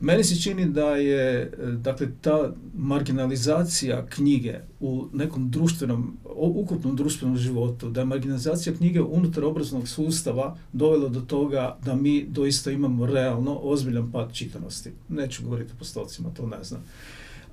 meni 0.00 0.24
se 0.24 0.40
čini 0.40 0.66
da 0.66 0.96
je 0.96 1.52
dakle, 1.78 2.08
ta 2.20 2.52
marginalizacija 2.74 4.06
knjige 4.06 4.58
u 4.80 5.06
nekom 5.12 5.50
društvenom, 5.50 6.16
ukupnom 6.34 6.96
društvenom 6.96 7.36
životu, 7.36 7.90
da 7.90 8.00
je 8.00 8.06
marginalizacija 8.06 8.76
knjige 8.76 9.00
unutar 9.00 9.44
obrazovnog 9.44 9.88
sustava 9.88 10.56
dovela 10.72 11.08
do 11.08 11.20
toga 11.20 11.78
da 11.84 11.94
mi 11.94 12.26
doista 12.28 12.70
imamo 12.70 13.06
realno 13.06 13.58
ozbiljan 13.62 14.12
pad 14.12 14.32
čitanosti. 14.32 14.90
Neću 15.08 15.42
govoriti 15.44 15.72
o 15.72 15.78
postocima, 15.78 16.30
to 16.30 16.46
ne 16.46 16.64
znam. 16.64 16.84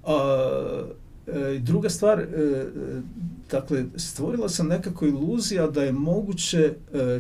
A, 0.06 0.84
druga 1.60 1.89
stvar, 1.89 2.20
e, 2.20 2.24
e, 2.24 2.65
dakle, 3.52 3.86
stvorila 3.96 4.50
se 4.50 4.63
nekako 4.63 5.06
iluzija 5.06 5.68
da 5.68 5.84
je 5.84 5.92
moguće 5.92 6.74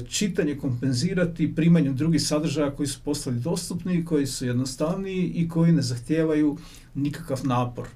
čitanje 0.09 0.57
kompenzirati 0.57 1.55
primanjem 1.55 1.95
drugih 1.95 2.21
sadržaja 2.21 2.71
koji 2.71 2.87
su 2.87 2.99
postali 3.05 3.39
dostupni, 3.39 4.05
koji 4.05 4.25
su 4.25 4.45
jednostavniji 4.45 5.31
i 5.35 5.49
koji 5.49 5.71
ne 5.71 5.81
zahtijevaju 5.81 6.57
nikakav 6.95 7.39
napor. 7.43 7.87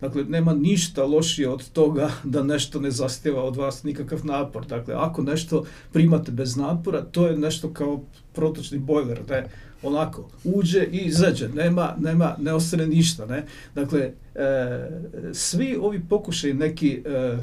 Dakle, 0.00 0.24
nema 0.24 0.54
ništa 0.54 1.04
lošije 1.04 1.48
od 1.48 1.70
toga 1.70 2.10
da 2.24 2.42
nešto 2.42 2.80
ne 2.80 2.90
zahtjeva 2.90 3.42
od 3.42 3.56
vas 3.56 3.82
nikakav 3.82 4.26
napor. 4.26 4.66
Dakle, 4.66 4.94
ako 4.94 5.22
nešto 5.22 5.64
primate 5.92 6.32
bez 6.32 6.56
napora, 6.56 7.02
to 7.02 7.26
je 7.26 7.38
nešto 7.38 7.72
kao 7.72 8.04
protočni 8.34 8.78
bojler, 8.78 9.20
ne? 9.28 9.44
onako, 9.82 10.30
uđe 10.44 10.86
i 10.92 10.98
izađe, 10.98 11.48
nema, 11.48 11.94
nema, 12.00 12.36
ne 12.40 12.52
ostane 12.52 12.86
ništa, 12.86 13.26
ne. 13.26 13.44
Dakle, 13.74 14.00
e, 14.00 14.90
svi 15.32 15.76
ovi 15.80 16.02
pokušaj 16.08 16.54
neki 16.54 17.02
e, 17.04 17.36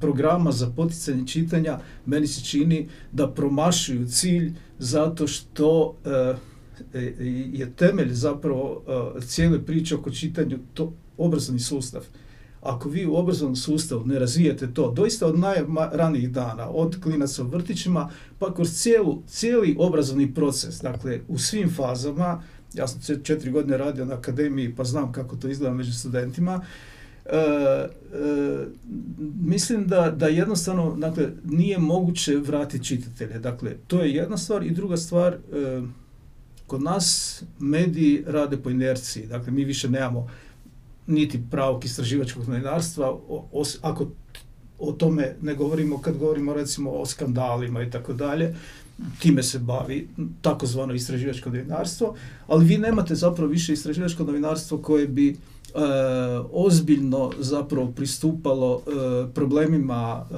programa 0.00 0.52
za 0.52 0.70
poticanje 0.76 1.26
čitanja, 1.26 1.78
meni 2.06 2.26
se 2.26 2.44
čini 2.44 2.88
da 3.12 3.28
promašuju 3.30 4.06
cilj 4.06 4.52
zato 4.78 5.26
što 5.26 5.96
e, 6.04 6.34
je 7.52 7.72
temelj 7.76 8.12
zapravo 8.12 8.82
cijele 9.26 9.62
priče 9.66 9.94
oko 9.94 10.10
čitanju 10.10 10.58
to 10.74 10.92
obrazovni 11.18 11.60
sustav 11.60 12.02
ako 12.66 12.88
vi 12.88 13.06
u 13.06 13.16
obrazovnom 13.16 13.56
sustavu 13.56 14.06
ne 14.06 14.18
razvijete 14.18 14.74
to, 14.74 14.90
doista 14.90 15.26
od 15.26 15.38
najranijih 15.38 16.30
dana, 16.30 16.68
od 16.68 17.02
klinaca 17.02 17.42
u 17.42 17.46
vrtićima, 17.46 18.10
pa 18.38 18.54
kroz 18.54 18.72
cijelu, 18.72 19.22
cijeli 19.26 19.76
obrazovni 19.78 20.34
proces, 20.34 20.80
dakle 20.80 21.20
u 21.28 21.38
svim 21.38 21.74
fazama, 21.74 22.42
ja 22.74 22.88
sam 22.88 23.00
četiri 23.22 23.50
godine 23.50 23.76
radio 23.76 24.04
na 24.04 24.14
akademiji 24.14 24.74
pa 24.76 24.84
znam 24.84 25.12
kako 25.12 25.36
to 25.36 25.48
izgleda 25.48 25.74
među 25.74 25.92
studentima, 25.92 26.64
E, 27.32 27.36
e, 27.36 27.88
mislim 29.40 29.86
da, 29.86 30.10
da 30.10 30.26
jednostavno 30.26 30.96
dakle, 30.96 31.28
nije 31.44 31.78
moguće 31.78 32.36
vratiti 32.36 32.84
čitatelje. 32.84 33.38
Dakle, 33.38 33.70
to 33.86 34.00
je 34.00 34.14
jedna 34.14 34.36
stvar 34.36 34.66
i 34.66 34.70
druga 34.70 34.96
stvar, 34.96 35.34
e, 35.34 35.38
kod 36.66 36.82
nas 36.82 37.42
mediji 37.58 38.24
rade 38.26 38.56
po 38.56 38.70
inerciji. 38.70 39.26
Dakle, 39.26 39.52
mi 39.52 39.64
više 39.64 39.90
nemamo 39.90 40.30
niti 41.06 41.42
pravog 41.50 41.84
istraživačkog 41.84 42.48
novinarstva, 42.48 43.18
ako 43.82 44.06
o 44.78 44.92
tome 44.92 45.36
ne 45.42 45.54
govorimo 45.54 46.00
kad 46.00 46.18
govorimo 46.18 46.54
recimo 46.54 46.90
o 46.90 47.06
skandalima 47.06 47.82
i 47.82 47.90
tako 47.90 48.12
dalje, 48.12 48.54
time 49.18 49.42
se 49.42 49.58
bavi 49.58 50.08
takozvano 50.42 50.94
istraživačko 50.94 51.50
novinarstvo, 51.50 52.14
ali 52.46 52.64
vi 52.64 52.78
nemate 52.78 53.14
zapravo 53.14 53.50
više 53.50 53.72
istraživačko 53.72 54.24
novinarstvo 54.24 54.78
koje 54.78 55.08
bi 55.08 55.28
e, 55.30 55.36
ozbiljno 56.52 57.32
zapravo 57.38 57.92
pristupalo 57.92 58.82
e, 58.86 58.90
problemima 59.34 60.26
e, 60.30 60.34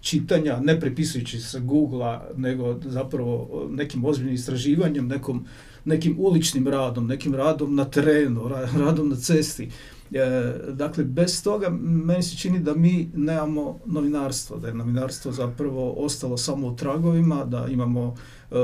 čitanja, 0.00 0.60
ne 0.60 0.80
prepisujući 0.80 1.40
se 1.40 1.60
Google-a, 1.60 2.22
nego 2.36 2.80
zapravo 2.84 3.66
nekim 3.70 4.04
ozbiljnim 4.04 4.34
istraživanjem, 4.34 5.06
nekom 5.08 5.46
nekim 5.88 6.16
uličnim 6.18 6.68
radom, 6.68 7.06
nekim 7.06 7.34
radom 7.34 7.74
na 7.74 7.84
terenu, 7.84 8.48
radom 8.84 9.08
na 9.08 9.16
cesti. 9.16 9.70
E, 10.12 10.54
dakle, 10.72 11.04
bez 11.04 11.42
toga 11.42 11.70
meni 11.80 12.22
se 12.22 12.36
čini 12.36 12.58
da 12.58 12.74
mi 12.74 13.10
nemamo 13.14 13.78
novinarstvo, 13.86 14.56
da 14.56 14.68
je 14.68 14.74
novinarstvo 14.74 15.32
zapravo 15.32 15.92
ostalo 15.92 16.36
samo 16.36 16.66
u 16.66 16.76
tragovima, 16.76 17.44
da 17.44 17.66
imamo 17.70 18.14
e, 18.50 18.54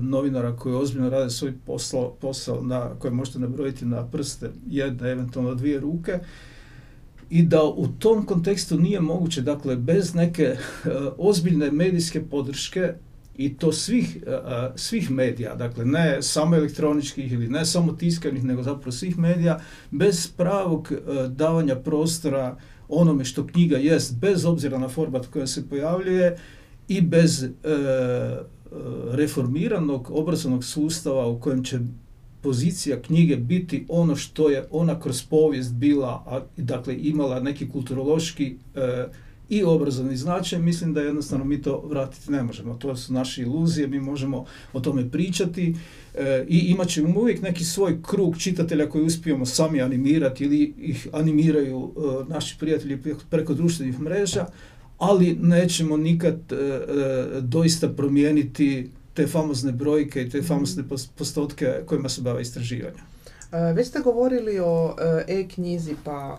novinara 0.00 0.56
koji 0.56 0.74
ozbiljno 0.74 1.10
rade 1.10 1.30
svoj 1.30 1.52
posao, 1.66 2.10
posao 2.20 2.62
na, 2.62 2.90
koje 2.98 3.10
možete 3.10 3.38
nabrojiti 3.38 3.84
na 3.84 4.06
prste 4.06 4.50
jedne, 4.70 5.10
eventualno 5.10 5.54
dvije 5.54 5.80
ruke, 5.80 6.18
i 7.30 7.42
da 7.42 7.62
u 7.62 7.88
tom 7.98 8.26
kontekstu 8.26 8.78
nije 8.78 9.00
moguće, 9.00 9.42
dakle, 9.42 9.76
bez 9.76 10.14
neke 10.14 10.42
e, 10.42 10.56
ozbiljne 11.18 11.70
medijske 11.70 12.22
podrške 12.24 12.94
i 13.36 13.56
to 13.56 13.72
svih, 13.72 14.18
e, 14.26 14.30
e, 14.30 14.70
svih 14.76 15.10
medija, 15.10 15.54
dakle 15.54 15.84
ne 15.84 16.22
samo 16.22 16.56
elektroničkih 16.56 17.32
ili 17.32 17.48
ne 17.48 17.64
samo 17.64 17.92
tiskanih, 17.92 18.44
nego 18.44 18.62
zapravo 18.62 18.92
svih 18.92 19.18
medija, 19.18 19.60
bez 19.90 20.26
pravog 20.36 20.92
e, 20.92 21.28
davanja 21.28 21.76
prostora 21.76 22.56
onome 22.88 23.24
što 23.24 23.46
knjiga 23.46 23.76
jest, 23.76 24.16
bez 24.16 24.44
obzira 24.44 24.78
na 24.78 24.88
format 24.88 25.26
koja 25.26 25.46
se 25.46 25.68
pojavljuje 25.68 26.36
i 26.88 27.00
bez 27.00 27.48
reformiranog 29.10 30.10
obrazovnog 30.10 30.64
sustava 30.64 31.26
u 31.26 31.40
kojem 31.40 31.64
će 31.64 31.78
pozicija 32.40 33.02
knjige 33.02 33.36
biti 33.36 33.86
ono 33.88 34.16
što 34.16 34.50
je 34.50 34.66
ona 34.70 35.00
kroz 35.00 35.22
povijest 35.22 35.72
bila, 35.74 36.24
a, 36.26 36.40
dakle 36.56 36.96
imala 36.98 37.40
neki 37.40 37.68
kulturološki 37.68 38.56
i 39.50 39.64
obrazovni 39.64 40.16
značaj, 40.16 40.58
mislim 40.58 40.94
da 40.94 41.00
jednostavno 41.00 41.44
mi 41.44 41.62
to 41.62 41.82
vratiti 41.86 42.32
ne 42.32 42.42
možemo. 42.42 42.74
To 42.74 42.96
su 42.96 43.12
naše 43.12 43.42
iluzije, 43.42 43.86
mi 43.88 44.00
možemo 44.00 44.44
o 44.72 44.80
tome 44.80 45.10
pričati 45.10 45.74
e, 46.14 46.44
i 46.48 46.58
imat 46.58 46.88
ćemo 46.88 47.20
uvijek 47.20 47.42
neki 47.42 47.64
svoj 47.64 48.02
krug 48.02 48.38
čitatelja 48.38 48.88
koji 48.88 49.04
uspijemo 49.04 49.46
sami 49.46 49.82
animirati 49.82 50.44
ili 50.44 50.74
ih 50.78 51.08
animiraju 51.12 51.92
e, 51.96 52.32
naši 52.32 52.56
prijatelji 52.58 52.98
preko 53.30 53.54
društvenih 53.54 54.00
mreža, 54.00 54.46
ali 54.98 55.36
nećemo 55.40 55.96
nikad 55.96 56.52
e, 56.52 56.54
e, 56.56 57.40
doista 57.40 57.88
promijeniti 57.88 58.90
te 59.14 59.26
famozne 59.26 59.72
brojke 59.72 60.22
i 60.22 60.30
te 60.30 60.42
famozne 60.42 60.84
postotke 61.18 61.66
kojima 61.86 62.08
se 62.08 62.22
bave 62.22 62.42
istraživanja. 62.42 63.02
Već 63.74 63.88
ste 63.88 64.00
govorili 64.00 64.58
o 64.60 64.96
e-knjizi, 65.28 65.94
pa 66.04 66.38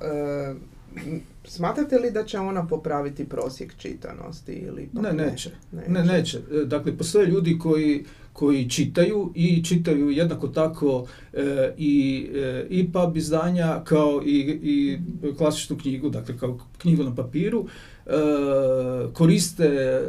Smatrate 1.46 2.00
li 2.00 2.12
da 2.12 2.24
će 2.24 2.40
ona 2.40 2.68
popraviti 2.68 3.26
prosjek 3.26 3.78
čitanosti? 3.78 4.52
Ili 4.54 4.90
ne, 4.94 5.14
neće. 5.14 5.50
neće. 5.72 5.90
Ne, 5.90 6.04
neće. 6.04 6.38
E, 6.38 6.66
dakle, 6.66 6.98
postoje 6.98 7.28
ljudi 7.28 7.60
koji, 7.60 8.06
koji 8.34 8.70
čitaju 8.70 9.32
i 9.36 9.64
čitaju 9.64 10.10
jednako 10.10 10.48
tako 10.48 11.08
e, 11.34 11.74
i, 11.78 12.28
e, 12.36 12.68
i 12.70 12.92
pub 12.92 13.18
izdanja 13.18 13.82
kao 13.84 14.22
i, 14.26 14.40
i 14.64 15.00
klasičnu 15.38 15.78
knjigu, 15.78 16.10
dakle 16.10 16.38
kao 16.38 16.60
knjigu 16.78 17.04
na 17.04 17.16
papiru. 17.16 17.68
E, 18.12 19.14
koriste 19.14 20.00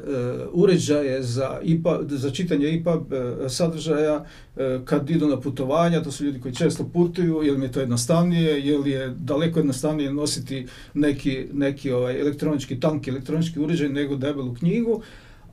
uređaje 0.53 1.23
za, 1.23 1.61
čitanje 2.33 2.71
IPA 2.71 3.01
sadržaja 3.49 4.25
kad 4.85 5.11
idu 5.11 5.27
na 5.27 5.41
putovanja, 5.41 6.03
to 6.03 6.11
su 6.13 6.25
ljudi 6.25 6.41
koji 6.41 6.55
često 6.55 6.89
putuju, 6.93 7.43
jer 7.43 7.59
mi 7.59 7.65
je 7.65 7.73
to 7.73 7.81
jednostavnije, 7.81 8.67
jer 8.67 8.87
je 8.87 9.15
daleko 9.19 9.59
jednostavnije 9.59 10.13
nositi 10.13 10.67
neki, 10.95 11.47
neki 11.53 11.93
ovaj, 11.93 12.21
elektronički 12.21 12.81
tanki, 12.81 13.11
elektronički 13.11 13.61
uređaj 13.61 13.89
nego 13.89 14.17
debelu 14.17 14.55
knjigu, 14.55 15.03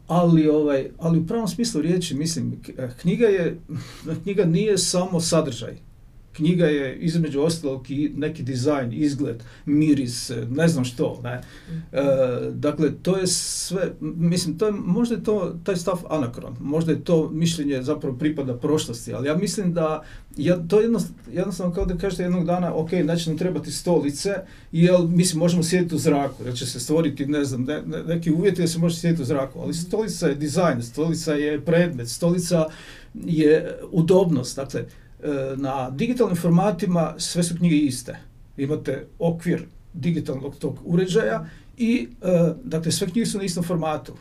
ali, 0.07 0.47
ovaj, 0.47 0.89
ali 0.97 1.19
u 1.19 1.27
pravom 1.27 1.47
smislu 1.47 1.81
riječi, 1.81 2.15
mislim, 2.15 2.61
knjiga, 3.01 3.25
je, 3.25 3.59
knjiga 4.23 4.45
nije 4.45 4.77
samo 4.77 5.19
sadržaj 5.19 5.88
knjiga 6.39 6.65
je 6.65 6.95
između 6.95 7.41
ostalog 7.41 7.91
i 7.91 8.11
neki 8.15 8.43
dizajn, 8.43 8.93
izgled, 8.93 9.43
miris, 9.65 10.31
ne 10.49 10.67
znam 10.67 10.85
što. 10.85 11.21
Ne. 11.23 11.41
E, 11.91 12.01
dakle, 12.53 12.91
to 13.01 13.17
je 13.17 13.27
sve, 13.27 13.91
mislim, 13.99 14.57
to 14.57 14.65
je, 14.65 14.71
možda 14.71 15.15
je 15.15 15.23
to 15.23 15.55
taj 15.63 15.75
stav 15.75 15.99
anakron, 16.09 16.55
možda 16.59 16.91
je 16.91 17.03
to 17.03 17.29
mišljenje 17.29 17.81
zapravo 17.81 18.17
pripada 18.17 18.57
prošlosti, 18.57 19.13
ali 19.13 19.27
ja 19.27 19.35
mislim 19.35 19.73
da 19.73 20.03
ja, 20.37 20.67
to 20.67 20.79
jednostavno, 20.79 21.17
jednostavno 21.33 21.73
kao 21.73 21.85
da 21.85 21.97
kažete 21.97 22.23
jednog 22.23 22.45
dana, 22.45 22.73
ok, 22.75 22.89
znači 23.03 23.29
nam 23.29 23.37
trebati 23.37 23.71
stolice, 23.71 24.35
jel, 24.71 25.07
mislim, 25.07 25.39
možemo 25.39 25.63
sjediti 25.63 25.95
u 25.95 25.97
zraku, 25.97 26.43
jer 26.45 26.55
će 26.55 26.65
se 26.65 26.79
stvoriti, 26.79 27.25
ne 27.25 27.43
znam, 27.43 27.63
ne, 27.63 27.81
neki 28.07 28.31
uvjeti 28.31 28.61
da 28.61 28.67
se 28.67 28.79
može 28.79 28.95
sjediti 28.95 29.21
u 29.21 29.25
zraku, 29.25 29.59
ali 29.59 29.73
stolica 29.73 30.27
je 30.27 30.35
dizajn, 30.35 30.83
stolica 30.83 31.33
je 31.33 31.61
predmet, 31.65 32.09
stolica 32.09 32.65
je 33.13 33.79
udobnost, 33.91 34.55
dakle, 34.55 34.85
na 35.57 35.89
digitalnim 35.89 36.35
formatima 36.35 37.13
sve 37.17 37.43
su 37.43 37.55
knjige 37.55 37.75
iste. 37.75 38.17
Imate 38.57 39.07
okvir 39.19 39.65
digitalnog 39.93 40.55
tog 40.55 40.79
uređaja 40.85 41.45
i 41.77 42.07
e, 42.21 42.53
dakle 42.63 42.91
sve 42.91 43.07
knjige 43.07 43.25
su 43.25 43.37
na 43.37 43.43
istom 43.43 43.63
formatu. 43.63 44.13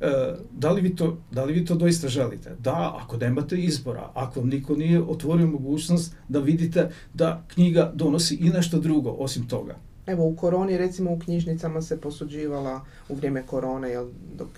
E, 0.00 0.34
da, 0.52 0.72
li 0.72 0.80
vi 0.80 0.96
to, 0.96 1.18
da 1.30 1.44
li 1.44 1.52
vi 1.52 1.64
to 1.64 1.74
doista 1.74 2.08
želite? 2.08 2.56
Da, 2.58 2.98
ako 3.02 3.16
nemate 3.16 3.56
izbora, 3.56 4.10
ako 4.14 4.40
vam 4.40 4.48
niko 4.48 4.76
nije 4.76 5.02
otvorio 5.02 5.46
mogućnost 5.46 6.14
da 6.28 6.40
vidite 6.40 6.90
da 7.14 7.44
knjiga 7.48 7.92
donosi 7.94 8.34
i 8.34 8.50
nešto 8.50 8.78
drugo 8.78 9.10
osim 9.10 9.48
toga. 9.48 9.76
Evo 10.06 10.24
u 10.26 10.36
koroni 10.36 10.78
recimo 10.78 11.12
u 11.12 11.18
knjižnicama 11.18 11.82
se 11.82 12.00
posuđivala 12.00 12.80
u 13.08 13.14
vrijeme 13.14 13.46
korone, 13.46 13.90
jel, 13.90 14.08
dok 14.38 14.48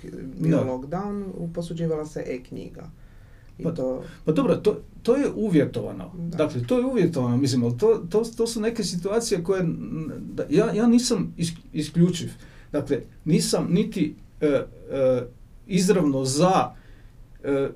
bio 0.40 0.64
lockdown, 0.64 1.24
posuđivala 1.54 2.07
se 2.07 2.24
e-knjiga. 2.26 2.90
Pa, 3.62 3.70
to... 3.72 4.02
pa 4.24 4.32
dobro, 4.32 4.56
to, 4.56 4.80
to 5.02 5.16
je 5.16 5.30
uvjetovano. 5.34 6.12
Dakle, 6.16 6.66
to 6.66 6.78
je 6.78 6.86
uvjetovano, 6.86 7.36
mislim, 7.36 7.64
ali 7.64 7.78
to, 7.78 8.06
to, 8.10 8.24
to 8.36 8.46
su 8.46 8.60
neke 8.60 8.84
situacije 8.84 9.44
koje, 9.44 9.64
da, 10.18 10.44
ja, 10.50 10.72
ja 10.72 10.86
nisam 10.86 11.34
isključiv. 11.72 12.30
Dakle, 12.72 13.00
nisam 13.24 13.68
niti 13.70 14.14
e, 14.40 14.46
e, 14.46 14.66
izravno 15.66 16.24
za 16.24 16.70
e, 17.44 17.68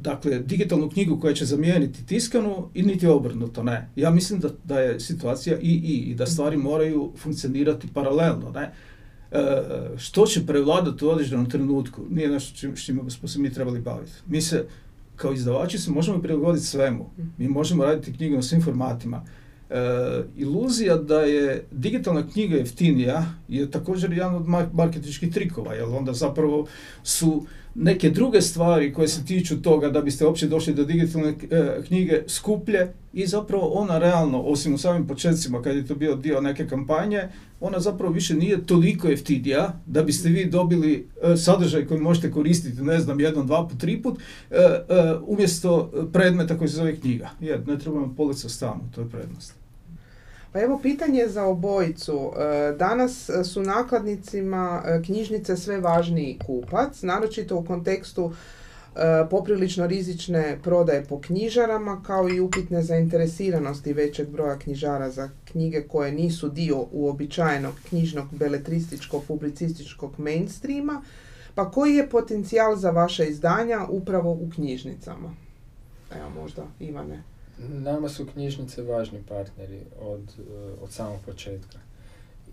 dakle, 0.00 0.38
digitalnu 0.38 0.90
knjigu 0.90 1.20
koja 1.20 1.34
će 1.34 1.44
zamijeniti 1.44 2.06
tiskanu 2.06 2.68
i 2.74 2.82
niti 2.82 3.06
obrnuto, 3.06 3.62
ne. 3.62 3.88
Ja 3.96 4.10
mislim 4.10 4.40
da, 4.40 4.48
da 4.64 4.80
je 4.80 5.00
situacija 5.00 5.58
i, 5.58 5.70
i, 5.70 6.10
i 6.10 6.14
da 6.14 6.26
stvari 6.26 6.56
moraju 6.56 7.12
funkcionirati 7.16 7.88
paralelno, 7.94 8.50
ne. 8.50 8.72
Što 9.96 10.26
će 10.26 10.46
prevladati 10.46 11.04
u 11.04 11.08
određenom 11.08 11.50
trenutku 11.50 12.02
nije 12.10 12.28
nešto 12.28 12.72
s 12.76 12.84
čime 12.84 13.10
smo 13.10 13.28
se 13.28 13.38
mi 13.38 13.52
trebali 13.52 13.80
baviti. 13.80 14.12
Mi 14.26 14.40
se 14.40 14.66
kao 15.16 15.32
izdavači 15.32 15.78
se 15.78 15.90
možemo 15.90 16.22
prilagoditi 16.22 16.66
svemu. 16.66 17.10
Mi 17.38 17.48
možemo 17.48 17.84
raditi 17.84 18.12
knjige 18.12 18.36
u 18.36 18.42
svim 18.42 18.62
formatima. 18.62 19.24
E, 19.70 19.74
iluzija 20.36 20.96
da 20.96 21.20
je 21.20 21.64
digitalna 21.70 22.28
knjiga 22.28 22.56
jeftinija 22.56 23.24
je 23.48 23.70
također 23.70 24.12
jedan 24.12 24.34
od 24.34 24.72
marketinških 24.72 25.32
trikova, 25.32 25.74
jer 25.74 25.84
onda 25.84 26.12
zapravo 26.12 26.66
su 27.02 27.46
neke 27.74 28.10
druge 28.10 28.40
stvari 28.40 28.92
koje 28.92 29.08
se 29.08 29.24
tiču 29.24 29.62
toga 29.62 29.90
da 29.90 30.02
biste 30.02 30.26
uopće 30.26 30.46
došli 30.46 30.74
do 30.74 30.84
digitalne 30.84 31.34
e, 31.50 31.82
knjige 31.86 32.22
skuplje 32.26 32.92
i 33.12 33.26
zapravo 33.26 33.66
ona 33.66 33.98
realno, 33.98 34.40
osim 34.40 34.74
u 34.74 34.78
samim 34.78 35.06
početcima 35.06 35.62
kad 35.62 35.76
je 35.76 35.86
to 35.86 35.94
bio 35.94 36.16
dio 36.16 36.40
neke 36.40 36.68
kampanje, 36.68 37.28
ona 37.60 37.80
zapravo 37.80 38.12
više 38.12 38.34
nije 38.34 38.66
toliko 38.66 39.08
jeftinija 39.08 39.80
da 39.86 40.02
biste 40.02 40.28
vi 40.28 40.44
dobili 40.44 41.08
e, 41.22 41.36
sadržaj 41.36 41.86
koji 41.86 42.00
možete 42.00 42.30
koristiti, 42.30 42.82
ne 42.82 43.00
znam, 43.00 43.20
jedan, 43.20 43.46
dva 43.46 43.68
put, 43.68 43.80
tri 43.80 44.02
put, 44.02 44.18
e, 44.50 44.56
umjesto 45.26 45.90
predmeta 46.12 46.58
koji 46.58 46.68
se 46.68 46.76
zove 46.76 46.96
knjiga. 46.96 47.30
Jer 47.40 47.68
ne 47.68 47.78
trebamo 47.78 48.14
polica 48.16 48.48
stanu, 48.48 48.80
to 48.94 49.00
je 49.00 49.08
prednost. 49.08 49.63
Pa 50.54 50.60
evo 50.60 50.78
pitanje 50.82 51.28
za 51.28 51.44
obojicu. 51.44 52.32
E, 52.36 52.72
danas 52.78 53.30
su 53.52 53.62
nakladnicima 53.62 54.82
e, 54.86 55.02
knjižnice 55.02 55.56
sve 55.56 55.80
važniji 55.80 56.38
kupac, 56.46 57.02
naročito 57.02 57.56
u 57.56 57.64
kontekstu 57.64 58.32
e, 58.32 58.98
poprilično 59.30 59.86
rizične 59.86 60.58
prodaje 60.62 61.04
po 61.04 61.20
knjižarama 61.20 62.02
kao 62.06 62.28
i 62.28 62.40
upitne 62.40 62.82
zainteresiranosti 62.82 63.92
većeg 63.92 64.28
broja 64.28 64.58
knjižara 64.58 65.10
za 65.10 65.30
knjige 65.44 65.82
koje 65.82 66.12
nisu 66.12 66.48
dio 66.48 66.86
uobičajenog 66.92 67.74
knjižnog 67.88 68.26
beletrističkog 68.30 69.24
publicističkog 69.28 70.18
mainstreama. 70.18 71.02
Pa 71.54 71.70
koji 71.70 71.94
je 71.94 72.10
potencijal 72.10 72.76
za 72.76 72.90
vaše 72.90 73.26
izdanja 73.26 73.86
upravo 73.88 74.32
u 74.32 74.50
knjižnicama? 74.54 75.34
Evo 76.16 76.30
možda 76.30 76.62
Ivane. 76.80 77.33
Nama 77.58 78.08
su 78.08 78.26
knjižnice 78.26 78.82
važni 78.82 79.22
partneri 79.28 79.80
od, 80.00 80.34
eh, 80.38 80.82
od 80.82 80.90
samog 80.90 81.20
početka. 81.26 81.78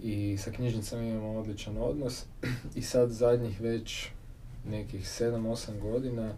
I 0.04 0.38
sa 0.38 0.52
knjižnicama 0.52 1.04
imamo 1.04 1.40
odličan 1.40 1.78
odnos 1.78 2.26
i 2.76 2.82
sad 2.82 3.10
zadnjih 3.10 3.62
već 3.62 4.08
nekih 4.70 5.02
7-8 5.02 5.80
godina 5.80 6.34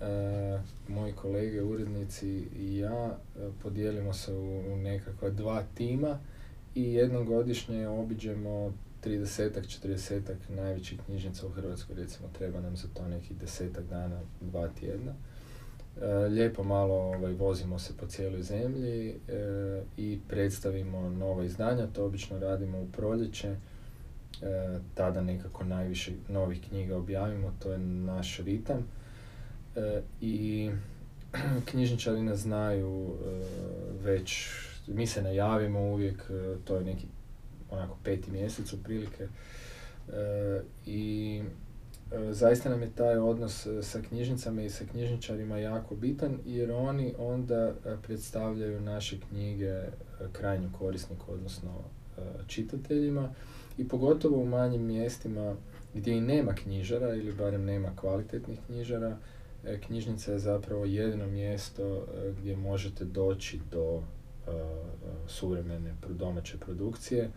e, 0.00 0.60
moji 0.88 1.12
kolege, 1.12 1.62
urednici 1.62 2.28
i 2.56 2.78
ja 2.78 3.18
e, 3.36 3.50
podijelimo 3.62 4.12
se 4.12 4.34
u, 4.34 4.76
nekakva 4.76 5.30
dva 5.30 5.64
tima 5.74 6.18
i 6.74 6.92
jednom 6.92 7.26
godišnje 7.26 7.88
obiđemo 7.88 8.72
30-ak, 9.04 9.82
40-ak 9.82 10.36
najvećih 10.48 11.00
knjižnica 11.06 11.46
u 11.46 11.50
Hrvatskoj, 11.50 11.96
recimo 11.96 12.28
treba 12.38 12.60
nam 12.60 12.76
za 12.76 12.88
to 12.94 13.08
nekih 13.08 13.36
desetak 13.36 13.84
dana, 13.84 14.20
dva 14.40 14.68
tjedna. 14.68 15.12
E, 16.02 16.06
lijepo 16.06 16.64
malo 16.64 16.94
ovaj, 16.94 17.32
vozimo 17.32 17.78
se 17.78 17.96
po 17.96 18.06
cijeloj 18.06 18.42
zemlji 18.42 19.08
e, 19.08 19.14
i 19.96 20.18
predstavimo 20.28 21.10
nova 21.10 21.44
izdanja, 21.44 21.86
to 21.86 22.04
obično 22.04 22.38
radimo 22.38 22.80
u 22.80 22.86
proljeće, 22.86 23.48
e, 23.48 23.56
tada 24.94 25.20
nekako 25.20 25.64
najviše 25.64 26.12
novih 26.28 26.60
knjiga 26.68 26.96
objavimo, 26.96 27.52
to 27.58 27.72
je 27.72 27.78
naš 27.78 28.38
ritam. 28.38 28.86
I 30.20 30.70
knjižničari 31.70 32.22
nas 32.22 32.38
znaju 32.38 33.14
već, 34.02 34.48
mi 34.86 35.06
se 35.06 35.22
najavimo 35.22 35.80
uvijek, 35.80 36.30
to 36.64 36.76
je 36.76 36.84
neki 36.84 37.06
onako 37.70 37.96
peti 38.04 38.30
mjesec 38.30 38.72
otprilike. 38.72 39.28
I 40.86 41.42
E, 41.42 41.63
zaista 42.30 42.68
nam 42.68 42.82
je 42.82 42.90
taj 42.90 43.16
odnos 43.16 43.66
e, 43.66 43.82
sa 43.82 44.00
knjižnicama 44.08 44.62
i 44.62 44.70
sa 44.70 44.84
knjižničarima 44.90 45.58
jako 45.58 45.94
bitan 45.94 46.38
jer 46.46 46.72
oni 46.72 47.14
onda 47.18 47.54
e, 47.54 47.72
predstavljaju 48.02 48.80
naše 48.80 49.20
knjige 49.20 49.82
krajnju 50.32 50.70
korisniku, 50.78 51.32
odnosno 51.32 51.70
čitateljima 52.46 53.34
i 53.78 53.88
pogotovo 53.88 54.42
u 54.42 54.46
manjim 54.46 54.82
mjestima 54.82 55.56
gdje 55.94 56.16
i 56.16 56.20
nema 56.20 56.54
knjižara 56.54 57.14
ili 57.14 57.32
barem 57.32 57.64
nema 57.64 57.96
kvalitetnih 57.96 58.58
knjižara, 58.66 59.16
knjižnica 59.86 60.32
je 60.32 60.38
zapravo 60.38 60.84
jedino 60.84 61.26
mjesto 61.26 62.06
gdje 62.38 62.56
možete 62.56 63.04
doći 63.04 63.60
do 63.72 64.02
suvremene 65.26 65.94
domaće 66.08 66.58
produkcije 66.58 67.30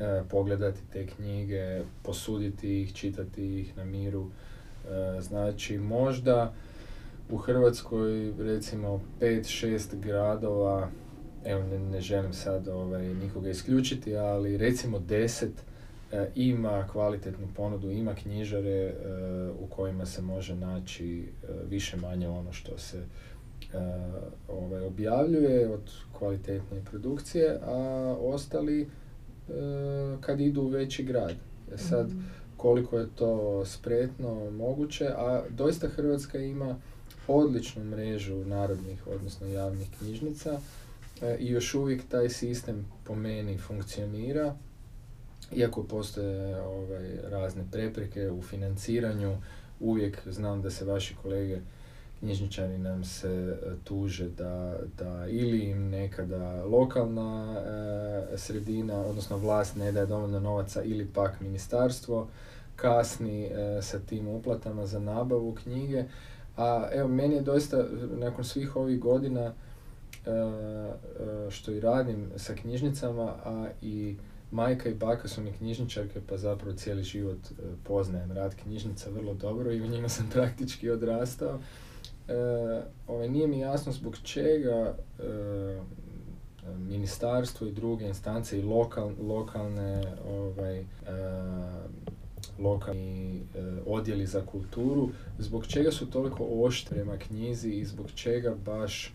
e, 0.00 0.22
pogledati 0.30 0.80
te 0.92 1.06
knjige, 1.06 1.80
posuditi 2.02 2.80
ih, 2.82 2.92
čitati 2.92 3.60
ih 3.60 3.76
na 3.76 3.84
miru. 3.84 4.26
E, 4.26 5.20
znači 5.20 5.78
možda 5.78 6.54
u 7.30 7.36
Hrvatskoj 7.36 8.32
recimo 8.38 9.00
5-6 9.20 10.00
gradova, 10.00 10.90
evo 11.44 11.62
ne, 11.62 11.78
ne 11.78 12.00
želim 12.00 12.32
sad 12.32 12.68
ovaj, 12.68 13.14
nikoga 13.14 13.50
isključiti, 13.50 14.16
ali 14.16 14.56
recimo 14.56 14.98
10 14.98 15.48
e, 16.12 16.30
ima 16.34 16.88
kvalitetnu 16.92 17.48
ponudu, 17.56 17.90
ima 17.90 18.14
knjižare 18.14 18.70
e, 18.70 18.94
u 19.60 19.66
kojima 19.66 20.06
se 20.06 20.22
može 20.22 20.56
naći 20.56 21.22
e, 21.22 21.46
više 21.68 21.96
manje 21.96 22.28
ono 22.28 22.52
što 22.52 22.78
se 22.78 23.04
ovaj, 24.48 24.80
objavljuje 24.80 25.68
od 25.68 25.90
kvalitetne 26.18 26.84
produkcije, 26.84 27.58
a 27.66 27.76
ostali 28.20 28.88
kad 30.20 30.40
idu 30.40 30.62
u 30.62 30.68
veći 30.68 31.02
grad. 31.04 31.34
E 31.74 31.78
sad, 31.78 32.08
mhm. 32.08 32.20
koliko 32.56 32.98
je 32.98 33.06
to 33.14 33.64
spretno 33.64 34.50
moguće, 34.50 35.06
a 35.16 35.42
doista 35.50 35.88
Hrvatska 35.88 36.38
ima 36.38 36.76
odličnu 37.28 37.84
mrežu 37.84 38.36
narodnih, 38.36 39.06
odnosno 39.06 39.46
javnih 39.46 39.88
knjižnica 39.98 40.60
e, 41.22 41.36
i 41.40 41.50
još 41.50 41.74
uvijek 41.74 42.02
taj 42.08 42.28
sistem 42.28 42.86
po 43.04 43.14
meni 43.14 43.58
funkcionira 43.58 44.56
iako 45.52 45.82
postoje 45.82 46.60
ovaj, 46.60 47.16
razne 47.22 47.64
prepreke 47.72 48.30
u 48.30 48.42
financiranju, 48.42 49.36
uvijek 49.80 50.18
znam 50.26 50.62
da 50.62 50.70
se 50.70 50.84
vaši 50.84 51.14
kolege 51.22 51.58
knjižničari 52.24 52.78
nam 52.78 53.04
se 53.04 53.28
e, 53.28 53.74
tuže 53.84 54.28
da, 54.28 54.76
da 54.98 55.26
ili 55.28 55.58
im 55.58 55.90
nekada 55.90 56.64
lokalna 56.64 57.56
e, 58.32 58.38
sredina, 58.38 59.00
odnosno 59.00 59.36
vlast 59.36 59.76
ne 59.76 59.92
daje 59.92 60.06
dovoljno 60.06 60.40
novaca 60.40 60.82
ili 60.82 61.06
pak 61.06 61.40
ministarstvo 61.40 62.28
kasni 62.76 63.44
e, 63.44 63.82
sa 63.82 63.98
tim 63.98 64.28
uplatama 64.28 64.86
za 64.86 65.00
nabavu 65.00 65.54
knjige. 65.54 66.04
A 66.56 66.88
evo, 66.92 67.08
meni 67.08 67.34
je 67.34 67.42
doista 67.42 67.84
nakon 68.16 68.44
svih 68.44 68.76
ovih 68.76 69.00
godina 69.00 69.52
što 71.50 71.72
i 71.72 71.80
radim 71.80 72.30
sa 72.36 72.54
knjižnicama, 72.54 73.34
a 73.44 73.68
i 73.82 74.16
majka 74.50 74.88
i 74.88 74.94
baka 74.94 75.28
su 75.28 75.40
mi 75.40 75.52
knjižničarke, 75.52 76.20
pa 76.28 76.36
zapravo 76.36 76.76
cijeli 76.76 77.02
život 77.02 77.38
poznajem 77.84 78.32
rad 78.32 78.54
knjižnica 78.62 79.10
vrlo 79.10 79.34
dobro 79.34 79.72
i 79.72 79.82
u 79.82 79.86
njima 79.86 80.08
sam 80.08 80.30
praktički 80.34 80.90
odrastao. 80.90 81.58
E, 82.28 82.34
ovaj, 83.06 83.28
nije 83.28 83.46
mi 83.46 83.58
jasno 83.58 83.92
zbog 83.92 84.16
čega 84.22 84.96
e, 85.18 85.80
ministarstvo 86.78 87.66
i 87.66 87.72
druge 87.72 88.06
instance 88.06 88.58
i 88.58 88.62
lokal, 88.62 89.10
lokalne 89.20 90.02
ovaj, 90.28 90.78
e, 90.78 90.84
lokalni 92.58 93.36
e, 93.36 93.42
odjeli 93.86 94.26
za 94.26 94.46
kulturu, 94.46 95.08
zbog 95.38 95.66
čega 95.66 95.92
su 95.92 96.10
toliko 96.10 96.46
oštri 96.50 96.94
prema 96.94 97.18
knjizi 97.18 97.70
i 97.70 97.84
zbog 97.84 98.10
čega 98.10 98.54
baš 98.64 99.12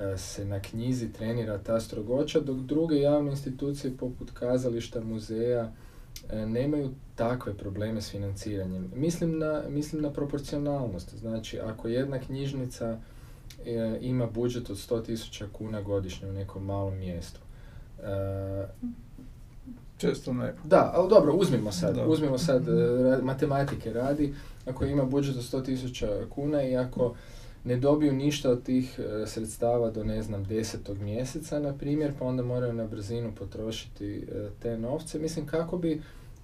e, 0.00 0.16
se 0.16 0.44
na 0.44 0.60
knjizi 0.60 1.12
trenira 1.12 1.58
ta 1.58 1.80
strogoća, 1.80 2.40
dok 2.40 2.56
druge 2.56 3.00
javne 3.00 3.30
institucije 3.30 3.96
poput 3.96 4.30
kazališta, 4.30 5.00
muzeja, 5.00 5.72
E, 6.30 6.46
nemaju 6.46 6.90
takve 7.22 7.54
probleme 7.54 8.02
s 8.02 8.10
financiranjem. 8.10 8.90
Mislim 8.94 9.38
na, 9.38 9.62
mislim 9.68 10.02
na 10.02 10.10
proporcionalnost. 10.10 11.14
Znači, 11.14 11.60
ako 11.60 11.88
jedna 11.88 12.18
knjižnica 12.18 12.98
e, 13.66 13.98
ima 14.00 14.26
budžet 14.26 14.70
od 14.70 14.76
100.000 14.76 15.44
kuna 15.52 15.82
godišnje 15.82 16.28
u 16.28 16.32
nekom 16.32 16.64
malom 16.64 16.98
mjestu. 16.98 17.40
E, 18.02 18.66
Često 19.98 20.32
ne. 20.32 20.54
Da, 20.64 20.92
ali 20.94 21.08
dobro, 21.08 21.32
uzmimo 21.34 21.72
sad, 21.72 21.98
uzmimo 22.06 22.38
sad, 22.38 22.62
matematike 23.22 23.92
radi, 23.92 24.34
ako 24.66 24.84
ima 24.84 25.04
budžet 25.04 25.36
od 25.36 25.42
100.000 25.42 26.28
kuna 26.28 26.62
i 26.62 26.76
ako 26.76 27.14
ne 27.64 27.76
dobiju 27.76 28.12
ništa 28.12 28.50
od 28.50 28.62
tih 28.62 29.00
sredstava 29.26 29.90
do 29.90 30.04
ne 30.04 30.22
znam 30.22 30.44
desetog 30.44 30.98
mjeseca 30.98 31.58
na 31.58 31.72
primjer, 31.72 32.12
pa 32.18 32.24
onda 32.24 32.42
moraju 32.42 32.72
na 32.72 32.86
brzinu 32.86 33.32
potrošiti 33.38 34.26
te 34.62 34.78
novce. 34.78 35.18
Mislim 35.18 35.46
kako 35.46 35.78
bi 35.78 36.02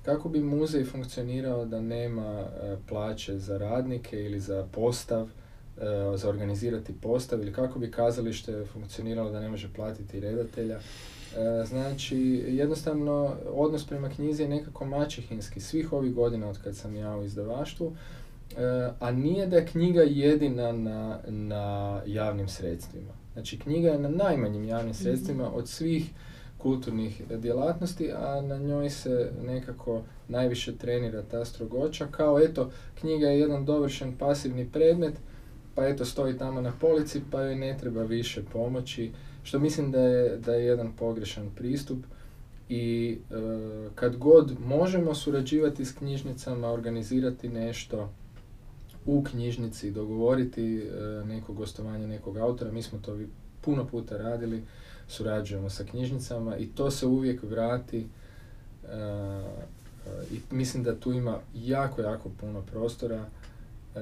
kako 0.08 0.28
bi 0.28 0.40
muzej 0.40 0.84
funkcionirao 0.84 1.64
da 1.64 1.80
nema 1.80 2.40
e, 2.40 2.76
plaće 2.88 3.38
za 3.38 3.58
radnike 3.58 4.24
ili 4.24 4.40
za 4.40 4.66
postav, 4.72 5.28
e, 5.80 6.16
za 6.16 6.28
organizirati 6.28 6.92
postav 7.02 7.40
ili 7.40 7.52
kako 7.52 7.78
bi 7.78 7.90
kazalište 7.90 8.64
funkcioniralo 8.72 9.30
da 9.30 9.40
ne 9.40 9.48
može 9.48 9.68
platiti 9.76 10.20
redatelja. 10.20 10.76
E, 10.76 11.64
znači, 11.66 12.18
jednostavno, 12.48 13.34
odnos 13.52 13.86
prema 13.86 14.08
knjizi 14.08 14.42
je 14.42 14.48
nekako 14.48 14.84
mačihinski 14.84 15.60
svih 15.60 15.92
ovih 15.92 16.14
godina 16.14 16.48
od 16.48 16.58
kad 16.64 16.76
sam 16.76 16.96
ja 16.96 17.16
u 17.16 17.24
izdavaštvu, 17.24 17.96
a 19.00 19.10
nije 19.10 19.46
da 19.46 19.56
je 19.56 19.66
knjiga 19.66 20.02
jedina 20.02 20.72
na, 20.72 21.18
na 21.26 22.00
javnim 22.06 22.48
sredstvima. 22.48 23.12
Znači, 23.32 23.58
knjiga 23.58 23.88
je 23.88 23.98
na 23.98 24.08
najmanjim 24.08 24.64
javnim 24.64 24.90
mhm. 24.90 25.02
sredstvima 25.02 25.54
od 25.54 25.68
svih 25.68 26.10
kulturnih 26.58 27.22
djelatnosti, 27.30 28.12
a 28.12 28.40
na 28.40 28.58
njoj 28.58 28.90
se 28.90 29.30
nekako 29.46 30.02
najviše 30.28 30.76
trenira 30.76 31.22
ta 31.22 31.44
strogoća, 31.44 32.06
kao 32.10 32.40
eto, 32.40 32.70
knjiga 33.00 33.26
je 33.26 33.40
jedan 33.40 33.64
dovršen 33.64 34.16
pasivni 34.18 34.68
predmet, 34.72 35.14
pa 35.74 35.86
eto 35.86 36.04
stoji 36.04 36.38
tamo 36.38 36.60
na 36.60 36.72
polici, 36.80 37.22
pa 37.30 37.42
joj 37.42 37.56
ne 37.56 37.76
treba 37.80 38.02
više 38.02 38.42
pomoći, 38.52 39.12
što 39.42 39.58
mislim 39.58 39.90
da 39.90 40.00
je, 40.00 40.36
da 40.36 40.54
je 40.54 40.66
jedan 40.66 40.92
pogrešan 40.92 41.50
pristup. 41.56 41.98
I 42.68 43.18
e, 43.30 43.34
kad 43.94 44.16
god 44.16 44.56
možemo 44.66 45.14
surađivati 45.14 45.84
s 45.84 45.92
knjižnicama, 45.92 46.68
organizirati 46.68 47.48
nešto 47.48 48.12
u 49.06 49.24
knjižnici, 49.24 49.90
dogovoriti 49.90 50.78
e, 50.78 50.90
neko 51.24 51.52
gostovanje 51.52 52.06
nekog 52.06 52.36
autora, 52.36 52.72
mi 52.72 52.82
smo 52.82 52.98
to 52.98 53.18
puno 53.60 53.86
puta 53.86 54.16
radili, 54.16 54.62
surađujemo 55.08 55.70
sa 55.70 55.84
knjižnicama 55.84 56.56
i 56.56 56.66
to 56.66 56.90
se 56.90 57.06
uvijek 57.06 57.42
vrati 57.42 58.06
uh, 58.82 58.90
i 60.32 60.40
mislim 60.50 60.82
da 60.82 61.00
tu 61.00 61.12
ima 61.12 61.38
jako, 61.54 62.00
jako 62.00 62.30
puno 62.40 62.62
prostora 62.62 63.20
uh, 63.20 64.00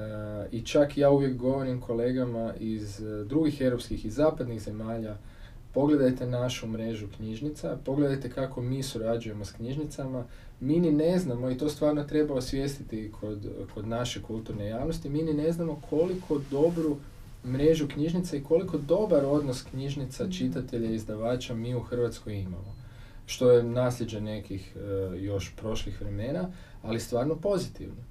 i 0.53 0.63
čak 0.63 0.99
ja 0.99 1.11
uvijek 1.11 1.37
govorim 1.37 1.81
kolegama 1.81 2.55
iz 2.61 3.03
drugih 3.27 3.61
europskih 3.61 4.05
i 4.05 4.11
zapadnih 4.11 4.63
zemalja 4.63 5.17
pogledajte 5.77 6.27
našu 6.27 6.67
mrežu 6.67 7.07
knjižnica, 7.17 7.77
pogledajte 7.85 8.31
kako 8.31 8.63
mi 8.63 8.83
surađujemo 8.83 9.45
s 9.45 9.53
knjižnicama, 9.53 10.25
mi 10.61 10.81
ni 10.81 10.93
ne 10.93 11.19
znamo, 11.19 11.51
i 11.51 11.59
to 11.59 11.69
stvarno 11.69 12.05
treba 12.05 12.35
osvijestiti 12.35 13.13
kod, 13.21 13.49
kod 13.75 13.89
naše 13.89 14.23
kulturne 14.23 14.67
javnosti, 14.67 15.09
mi 15.09 15.23
ni 15.23 15.35
ne 15.35 15.53
znamo 15.53 15.81
koliko 15.91 16.41
dobru 16.51 16.97
mrežu 17.47 17.89
knjižnica 17.89 18.37
i 18.37 18.43
koliko 18.43 18.79
dobar 18.79 19.25
odnos 19.25 19.63
knjižnica, 19.63 20.31
čitatelja 20.31 20.91
i 20.91 20.95
izdavača 20.95 21.55
mi 21.55 21.75
u 21.75 21.81
Hrvatskoj 21.81 22.35
imamo. 22.35 22.77
Što 23.27 23.51
je 23.51 23.63
nasljeđe 23.63 24.21
nekih 24.21 24.77
e, 24.77 24.81
još 25.19 25.53
prošlih 25.57 26.01
vremena, 26.01 26.49
ali 26.83 27.01
stvarno 27.01 27.37
pozitivno. 27.37 28.03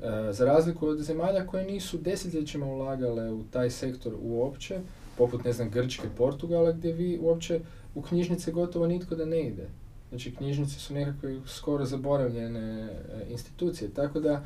E, 0.00 0.32
za 0.32 0.44
razliku 0.44 0.86
od 0.86 0.98
zemalja 0.98 1.46
koje 1.46 1.64
nisu 1.64 1.98
desetljećima 1.98 2.66
ulagale 2.66 3.32
u 3.32 3.44
taj 3.50 3.70
sektor 3.70 4.14
uopće, 4.22 4.80
poput 5.18 5.44
ne 5.44 5.52
znam 5.52 5.70
Grčke, 5.70 6.08
Portugala, 6.16 6.72
gdje 6.72 6.92
vi 6.92 7.18
uopće 7.22 7.60
u 7.94 8.02
knjižnice 8.02 8.52
gotovo 8.52 8.86
nitko 8.86 9.14
da 9.14 9.24
ne 9.24 9.46
ide. 9.46 9.68
Znači 10.08 10.34
knjižnice 10.34 10.78
su 10.78 10.94
nekakve 10.94 11.40
skoro 11.46 11.84
zaboravljene 11.84 12.84
e, 12.84 12.90
institucije, 13.30 13.90
tako 13.90 14.20
da 14.20 14.44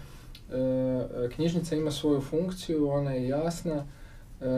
knjižnica 1.35 1.77
ima 1.77 1.91
svoju 1.91 2.21
funkciju, 2.21 2.89
ona 2.89 3.13
je 3.13 3.29
jasna, 3.29 3.85
E, 3.85 4.04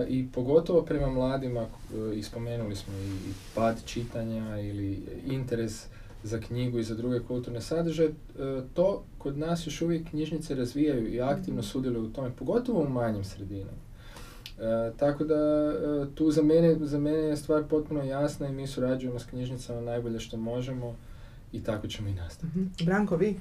i 0.09 0.29
pogotovo 0.33 0.83
prema 0.83 1.11
mladima, 1.11 1.61
e, 1.61 1.67
ispomenuli 2.15 2.77
smo 2.77 2.95
i 2.99 3.33
pad 3.55 3.85
čitanja 3.85 4.61
ili 4.61 5.03
interes 5.27 5.87
za 6.23 6.41
knjigu 6.41 6.79
i 6.79 6.85
za 6.85 6.95
druge 6.95 7.21
kulturne 7.21 7.61
sadržaje, 7.61 8.09
e, 8.09 8.13
to 8.75 9.05
kod 9.19 9.39
nas 9.39 9.67
još 9.67 9.83
uvijek 9.83 10.09
knjižnice 10.11 10.55
razvijaju 10.55 11.15
i 11.15 11.21
aktivno 11.21 11.61
mhm. 11.61 11.69
sudjeluju 11.69 12.05
u 12.05 12.13
tome, 12.13 12.31
pogotovo 12.39 12.81
u 12.81 12.89
manjim 12.89 13.25
sredinama. 13.25 13.87
tako 14.97 15.25
da 15.25 15.73
tu 16.15 16.31
za 16.31 16.43
mene, 16.43 16.77
za 16.81 16.99
mene 16.99 17.19
je 17.19 17.37
stvar 17.37 17.65
potpuno 17.65 18.03
jasna 18.03 18.49
i 18.49 18.53
mi 18.53 18.67
surađujemo 18.67 19.19
s 19.19 19.25
knjižnicama 19.25 19.81
najbolje 19.81 20.21
što 20.21 20.37
možemo 20.37 20.97
i 21.53 21.63
tako 21.63 21.87
ćemo 21.87 22.09
i 22.09 22.15
nastaviti. 22.15 22.59
Mhm. 22.59 22.69
Branko, 22.85 23.17
vi? 23.17 23.37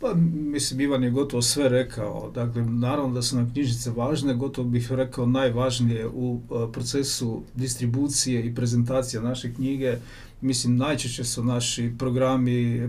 Pa, 0.00 0.14
mislim, 0.34 0.80
Ivan 0.80 1.04
je 1.04 1.10
gotovo 1.10 1.42
sve 1.42 1.68
rekao. 1.68 2.30
Dakle, 2.34 2.62
naravno 2.62 3.14
da 3.14 3.22
su 3.22 3.36
nam 3.36 3.50
knjižnice 3.52 3.90
važne, 3.90 4.34
gotovo 4.34 4.68
bih 4.68 4.92
rekao 4.92 5.26
najvažnije 5.26 6.08
u 6.08 6.40
e, 6.40 6.72
procesu 6.72 7.42
distribucije 7.54 8.46
i 8.46 8.54
prezentacije 8.54 9.22
naše 9.22 9.54
knjige. 9.54 9.96
Mislim, 10.40 10.76
najčešće 10.76 11.24
su 11.24 11.44
naši 11.44 11.92
programi 11.98 12.88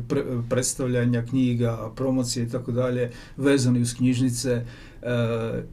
predstavljanja 0.50 1.26
knjiga, 1.26 1.92
promocije 1.96 2.46
i 2.46 2.50
tako 2.50 2.72
dalje 2.72 3.12
vezani 3.38 3.82
uz 3.82 3.94
knjižnice. 3.94 4.66
E, 5.02 5.12
e, 5.12 5.64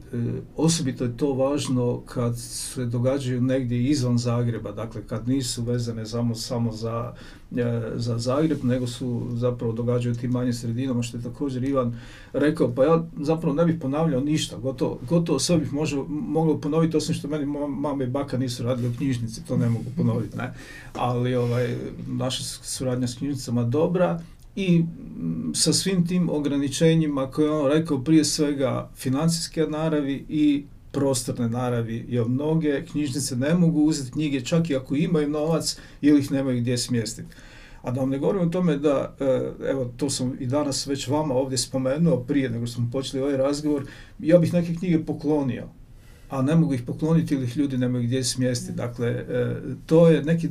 osobito 0.55 1.03
je 1.03 1.17
to 1.17 1.33
važno 1.33 2.01
kad 2.05 2.39
se 2.39 2.85
događaju 2.85 3.41
negdje 3.41 3.83
izvan 3.83 4.17
Zagreba, 4.17 4.71
dakle 4.71 5.01
kad 5.07 5.27
nisu 5.27 5.63
vezane 5.63 6.05
samo, 6.05 6.35
samo 6.35 6.71
za, 6.71 7.13
e, 7.55 7.81
za 7.95 8.17
Zagreb, 8.17 8.63
nego 8.63 8.87
su 8.87 9.27
zapravo 9.33 9.73
događaju 9.73 10.15
tim 10.15 10.31
manjim 10.31 10.53
sredinama, 10.53 11.03
što 11.03 11.17
je 11.17 11.23
također 11.23 11.63
Ivan 11.63 11.99
rekao, 12.33 12.73
pa 12.75 12.83
ja 12.83 13.05
zapravo 13.21 13.55
ne 13.55 13.65
bih 13.65 13.75
ponavljao 13.81 14.21
ništa, 14.21 14.57
gotovo, 14.57 14.99
gotovo 15.09 15.39
sve 15.39 15.57
bih 15.57 15.73
možo, 15.73 16.05
mogao 16.09 16.57
ponoviti, 16.57 16.97
osim 16.97 17.15
što 17.15 17.27
meni 17.27 17.45
mama 17.45 18.03
i 18.03 18.07
baka 18.07 18.37
nisu 18.37 18.63
radili 18.63 18.87
u 18.87 18.97
knjižnici, 18.97 19.45
to 19.45 19.57
ne 19.57 19.69
mogu 19.69 19.85
ponoviti, 19.97 20.37
ne. 20.37 20.53
Ali 20.93 21.35
ovaj, 21.35 21.75
naša 22.07 22.43
suradnja 22.43 23.07
s 23.07 23.17
knjižnicama 23.17 23.63
dobra, 23.63 24.19
i 24.57 24.79
mm, 24.79 25.51
sa 25.55 25.73
svim 25.73 26.07
tim 26.07 26.29
ograničenjima 26.29 27.31
koje 27.31 27.45
je 27.45 27.51
on 27.51 27.71
rekao 27.71 28.03
prije 28.03 28.25
svega 28.25 28.89
financijske 28.95 29.61
naravi 29.61 30.25
i 30.29 30.65
prostorne 30.91 31.49
naravi, 31.49 32.05
jer 32.09 32.25
mnoge 32.25 32.85
knjižnice 32.85 33.35
ne 33.35 33.53
mogu 33.53 33.81
uzeti 33.81 34.11
knjige 34.11 34.41
čak 34.41 34.69
i 34.69 34.75
ako 34.75 34.95
imaju 34.95 35.29
novac 35.29 35.77
ili 36.01 36.19
ih 36.19 36.31
nemaju 36.31 36.61
gdje 36.61 36.77
smjestiti. 36.77 37.35
A 37.81 37.91
da 37.91 37.99
vam 37.99 38.09
ne 38.09 38.19
govorim 38.19 38.41
o 38.41 38.51
tome 38.51 38.77
da, 38.77 39.15
e, 39.19 39.51
evo, 39.69 39.93
to 39.97 40.09
sam 40.09 40.33
i 40.39 40.45
danas 40.45 40.87
već 40.87 41.07
vama 41.07 41.33
ovdje 41.33 41.57
spomenuo 41.57 42.23
prije 42.23 42.49
nego 42.49 42.67
smo 42.67 42.89
počeli 42.91 43.23
ovaj 43.23 43.37
razgovor, 43.37 43.85
ja 44.19 44.37
bih 44.37 44.53
neke 44.53 44.75
knjige 44.75 45.05
poklonio. 45.05 45.69
A 46.29 46.41
ne 46.41 46.55
mogu 46.55 46.73
ih 46.73 46.81
pokloniti 46.81 47.33
ili 47.33 47.43
ih 47.43 47.57
ljudi 47.57 47.77
nemaju 47.77 48.03
gdje 48.03 48.23
smjestiti. 48.23 48.73
Dakle, 48.73 49.07
e, 49.07 49.55
to 49.85 50.09
je 50.09 50.23
neki, 50.23 50.49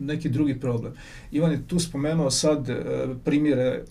neki 0.00 0.28
drugi 0.28 0.60
problem. 0.60 0.92
Ivan 1.30 1.52
je 1.52 1.66
tu 1.66 1.78
spomenuo 1.78 2.30
sad 2.30 2.68
e, 2.68 2.82
primjere, 3.24 3.62
e, 3.62 3.84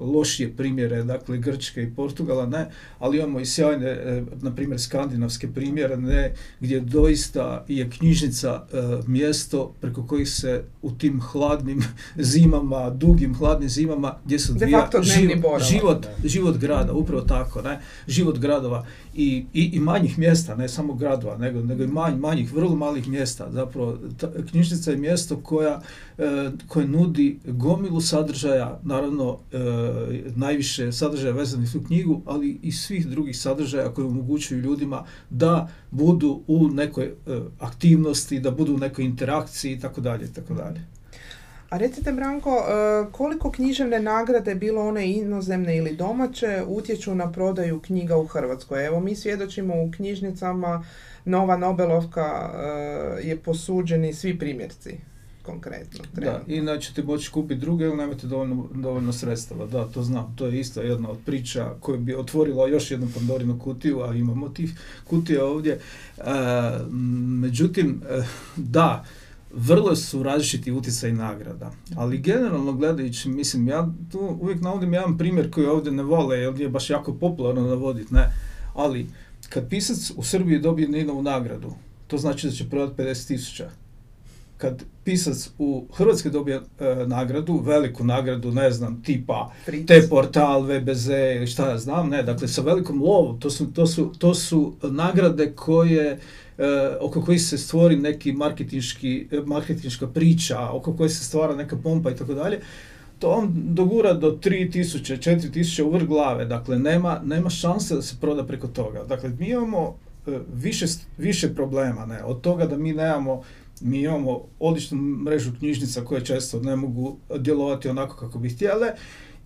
lošije 0.00 0.56
primjere, 0.56 1.02
dakle 1.02 1.38
Grčke 1.38 1.82
i 1.82 1.90
Portugala, 1.90 2.46
ne, 2.46 2.70
ali 2.98 3.18
imamo 3.18 3.40
i 3.40 3.46
sjajne, 3.46 4.22
na 4.42 4.54
primjer, 4.54 4.80
skandinavske 4.80 5.48
primjere, 5.52 5.96
ne, 5.96 6.32
gdje 6.60 6.80
doista 6.80 7.64
je 7.68 7.90
knjižnica 7.90 8.62
mjesto 9.06 9.74
preko 9.80 10.06
kojih 10.06 10.30
se 10.30 10.64
u 10.82 10.90
tim 10.90 11.20
hladnim 11.20 11.82
zimama, 12.32 12.90
dugim 12.90 13.34
hladnim 13.34 13.68
zimama, 13.68 14.14
gdje 14.24 14.38
se 14.38 14.52
odvija 14.52 14.90
život, 15.02 15.62
život, 15.70 16.06
život 16.24 16.58
grada, 16.58 16.92
upravo 16.92 17.22
tako, 17.22 17.62
ne, 17.62 17.80
život 18.06 18.38
gradova 18.38 18.86
i, 19.14 19.44
i, 19.52 19.70
i 19.72 19.80
manjih 19.80 20.18
mjesta, 20.18 20.56
ne 20.56 20.68
samo 20.74 20.94
gradova, 20.94 21.38
nego, 21.38 21.62
nego 21.62 21.84
i 21.84 21.86
manj, 21.86 22.18
manjih, 22.18 22.52
vrlo 22.52 22.76
malih 22.76 23.08
mjesta. 23.08 23.48
Zapravo, 23.50 23.98
ta, 24.20 24.30
knjižnica 24.50 24.90
je 24.90 24.96
mjesto 24.96 25.36
koja, 25.36 25.80
e, 26.18 26.50
koje 26.68 26.88
nudi 26.88 27.38
gomilu 27.44 28.00
sadržaja, 28.00 28.80
naravno 28.82 29.38
e, 29.52 29.58
najviše 30.36 30.92
sadržaja 30.92 31.32
vezanih 31.32 31.68
u 31.74 31.84
knjigu, 31.86 32.22
ali 32.26 32.58
i 32.62 32.72
svih 32.72 33.06
drugih 33.06 33.38
sadržaja 33.38 33.94
koji 33.94 34.06
omogućuju 34.06 34.60
ljudima 34.60 35.04
da 35.30 35.68
budu 35.90 36.40
u 36.46 36.68
nekoj 36.68 37.04
e, 37.04 37.12
aktivnosti, 37.58 38.40
da 38.40 38.50
budu 38.50 38.74
u 38.74 38.78
nekoj 38.78 39.04
interakciji 39.04 39.72
i 39.72 39.80
tako 39.80 40.00
dalje, 40.00 40.32
tako 40.32 40.54
dalje. 40.54 40.93
A 41.70 41.76
recite 41.76 42.12
Branko, 42.12 42.50
e, 42.50 43.12
koliko 43.12 43.50
književne 43.50 44.00
nagrade, 44.00 44.54
bilo 44.54 44.88
one 44.88 45.12
inozemne 45.12 45.76
ili 45.76 45.96
domaće, 45.96 46.62
utječu 46.66 47.14
na 47.14 47.32
prodaju 47.32 47.80
knjiga 47.80 48.16
u 48.16 48.26
Hrvatskoj? 48.26 48.86
Evo, 48.86 49.00
mi 49.00 49.16
svjedočimo 49.16 49.82
u 49.82 49.90
knjižnicama, 49.90 50.84
Nova 51.24 51.56
Nobelovka 51.56 52.50
e, 52.54 53.28
je 53.28 53.36
posuđeni 53.36 54.14
svi 54.14 54.38
primjerci 54.38 54.96
konkretno. 55.42 56.04
Da, 56.12 56.40
inače 56.46 56.94
ti 56.94 57.02
moći 57.02 57.30
kupiti 57.30 57.60
druge 57.60 57.84
ili 57.84 57.96
nemate 57.96 58.26
dovoljno, 58.26 58.68
dovoljno 58.74 59.12
sredstava. 59.12 59.66
Da, 59.66 59.84
to 59.84 60.02
znam. 60.02 60.34
To 60.36 60.46
je 60.46 60.60
isto 60.60 60.82
jedna 60.82 61.10
od 61.10 61.18
priča 61.26 61.74
koja 61.80 61.98
bi 61.98 62.14
otvorila 62.14 62.68
još 62.68 62.90
jednu 62.90 63.08
Pandorinu 63.14 63.58
kutiju, 63.58 64.00
a 64.00 64.14
imamo 64.14 64.48
tih 64.48 64.70
kutija 65.04 65.44
ovdje. 65.44 65.72
E, 65.72 66.22
međutim, 67.40 68.02
da, 68.56 69.04
vrlo 69.56 69.96
su 69.96 70.22
različiti 70.22 70.72
utjecaj 70.72 71.12
nagrada. 71.12 71.70
Ali 71.96 72.18
generalno 72.18 72.72
gledajući, 72.72 73.28
mislim, 73.28 73.68
ja 73.68 73.88
tu 74.12 74.38
uvijek 74.40 74.60
navodim 74.60 74.94
jedan 74.94 75.18
primjer 75.18 75.50
koji 75.50 75.66
ovdje 75.66 75.92
ne 75.92 76.02
vole, 76.02 76.38
jer 76.38 76.60
je 76.60 76.68
baš 76.68 76.90
jako 76.90 77.14
popularno 77.14 77.62
navoditi, 77.62 78.14
ne. 78.14 78.32
Ali, 78.74 79.06
kad 79.48 79.68
pisac 79.68 80.10
u 80.16 80.22
Srbiji 80.22 80.58
dobije 80.58 80.88
Ninovu 80.88 81.22
nagradu, 81.22 81.74
to 82.06 82.18
znači 82.18 82.46
da 82.46 82.52
će 82.52 82.68
prodati 82.70 83.02
50 83.02 83.28
tisuća. 83.28 83.70
Kad 84.58 84.84
pisac 85.04 85.50
u 85.58 85.86
Hrvatskoj 85.94 86.30
dobije 86.30 86.56
e, 86.56 87.06
nagradu, 87.06 87.62
veliku 87.64 88.04
nagradu, 88.04 88.52
ne 88.52 88.70
znam, 88.70 89.02
tipa 89.02 89.52
T-portal, 89.86 90.62
VBZ 90.62 91.08
ili 91.36 91.46
šta 91.46 91.70
ja 91.70 91.78
znam, 91.78 92.08
ne, 92.08 92.22
dakle 92.22 92.48
sa 92.48 92.62
velikom 92.62 93.02
lovom, 93.02 93.40
to 93.40 93.50
su, 93.50 93.72
to 93.72 93.86
su, 93.86 94.12
to 94.18 94.34
su 94.34 94.74
nagrade 94.82 95.52
koje 95.52 96.20
oko 97.00 97.22
koji 97.22 97.38
se 97.38 97.58
stvori 97.58 97.96
neki 97.96 98.32
marketinški, 98.32 99.28
e, 99.30 99.40
marketinška 99.46 100.06
priča, 100.06 100.70
oko 100.70 100.96
koje 100.96 101.08
se 101.08 101.24
stvara 101.24 101.56
neka 101.56 101.76
pompa 101.76 102.10
i 102.10 102.16
tako 102.16 102.34
dalje, 102.34 102.60
to 103.18 103.30
on 103.30 103.52
dogura 103.54 104.12
do 104.12 104.38
3000, 104.42 105.16
4000 105.16 105.82
u 105.82 105.90
vrh 105.90 106.06
glave, 106.06 106.44
dakle 106.44 106.78
nema, 106.78 107.20
nema 107.24 107.50
šanse 107.50 107.94
da 107.94 108.02
se 108.02 108.16
proda 108.20 108.46
preko 108.46 108.66
toga. 108.66 109.04
Dakle, 109.04 109.30
mi 109.38 109.48
imamo 109.48 109.96
e, 110.26 110.38
više, 110.54 110.86
više 111.18 111.54
problema, 111.54 112.06
ne, 112.06 112.24
od 112.24 112.40
toga 112.40 112.66
da 112.66 112.76
mi 112.76 112.92
nemamo 112.92 113.42
mi 113.80 114.00
imamo 114.00 114.40
odličnu 114.58 114.98
mrežu 114.98 115.50
knjižnica 115.58 116.04
koje 116.04 116.24
često 116.24 116.60
ne 116.60 116.76
mogu 116.76 117.16
djelovati 117.38 117.88
onako 117.88 118.16
kako 118.16 118.38
bi 118.38 118.48
htjele 118.48 118.92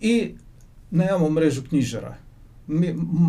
i 0.00 0.34
nemamo 0.90 1.30
mrežu 1.30 1.62
knjižara 1.68 2.16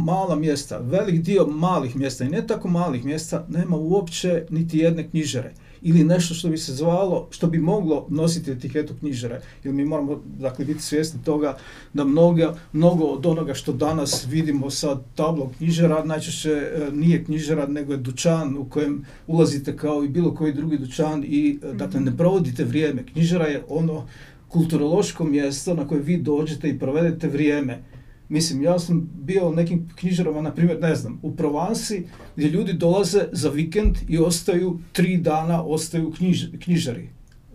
mala 0.06 0.36
mjesta, 0.36 0.78
velik 0.78 1.22
dio 1.22 1.48
malih 1.48 1.96
mjesta 1.96 2.24
i 2.24 2.30
ne 2.30 2.48
tako 2.48 2.68
malih 2.68 3.06
mjesta 3.06 3.46
nema 3.50 3.78
uopće 3.78 4.46
niti 4.50 4.78
jedne 4.78 5.10
knjižare 5.10 5.54
ili 5.82 6.04
nešto 6.04 6.34
što 6.34 6.50
bi 6.50 6.58
se 6.58 6.74
zvalo, 6.74 7.28
što 7.32 7.48
bi 7.48 7.58
moglo 7.58 8.06
nositi 8.10 8.52
etiketu 8.52 8.94
knjižare. 9.00 9.42
Jer 9.64 9.74
mi 9.74 9.86
moramo 9.86 10.22
dakle, 10.40 10.66
biti 10.66 10.82
svjesni 10.82 11.24
toga 11.24 11.58
da 11.94 12.04
mnogo, 12.04 12.54
mnogo 12.74 13.04
od 13.04 13.26
onoga 13.26 13.54
što 13.54 13.74
danas 13.74 14.26
vidimo 14.30 14.70
sa 14.70 14.98
tablom 15.16 15.50
knjižara 15.58 16.06
najčešće 16.06 16.52
e, 16.52 16.92
nije 16.92 17.24
knjižara 17.24 17.68
nego 17.68 17.94
je 17.94 17.98
dućan 17.98 18.58
u 18.58 18.66
kojem 18.66 19.06
ulazite 19.28 19.78
kao 19.78 20.04
i 20.04 20.08
bilo 20.08 20.36
koji 20.36 20.54
drugi 20.54 20.78
dućan 20.78 21.24
i 21.28 21.60
e, 21.64 21.74
dakle 21.74 22.00
ne 22.00 22.18
provodite 22.18 22.64
vrijeme. 22.64 23.06
Knjižara 23.06 23.46
je 23.46 23.64
ono 23.70 24.08
kulturološko 24.48 25.24
mjesto 25.24 25.74
na 25.74 25.88
koje 25.88 26.02
vi 26.02 26.18
dođete 26.18 26.70
i 26.70 26.80
provedete 26.80 27.28
vrijeme 27.28 27.84
Mislim, 28.30 28.64
ja 28.64 28.80
sam 28.80 29.10
bio 29.14 29.52
nekim 29.52 29.90
knjižarama, 29.96 30.42
na 30.42 30.52
primjer, 30.52 30.82
ne 30.82 30.96
znam, 30.96 31.20
u 31.22 31.36
Provansi, 31.36 32.06
gdje 32.36 32.48
ljudi 32.48 32.74
dolaze 32.74 33.28
za 33.32 33.50
vikend 33.50 33.98
i 34.08 34.18
ostaju 34.18 34.80
tri 34.92 35.18
dana, 35.18 35.64
ostaju 35.64 36.12
knjiž, 36.12 36.46
knjižari. 36.60 37.10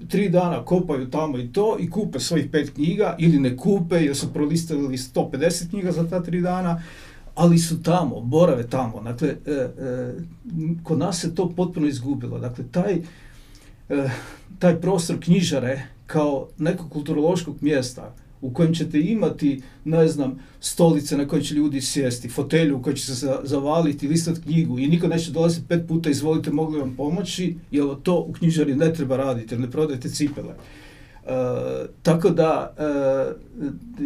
Tri 0.09 0.29
dana 0.29 0.65
kopaju 0.65 1.11
tamo 1.11 1.39
i 1.39 1.53
to 1.53 1.77
i 1.81 1.91
kupe 1.91 2.21
svojih 2.21 2.49
pet 2.53 2.71
knjiga 2.75 3.17
ili 3.19 3.41
ne 3.41 3.57
kupe 3.57 3.97
jer 3.97 4.17
su 4.17 4.33
prolistali 4.33 4.97
150 4.97 5.71
knjiga 5.71 5.93
za 5.93 6.09
ta 6.09 6.23
tri 6.23 6.41
dana, 6.41 6.83
ali 7.35 7.59
su 7.59 7.83
tamo, 7.83 8.21
borave 8.21 8.67
tamo. 8.69 9.03
Dakle, 9.03 9.29
e, 9.29 9.51
e, 9.51 10.15
kod 10.83 10.99
nas 10.99 11.21
se 11.21 11.35
to 11.35 11.51
potpuno 11.57 11.87
izgubilo. 11.87 12.39
Dakle, 12.39 12.65
taj, 12.71 12.95
e, 13.89 14.09
taj 14.59 14.81
prostor 14.81 15.21
knjižare 15.21 15.87
kao 16.07 16.49
nekog 16.59 16.91
kulturološkog 16.91 17.57
mjesta, 17.61 18.15
u 18.45 18.51
kojem 18.51 18.75
ćete 18.75 19.01
imati, 19.01 19.63
ne 19.85 20.09
znam, 20.09 20.39
stolice 20.61 21.17
na 21.17 21.29
koje 21.29 21.43
će 21.43 21.55
ljudi 21.55 21.81
sjesti, 21.81 22.29
fotelju 22.29 22.77
u 22.77 22.83
kojoj 22.83 22.97
će 22.97 23.17
se 23.17 23.37
zavaliti, 23.43 24.09
listati 24.09 24.41
knjigu 24.41 24.79
i 24.79 24.87
niko 24.87 25.09
neće 25.09 25.31
dolaziti 25.31 25.67
pet 25.69 25.89
puta, 25.89 26.11
izvolite, 26.11 26.51
mogli 26.51 26.81
vam 26.81 26.95
pomoći, 26.97 27.57
jer 27.71 27.85
to 28.03 28.19
u 28.29 28.33
knjižari 28.33 28.77
ne 28.77 28.93
treba 28.93 29.17
raditi, 29.17 29.55
jer 29.55 29.61
ne 29.61 29.71
prodajete 29.71 30.09
cipele. 30.09 30.55
Uh, 30.55 31.31
tako 32.03 32.31
da, 32.31 32.75
uh, 32.79 33.37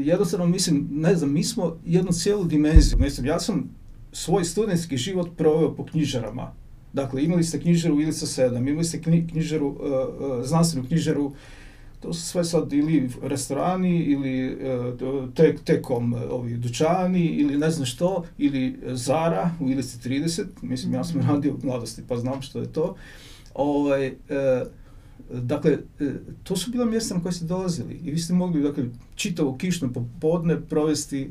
jednostavno 0.04 0.46
mislim, 0.46 0.88
ne 0.90 1.16
znam, 1.16 1.32
mi 1.32 1.44
smo 1.44 1.76
jednu 1.86 2.12
cijelu 2.12 2.44
dimenziju, 2.44 2.98
mislim, 2.98 3.26
ja 3.26 3.40
sam 3.40 3.70
svoj 4.12 4.44
studentski 4.44 4.96
život 4.96 5.28
proveo 5.36 5.74
po 5.74 5.84
knjižarama. 5.84 6.52
Dakle, 6.92 7.24
imali 7.24 7.44
ste 7.44 7.60
knjižaru 7.60 8.00
Ilica 8.00 8.26
7, 8.26 8.68
imali 8.68 8.84
ste 8.84 9.02
knjižaru, 9.30 9.68
uh, 9.68 9.76
znanstvenu 10.44 10.86
knjižaru 10.86 11.32
to 12.00 12.12
su 12.12 12.22
sve 12.22 12.44
sad 12.44 12.72
ili 12.72 13.10
restorani 13.22 13.98
ili 13.98 14.46
e, 14.46 14.92
tek, 15.34 15.60
tekom 15.60 16.14
e, 16.14 16.16
ovi 16.16 16.56
dućani 16.56 17.26
ili 17.26 17.58
ne 17.58 17.70
znam 17.70 17.86
što, 17.86 18.24
ili 18.38 18.78
Zara 18.86 19.50
u 19.60 19.70
Ilici 19.70 20.08
30, 20.08 20.44
mislim 20.62 20.94
ja 20.94 21.04
sam 21.04 21.18
mhm. 21.18 21.28
radio 21.28 21.54
u 21.54 21.66
mladosti 21.66 22.02
pa 22.08 22.16
znam 22.16 22.42
što 22.42 22.58
je 22.58 22.72
to. 22.72 22.96
Ovaj, 23.54 24.06
e, 24.06 24.14
dakle, 25.32 25.78
to 26.42 26.56
su 26.56 26.70
bila 26.70 26.84
mjesta 26.84 27.14
na 27.14 27.22
koje 27.22 27.32
ste 27.32 27.44
dolazili 27.44 28.00
i 28.04 28.10
vi 28.10 28.18
ste 28.18 28.32
mogli 28.32 28.62
dakle, 28.62 28.84
čitavo 29.14 29.56
kišno 29.56 29.92
popodne 29.92 30.60
provesti 30.60 31.30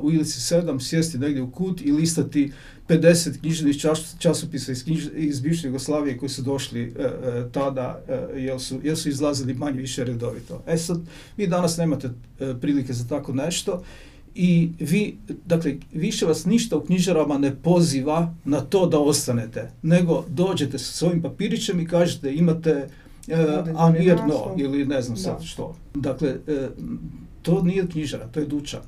u 0.00 0.10
Ilici 0.10 0.54
7, 0.54 0.80
sjesti 0.80 1.18
negdje 1.18 1.42
u 1.42 1.50
kut 1.50 1.80
i 1.80 1.92
listati 1.92 2.52
50 2.88 3.40
književnih 3.40 3.76
časopisa 4.18 4.72
iz, 4.72 4.84
knjiž, 4.84 5.06
iz 5.14 5.40
bivše 5.40 5.66
Jugoslavije 5.66 6.18
koji 6.18 6.28
su 6.28 6.42
došli 6.42 6.82
e, 6.82 7.02
e, 7.02 7.44
tada, 7.52 8.00
e, 8.08 8.40
jer, 8.40 8.60
su, 8.60 8.80
jer 8.82 8.98
su 8.98 9.08
izlazili 9.08 9.54
manje 9.54 9.80
više 9.80 10.04
redovito. 10.04 10.62
E 10.66 10.76
sad, 10.76 11.00
vi 11.36 11.46
danas 11.46 11.76
nemate 11.76 12.10
e, 12.40 12.54
prilike 12.60 12.92
za 12.92 13.08
tako 13.08 13.32
nešto 13.32 13.82
i 14.34 14.70
vi, 14.78 15.16
dakle, 15.46 15.74
više 15.92 16.26
vas 16.26 16.44
ništa 16.44 16.76
u 16.76 16.80
knjižarama 16.80 17.38
ne 17.38 17.54
poziva 17.54 18.34
na 18.44 18.60
to 18.60 18.86
da 18.86 18.98
ostanete, 18.98 19.70
nego 19.82 20.24
dođete 20.28 20.78
sa 20.78 20.92
svojim 20.92 21.22
papirićem 21.22 21.80
i 21.80 21.86
kažete 21.86 22.34
imate 22.34 22.88
e, 23.28 23.46
ili 24.56 24.86
ne 24.86 25.02
znam 25.02 25.16
sad 25.16 25.42
što. 25.44 25.76
Dakle, 25.94 26.28
e, 26.28 26.68
to 27.42 27.62
nije 27.62 27.88
knjižara, 27.88 28.26
to 28.26 28.40
je 28.40 28.46
dućan 28.46 28.80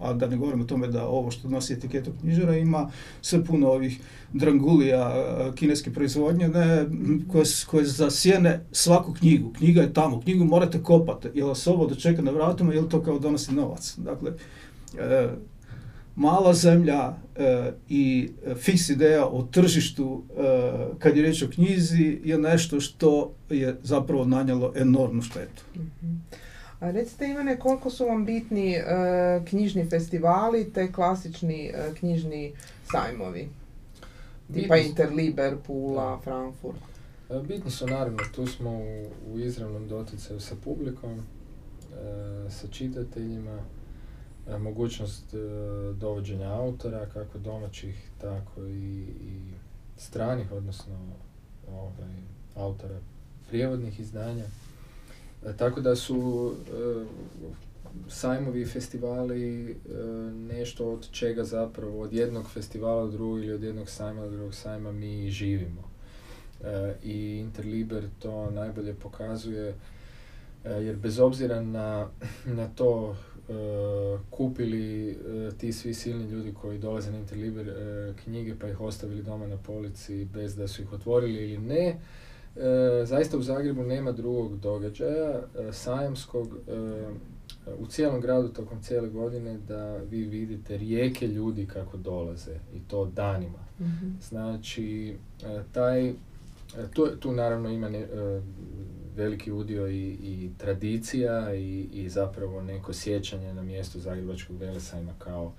a 0.00 0.12
da 0.12 0.26
ne 0.26 0.36
govorim 0.36 0.60
o 0.60 0.64
tome 0.64 0.88
da 0.88 1.06
ovo 1.06 1.30
što 1.30 1.48
nosi 1.48 1.72
etiketu 1.72 2.12
knjižara 2.20 2.56
ima 2.56 2.90
sve 3.22 3.44
puno 3.44 3.68
ovih 3.68 4.00
drangulija 4.32 5.14
kineske 5.54 5.92
proizvodnje 5.92 6.48
ne, 6.48 6.86
koje, 7.32 7.44
koje 7.66 7.84
zasjene 7.84 8.64
svaku 8.72 9.12
knjigu. 9.12 9.52
Knjiga 9.52 9.82
je 9.82 9.92
tamo, 9.92 10.20
knjigu 10.20 10.44
morate 10.44 10.82
kopati, 10.82 11.28
jel 11.34 11.48
vas 11.48 11.66
ovo 11.66 11.86
dočeka 11.86 12.22
na 12.22 12.30
vratima 12.30 12.74
ili 12.74 12.88
to 12.88 13.02
kao 13.02 13.18
donosi 13.18 13.54
novac. 13.54 13.94
Dakle, 13.98 14.32
e, 14.98 15.28
mala 16.16 16.54
zemlja 16.54 17.16
e, 17.36 17.72
i 17.88 18.30
fiks 18.56 18.88
ideja 18.88 19.26
o 19.26 19.42
tržištu 19.42 20.22
e, 20.30 20.42
kad 20.98 21.16
je 21.16 21.22
riječ 21.22 21.42
o 21.42 21.50
knjizi 21.50 22.20
je 22.24 22.38
nešto 22.38 22.80
što 22.80 23.32
je 23.50 23.78
zapravo 23.82 24.24
nanjelo 24.24 24.72
enormnu 24.76 25.22
štetu. 25.22 25.62
mm 25.76 26.39
a 26.80 26.90
recite 26.90 27.28
Ivane, 27.28 27.58
koliko 27.58 27.90
su 27.90 28.04
vam 28.04 28.24
bitni 28.24 28.74
e, 28.74 28.84
knjižni 29.48 29.90
festivali 29.90 30.72
te 30.72 30.92
klasični 30.92 31.66
e, 31.66 31.94
knjižni 31.98 32.52
sajmovi? 32.90 33.48
Tipa 34.52 34.74
Bitni 34.74 34.88
Interliber, 34.88 35.56
Pula, 35.66 36.04
Da. 36.04 36.20
Frankfurt. 36.22 36.78
E, 37.30 37.40
Bitni 37.48 37.70
su 37.70 37.86
naravno, 37.86 38.18
tu 38.34 38.46
smo 38.46 38.70
u, 38.70 39.06
u 39.32 39.38
izravnom 39.38 39.88
doticaju 39.88 40.40
sa 40.40 40.54
publikom, 40.64 41.18
e, 41.18 42.50
sa 42.50 42.68
čitateljima, 42.68 43.58
mogućnost 44.58 45.24
dovođenja 45.94 46.52
autora, 46.52 47.06
kako 47.06 47.38
domaćih, 47.38 48.10
tako 48.20 48.64
i, 48.66 49.04
i 49.20 49.40
stranih, 49.96 50.52
odnosno 50.52 50.94
ovaj, 51.72 52.14
autora 52.56 52.98
prijevodnih 53.48 54.00
izdanja. 54.00 54.44
Tako 55.56 55.80
da 55.80 55.96
su 55.96 56.52
e, 56.52 57.04
sajmovi 58.08 58.60
i 58.60 58.66
festivali 58.66 59.70
e, 59.70 59.74
nešto 60.32 60.92
od 60.92 61.10
čega 61.10 61.44
zapravo 61.44 62.02
od 62.02 62.12
jednog 62.12 62.50
festivala 62.50 63.04
do 63.04 63.10
drugog 63.10 63.38
ili 63.38 63.52
od 63.52 63.62
jednog 63.62 63.88
sajma 63.88 64.22
do 64.22 64.30
drugog 64.30 64.54
sajma 64.54 64.92
mi 64.92 65.30
živimo. 65.30 65.90
E, 66.64 66.94
I 67.04 67.38
Interliber 67.38 68.04
to 68.18 68.50
najbolje 68.50 68.94
pokazuje 68.94 69.74
jer 70.64 70.96
bez 70.96 71.18
obzira 71.18 71.62
na, 71.62 72.08
na 72.46 72.68
to 72.68 73.16
kupili 74.30 75.18
ti 75.58 75.72
svi 75.72 75.94
silni 75.94 76.30
ljudi 76.30 76.54
koji 76.54 76.78
dolaze 76.78 77.10
na 77.10 77.18
Interliber 77.18 77.72
knjige 78.24 78.54
pa 78.60 78.68
ih 78.68 78.80
ostavili 78.80 79.22
doma 79.22 79.46
na 79.46 79.56
polici 79.56 80.24
bez 80.24 80.56
da 80.56 80.68
su 80.68 80.82
ih 80.82 80.92
otvorili 80.92 81.44
ili 81.44 81.58
ne, 81.58 81.96
e, 82.56 82.60
zaista 83.06 83.38
u 83.38 83.42
Zagrebu 83.42 83.82
nema 83.82 84.12
drugog 84.12 84.56
događaja 84.58 85.30
e, 85.30 85.72
sajamskog 85.72 86.48
e, 86.68 87.08
u 87.78 87.86
cijelom 87.86 88.20
gradu 88.20 88.48
tokom 88.48 88.82
cijele 88.82 89.08
godine 89.08 89.58
da 89.68 89.96
vi 89.96 90.24
vidite 90.24 90.76
rijeke 90.76 91.26
ljudi 91.28 91.66
kako 91.66 91.96
dolaze 91.96 92.54
i 92.74 92.80
to 92.88 93.04
danima. 93.04 93.58
Mhm. 93.80 94.08
Znači, 94.22 95.16
e, 95.44 95.62
taj, 95.72 96.08
e, 96.08 96.14
tu, 96.94 97.06
tu 97.20 97.32
naravno 97.32 97.68
ima 97.68 97.88
ne- 97.88 97.98
e, 97.98 98.40
veliki 99.16 99.52
udio 99.52 99.88
i, 99.88 100.08
i 100.08 100.50
tradicija 100.58 101.54
i, 101.54 101.88
i 101.92 102.08
zapravo 102.08 102.62
neko 102.62 102.92
sjećanje 102.92 103.54
na 103.54 103.62
mjestu 103.62 104.00
Zagrebačkog 104.00 104.56
velesajma 104.56 105.12
kao 105.18 105.52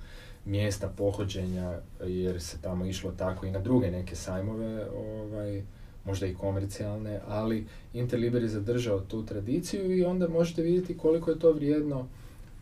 mjesta 0.45 0.93
pohođenja 0.97 1.79
jer 2.03 2.41
se 2.41 2.57
tamo 2.61 2.85
išlo 2.85 3.11
tako 3.11 3.45
i 3.45 3.51
na 3.51 3.59
druge 3.59 3.91
neke 3.91 4.15
sajmove, 4.15 4.87
ovaj, 4.89 5.63
možda 6.06 6.28
i 6.28 6.34
komercijalne, 6.34 7.20
ali 7.28 7.66
Interliber 7.93 8.41
je 8.41 8.49
zadržao 8.49 8.99
tu 8.99 9.26
tradiciju 9.26 9.97
i 9.97 10.04
onda 10.04 10.28
možete 10.28 10.62
vidjeti 10.62 10.97
koliko 10.97 11.32
je 11.32 11.39
to 11.39 11.52
vrijedno 11.52 12.08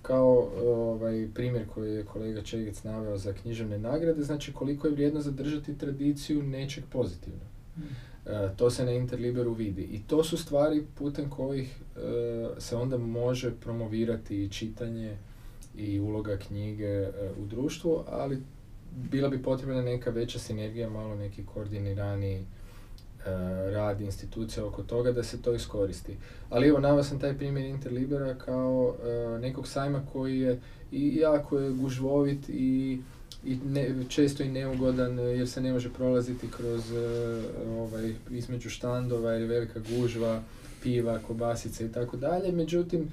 kao 0.02 0.50
ovaj, 0.64 1.28
primjer 1.34 1.66
koji 1.74 1.94
je 1.94 2.06
kolega 2.06 2.42
Čegec 2.42 2.84
naveo 2.84 3.18
za 3.18 3.34
književne 3.34 3.80
nagrade, 3.80 4.24
znači 4.24 4.54
koliko 4.54 4.88
je 4.88 4.94
vrijedno 4.94 5.22
zadržati 5.22 5.78
tradiciju 5.78 6.44
nečeg 6.44 6.84
pozitivnog. 6.92 7.48
E, 8.26 8.50
to 8.58 8.70
se 8.70 8.86
na 8.86 8.92
Interliberu 8.92 9.54
vidi. 9.54 9.82
I 9.82 10.02
to 10.08 10.24
su 10.24 10.38
stvari 10.38 10.86
putem 10.96 11.30
kojih 11.30 11.82
e, 11.96 12.00
se 12.58 12.76
onda 12.76 12.98
može 12.98 13.52
promovirati 13.52 14.44
i 14.44 14.50
čitanje 14.50 15.18
i 15.78 16.00
uloga 16.00 16.38
knjige 16.38 16.86
e, 16.86 17.12
u 17.42 17.46
društvu, 17.46 18.04
ali 18.08 18.42
bila 19.12 19.30
bi 19.30 19.44
potrebna 19.44 19.82
neka 19.82 20.10
veća 20.10 20.40
sinergija, 20.40 20.90
malo 20.90 21.16
neki 21.16 21.46
koordinirani 21.46 22.46
rad 23.72 24.02
institucija 24.02 24.66
oko 24.66 24.84
toga 24.84 25.12
da 25.12 25.24
se 25.24 25.42
to 25.42 25.54
iskoristi. 25.54 26.18
Ali 26.50 26.68
evo, 26.68 26.80
naveo 26.80 27.04
sam 27.04 27.20
taj 27.20 27.38
primjer 27.38 27.66
Interlibera 27.66 28.36
kao 28.36 28.96
e, 29.04 29.40
nekog 29.40 29.68
sajma 29.68 30.02
koji 30.14 30.40
je 30.40 30.60
i 30.92 31.16
jako 31.16 31.60
je 31.60 31.72
gužvovit 31.72 32.50
i 32.50 33.00
i 33.46 33.58
ne, 33.66 33.96
često 34.10 34.44
i 34.44 34.52
neugodan 34.52 35.20
e, 35.20 35.24
jer 35.24 35.50
se 35.50 35.62
ne 35.62 35.74
može 35.74 35.90
prolaziti 35.94 36.48
kroz 36.58 36.92
e, 36.92 37.42
ovaj, 37.70 38.14
između 38.30 38.70
štandova 38.70 39.32
jer 39.32 39.42
je 39.42 39.48
velika 39.48 39.80
gužva, 39.80 40.42
piva, 40.84 41.20
kobasice 41.28 41.86
i 41.86 41.92
tako 41.92 42.18
dalje. 42.18 42.52
Međutim, 42.52 43.10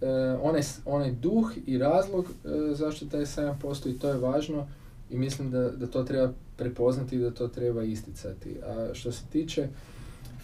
e, 0.00 0.06
onaj, 0.42 0.62
onaj 0.84 1.12
duh 1.12 1.52
i 1.66 1.78
razlog 1.78 2.24
e, 2.24 2.48
zašto 2.74 3.06
taj 3.06 3.26
sajam 3.26 3.58
postoji, 3.62 3.98
to 3.98 4.08
je 4.08 4.18
važno 4.18 4.68
i 5.10 5.16
mislim 5.16 5.50
da, 5.50 5.70
da 5.70 5.86
to 5.86 6.02
treba 6.02 6.32
prepoznati 6.60 7.18
da 7.18 7.30
to 7.30 7.48
treba 7.48 7.82
isticati. 7.82 8.56
A 8.66 8.94
što 8.94 9.12
se 9.12 9.24
tiče 9.32 9.68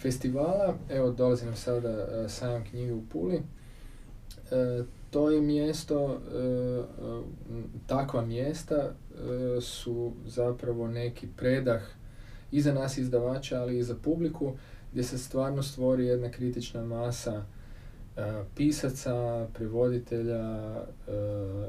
festivala, 0.01 0.77
evo 0.89 1.11
dolazi 1.11 1.45
nam 1.45 1.55
sada 1.55 1.89
e, 1.89 2.29
sajam 2.29 2.63
knjige 2.69 2.93
u 2.93 3.01
Puli, 3.11 3.41
E, 4.51 4.83
to 5.11 5.31
je 5.31 5.41
mjesto, 5.41 6.13
e, 6.13 6.83
takva 7.87 8.25
mjesta 8.25 8.91
su 9.61 10.11
zapravo 10.25 10.87
neki 10.87 11.27
predah 11.37 11.81
i 12.51 12.61
za 12.61 12.73
nas 12.73 12.97
izdavača, 12.97 13.61
ali 13.61 13.77
i 13.77 13.83
za 13.83 13.95
publiku, 13.95 14.53
gdje 14.91 15.03
se 15.03 15.17
stvarno 15.17 15.63
stvori 15.63 16.05
jedna 16.05 16.31
kritična 16.31 16.83
masa 16.83 17.45
pisaca, 18.55 19.47
prevoditelja, 19.53 20.83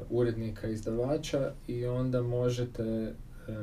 urednika, 0.09 0.67
izdavača 0.67 1.51
i 1.67 1.85
onda 1.85 2.21
možete 2.21 3.13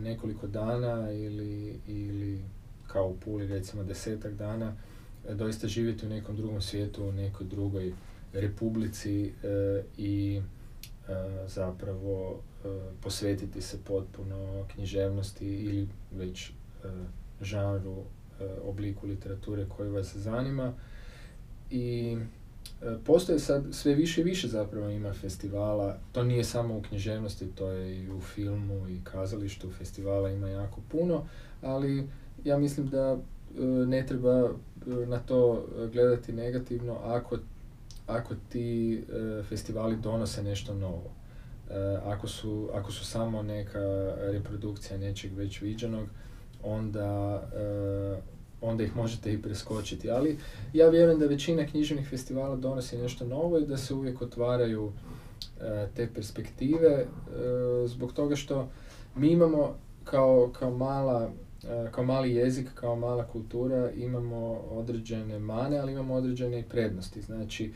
nekoliko 0.01 0.47
dana 0.47 1.13
ili, 1.13 1.81
ili 1.87 2.41
kao 2.87 3.09
u 3.09 3.17
Puli 3.17 3.47
recimo 3.47 3.85
desetak 3.85 4.35
dana 4.35 4.73
e, 5.29 5.35
doista 5.35 5.69
živjeti 5.69 6.07
u 6.07 6.09
nekom 6.09 6.37
drugom 6.37 6.61
svijetu, 6.61 7.05
u 7.05 7.13
nekoj 7.13 7.47
drugoj 7.47 7.93
republici 8.33 9.25
e, 9.25 9.31
i 9.99 10.41
e, 10.41 11.13
zapravo 11.47 12.41
e, 12.65 12.69
posvetiti 13.03 13.61
se 13.63 13.79
potpuno 13.85 14.65
književnosti 14.75 15.47
ili 15.47 15.89
već 16.13 16.51
e, 16.51 16.53
žanru, 17.41 17.97
e, 18.41 18.45
obliku 18.65 19.07
literature 19.07 19.67
koji 19.77 19.91
vas 19.91 20.17
zanima. 20.17 20.73
I 21.71 22.17
e, 22.21 22.46
postoje 23.05 23.39
sad 23.39 23.65
sve 23.73 23.95
više 23.95 24.21
i 24.21 24.25
više 24.25 24.49
zapravo 24.49 24.89
ima 24.89 25.13
festivala, 25.13 25.99
to 26.13 26.25
nije 26.25 26.45
samo 26.45 26.77
u 26.77 26.83
književnosti, 26.83 27.47
to 27.47 27.71
je 27.71 27.99
i 27.99 28.11
u 28.11 28.21
filmu 28.21 28.89
i 28.89 29.01
kazalištu, 29.05 29.71
festivala 29.71 30.31
ima 30.31 30.49
jako 30.49 30.81
puno, 30.89 31.25
ali 31.63 32.09
ja 32.45 32.59
mislim 32.59 32.89
da 32.89 33.19
e, 33.59 33.61
ne 33.65 34.07
treba 34.07 34.33
e, 34.33 35.07
na 35.07 35.19
to 35.19 35.65
e, 35.79 35.89
gledati 35.89 36.33
negativno 36.33 36.99
ako 37.05 37.37
ako 38.07 38.35
ti 38.49 38.95
e, 38.99 39.43
festivali 39.43 39.97
donose 39.97 40.43
nešto 40.43 40.75
novo. 40.75 41.11
E, 41.71 41.99
ako, 42.05 42.29
su, 42.29 42.71
ako 42.75 42.93
su 42.93 43.05
samo 43.05 43.43
neka 43.43 44.15
reprodukcija 44.19 44.99
nečeg 44.99 45.35
već 45.35 45.61
viđenog, 45.61 46.09
onda, 46.63 47.43
e, 47.55 48.36
onda 48.61 48.85
ih 48.85 48.97
možete 48.97 49.33
i 49.33 49.43
preskočiti. 49.43 50.11
Ali 50.11 50.39
ja 50.73 50.89
vjerujem 50.89 51.19
da 51.19 51.27
većina 51.27 51.67
književnih 51.67 52.09
festivala 52.09 52.57
donosi 52.57 52.99
nešto 52.99 53.27
novo 53.27 53.59
i 53.59 53.67
da 53.67 53.77
se 53.77 53.95
uvijek 53.95 54.23
otvaraju 54.23 54.93
e, 55.61 55.89
te 55.95 56.09
perspektive 56.15 56.89
e, 56.89 57.07
zbog 57.87 58.13
toga 58.13 58.37
što 58.37 58.69
mi 59.17 59.29
imamo 59.29 59.75
kao, 60.05 60.51
kao 60.59 60.71
mala 60.71 61.31
e, 61.65 61.89
kao 61.91 62.05
mali 62.05 62.35
jezik, 62.35 62.75
kao 62.75 62.97
mala 62.97 63.27
kultura 63.27 63.91
imamo 63.91 64.37
određene 64.71 65.39
mane, 65.39 65.79
ali 65.79 65.93
imamo 65.93 66.15
određene 66.15 66.65
prednosti. 66.69 67.23
Znači, 67.23 67.73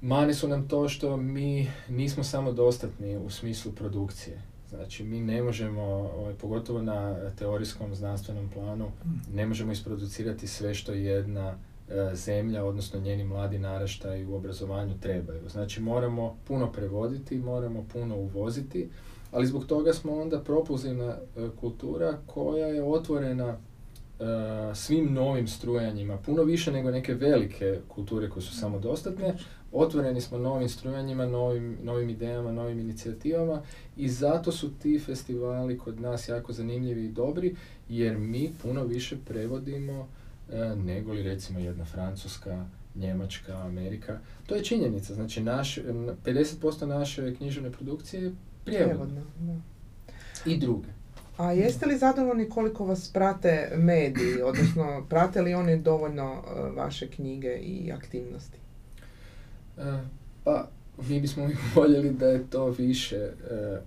mane 0.00 0.34
su 0.34 0.48
nam 0.48 0.68
to 0.68 0.88
što 0.88 1.16
mi 1.16 1.70
nismo 1.88 2.24
samo 2.24 2.52
dostatni 2.52 3.16
u 3.16 3.30
smislu 3.30 3.72
produkcije. 3.72 4.51
Znači, 4.76 5.04
mi 5.04 5.20
ne 5.20 5.42
možemo, 5.42 5.82
ovaj, 6.16 6.34
pogotovo 6.34 6.82
na 6.82 7.30
teorijskom 7.38 7.94
znanstvenom 7.94 8.48
planu, 8.54 8.90
ne 9.34 9.46
možemo 9.46 9.72
isproducirati 9.72 10.46
sve 10.46 10.74
što 10.74 10.92
jedna 10.92 11.54
e, 11.88 12.14
zemlja, 12.14 12.64
odnosno 12.64 13.00
njeni 13.00 13.24
mladi 13.24 13.58
naraštaj 13.58 14.24
u 14.24 14.34
obrazovanju 14.34 14.94
trebaju. 15.00 15.48
Znači, 15.48 15.80
moramo 15.80 16.36
puno 16.44 16.72
prevoditi, 16.72 17.38
moramo 17.38 17.84
puno 17.92 18.16
uvoziti, 18.16 18.88
ali 19.32 19.46
zbog 19.46 19.66
toga 19.66 19.92
smo 19.92 20.20
onda 20.20 20.40
propulzivna 20.40 21.16
e, 21.36 21.48
kultura 21.60 22.18
koja 22.26 22.66
je 22.66 22.84
otvorena 22.84 23.48
e, 23.48 23.54
svim 24.74 25.12
novim 25.12 25.48
strujanjima, 25.48 26.16
puno 26.16 26.42
više 26.42 26.72
nego 26.72 26.90
neke 26.90 27.14
velike 27.14 27.80
kulture 27.88 28.30
koje 28.30 28.42
su 28.42 28.56
samodostatne, 28.56 29.34
otvoreni 29.72 30.20
smo 30.20 30.38
novim 30.38 30.68
strujanjima, 30.68 31.26
novim, 31.26 31.78
novim 31.82 32.10
idejama, 32.10 32.52
novim 32.52 32.78
inicijativama 32.80 33.62
i 33.96 34.08
zato 34.08 34.52
su 34.52 34.78
ti 34.78 34.98
festivali 34.98 35.78
kod 35.78 36.00
nas 36.00 36.28
jako 36.28 36.52
zanimljivi 36.52 37.04
i 37.04 37.12
dobri, 37.12 37.56
jer 37.88 38.18
mi 38.18 38.52
puno 38.62 38.84
više 38.84 39.16
prevodimo 39.28 40.08
e, 40.52 40.76
nego 40.76 41.12
li 41.12 41.22
recimo 41.22 41.58
jedna 41.58 41.84
Francuska, 41.84 42.66
Njemačka, 42.94 43.56
Amerika. 43.58 44.18
To 44.46 44.54
je 44.54 44.64
činjenica, 44.64 45.14
znači 45.14 45.42
naš, 45.42 45.78
n- 45.78 46.10
50% 46.24 46.86
naše 46.86 47.34
književne 47.34 47.70
produkcije 47.70 48.22
je 48.22 48.32
da. 48.66 49.60
I 50.46 50.58
druge. 50.58 50.88
A 51.36 51.52
jeste 51.52 51.86
li 51.86 51.98
zadovoljni 51.98 52.48
koliko 52.48 52.84
vas 52.84 53.12
prate 53.12 53.72
mediji, 53.76 54.42
odnosno 54.44 55.06
prate 55.08 55.42
li 55.42 55.54
oni 55.54 55.78
dovoljno 55.78 56.32
e, 56.32 56.70
vaše 56.70 57.10
knjige 57.10 57.56
i 57.56 57.92
aktivnosti? 57.92 58.61
E, 59.78 59.82
Pa, 60.44 60.68
mi 61.08 61.20
bismo 61.20 61.48
voljeli 61.74 62.10
da 62.10 62.26
je 62.26 62.50
to 62.50 62.66
više, 62.66 63.16
e, 63.16 63.32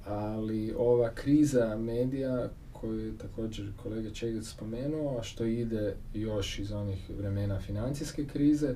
ali 0.05 0.73
ova 0.77 1.09
kriza 1.09 1.77
medija 1.77 2.49
koju 2.71 2.99
je 2.99 3.17
također 3.17 3.71
kolega 3.83 4.09
Čegec 4.09 4.47
spomenuo, 4.47 5.17
a 5.19 5.23
što 5.23 5.45
ide 5.45 5.95
još 6.13 6.59
iz 6.59 6.71
onih 6.71 7.09
vremena 7.17 7.59
financijske 7.59 8.25
krize 8.25 8.67
e, 8.67 8.75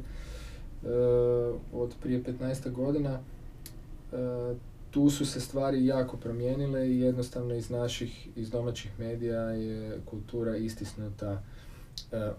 od 1.73 1.95
prije 2.01 2.23
15 2.23 2.71
godina. 2.71 3.19
Tu 4.91 5.09
su 5.09 5.25
se 5.25 5.39
stvari 5.39 5.85
jako 5.85 6.17
promijenile 6.17 6.89
i 6.89 6.99
jednostavno 6.99 7.55
iz 7.55 7.69
naših, 7.69 8.27
iz 8.35 8.49
domaćih 8.49 8.99
medija 8.99 9.41
je 9.41 9.99
kultura 10.05 10.57
istisnuta 10.57 11.43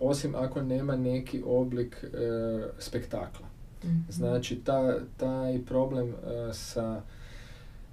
osim 0.00 0.34
ako 0.34 0.62
nema 0.62 0.96
neki 0.96 1.42
oblik 1.46 2.04
spektakla. 2.78 3.49
Mhm. 3.84 4.00
Znači, 4.08 4.56
ta, 4.56 4.98
taj 5.16 5.64
problem 5.64 6.14
sa 6.52 7.02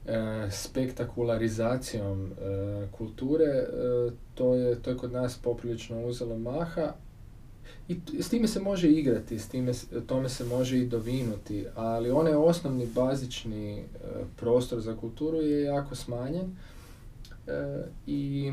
E, 0.08 0.52
spektakularizacijom 0.52 2.32
e, 2.32 2.88
kulture, 2.92 3.66
to 4.36 4.56
je, 4.56 4.82
to 4.82 4.90
je 4.90 4.98
kod 4.98 5.12
nas 5.12 5.38
poprilično 5.38 6.06
uzelo 6.06 6.38
maha 6.38 6.94
i 7.88 7.98
s 8.20 8.30
time 8.30 8.48
se 8.48 8.60
može 8.60 8.92
igrati, 8.92 9.40
s 9.40 9.50
time, 9.50 9.72
tome 10.08 10.30
se 10.30 10.44
može 10.44 10.80
i 10.80 10.88
dovinuti, 10.88 11.66
ali 11.76 12.12
onaj 12.12 12.34
osnovni 12.34 12.88
bazični 12.96 13.84
prostor 14.36 14.80
za 14.80 14.96
kulturu 14.96 15.38
je 15.38 15.64
jako 15.64 15.96
smanjen 15.96 16.56
i 18.08 18.52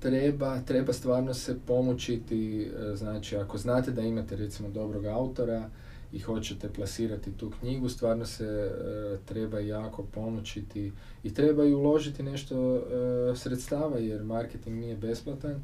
treba, 0.00 0.60
treba 0.60 0.92
stvarno 0.92 1.34
se 1.34 1.56
pomučiti, 1.66 2.70
znači 2.94 3.36
ako 3.36 3.58
znate 3.58 3.90
da 3.90 4.02
imate 4.02 4.36
recimo 4.36 4.68
dobrog 4.68 5.04
autora, 5.06 5.68
i 6.12 6.18
hoćete 6.18 6.68
plasirati 6.68 7.32
tu 7.32 7.50
knjigu, 7.60 7.88
stvarno 7.88 8.26
se 8.26 8.44
e, 8.44 9.16
treba 9.24 9.60
jako 9.60 10.02
pomoćiti 10.02 10.92
i 11.22 11.34
treba 11.34 11.64
i 11.64 11.74
uložiti 11.74 12.22
nešto 12.22 12.76
e, 12.76 12.80
sredstava 13.36 13.98
jer 13.98 14.24
marketing 14.24 14.76
nije 14.76 14.96
besplatan 14.96 15.62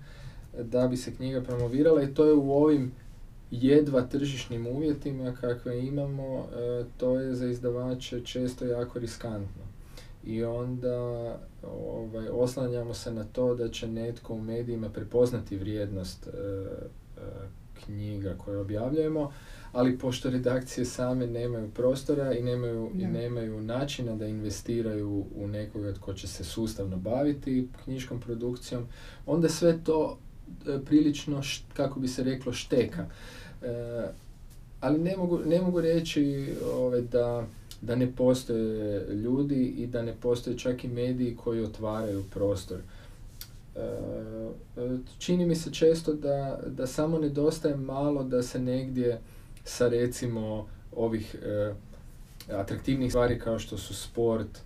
da 0.63 0.89
bi 0.89 0.97
se 0.97 1.15
knjiga 1.15 1.41
promovirala 1.41 2.03
i 2.03 2.15
to 2.15 2.25
je 2.25 2.35
u 2.35 2.53
ovim 2.53 2.93
jedva 3.51 4.03
tržišnim 4.03 4.67
uvjetima 4.67 5.35
kakve 5.41 5.87
imamo, 5.87 6.39
e, 6.39 6.85
to 6.97 7.21
je 7.21 7.35
za 7.35 7.47
izdavače 7.47 8.21
često 8.25 8.65
jako 8.67 8.99
riskantno. 8.99 9.63
I 10.27 10.45
onda 10.45 10.99
ovaj, 11.63 12.29
oslanjamo 12.29 12.95
se 12.95 13.13
na 13.13 13.25
to 13.25 13.55
da 13.55 13.69
će 13.69 13.89
netko 13.89 14.35
u 14.35 14.41
medijima 14.41 14.89
prepoznati 14.89 15.57
vrijednost 15.57 16.29
knjiga 17.85 18.35
koje 18.45 18.59
objavljujemo, 18.59 19.33
ali 19.73 19.99
pošto 19.99 20.31
redakcije 20.31 20.85
same 20.85 21.27
nemaju 21.27 21.71
prostora 21.71 22.35
i 22.35 22.43
nemaju, 22.43 22.91
i 22.95 23.07
nemaju 23.07 23.61
načina 23.61 24.17
da 24.17 24.27
investiraju 24.27 25.25
u 25.37 25.49
nekoga 25.49 25.95
tko 25.95 26.15
će 26.15 26.29
se 26.29 26.45
sustavno 26.45 26.97
baviti 26.97 27.69
knjiškom 27.85 28.21
produkcijom, 28.21 28.87
onda 29.27 29.49
sve 29.49 29.79
to 29.85 30.19
e, 30.67 30.79
prilično, 30.85 31.43
kako 31.73 32.01
bi 32.01 32.09
se 32.09 32.25
reklo, 32.25 32.53
šteka. 32.53 33.07
E, 33.63 34.09
ali 34.81 34.99
ne 34.99 35.17
mogu, 35.17 35.39
ne 35.39 35.61
mogu 35.61 35.81
reći 35.81 36.55
ove, 36.65 36.75
ovaj, 36.75 37.01
da, 37.01 37.47
da 37.87 37.97
ne 37.97 38.13
postoje 38.13 39.07
ljudi 39.15 39.65
i 39.65 39.87
da 39.87 40.03
ne 40.03 40.15
postoje 40.21 40.59
čak 40.59 40.85
i 40.85 40.89
mediji 40.89 41.37
koji 41.37 41.61
otvaraju 41.61 42.25
prostor. 42.31 42.79
E, 43.77 43.81
e 44.77 44.99
čini 45.19 45.47
mi 45.47 45.55
se 45.55 45.73
često 45.73 46.13
da, 46.15 46.61
da 46.67 46.87
samo 46.87 47.19
nedostaje 47.19 47.77
malo 47.77 48.25
da 48.25 48.43
se 48.43 48.59
negdje 48.59 49.21
sa 49.65 49.89
recimo 49.89 50.67
ovih 50.97 51.37
e, 51.43 51.75
atraktivnih 52.53 53.11
stvari 53.11 53.39
kao 53.39 53.59
što 53.59 53.79
su 53.79 53.95
sport, 53.95 54.59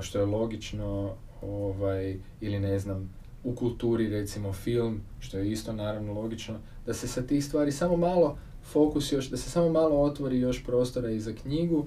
što 0.00 0.18
je 0.18 0.26
logično, 0.26 1.14
ovaj, 1.42 2.16
ili 2.40 2.60
ne 2.60 2.78
znam, 2.78 3.10
u 3.44 3.54
kulturi 3.54 4.08
recimo 4.08 4.52
film, 4.52 5.00
što 5.20 5.38
je 5.38 5.50
isto 5.50 5.72
naravno 5.72 6.12
logično, 6.12 6.58
da 6.86 6.94
se 6.94 7.08
sa 7.08 7.22
tih 7.22 7.44
stvari 7.44 7.72
samo 7.72 7.96
malo 7.96 8.38
fokus 8.72 9.12
još, 9.12 9.30
da 9.30 9.36
se 9.36 9.50
samo 9.50 9.68
malo 9.68 10.02
otvori 10.02 10.38
još 10.38 10.64
prostora 10.64 11.10
i 11.10 11.20
za 11.20 11.32
knjigu, 11.32 11.86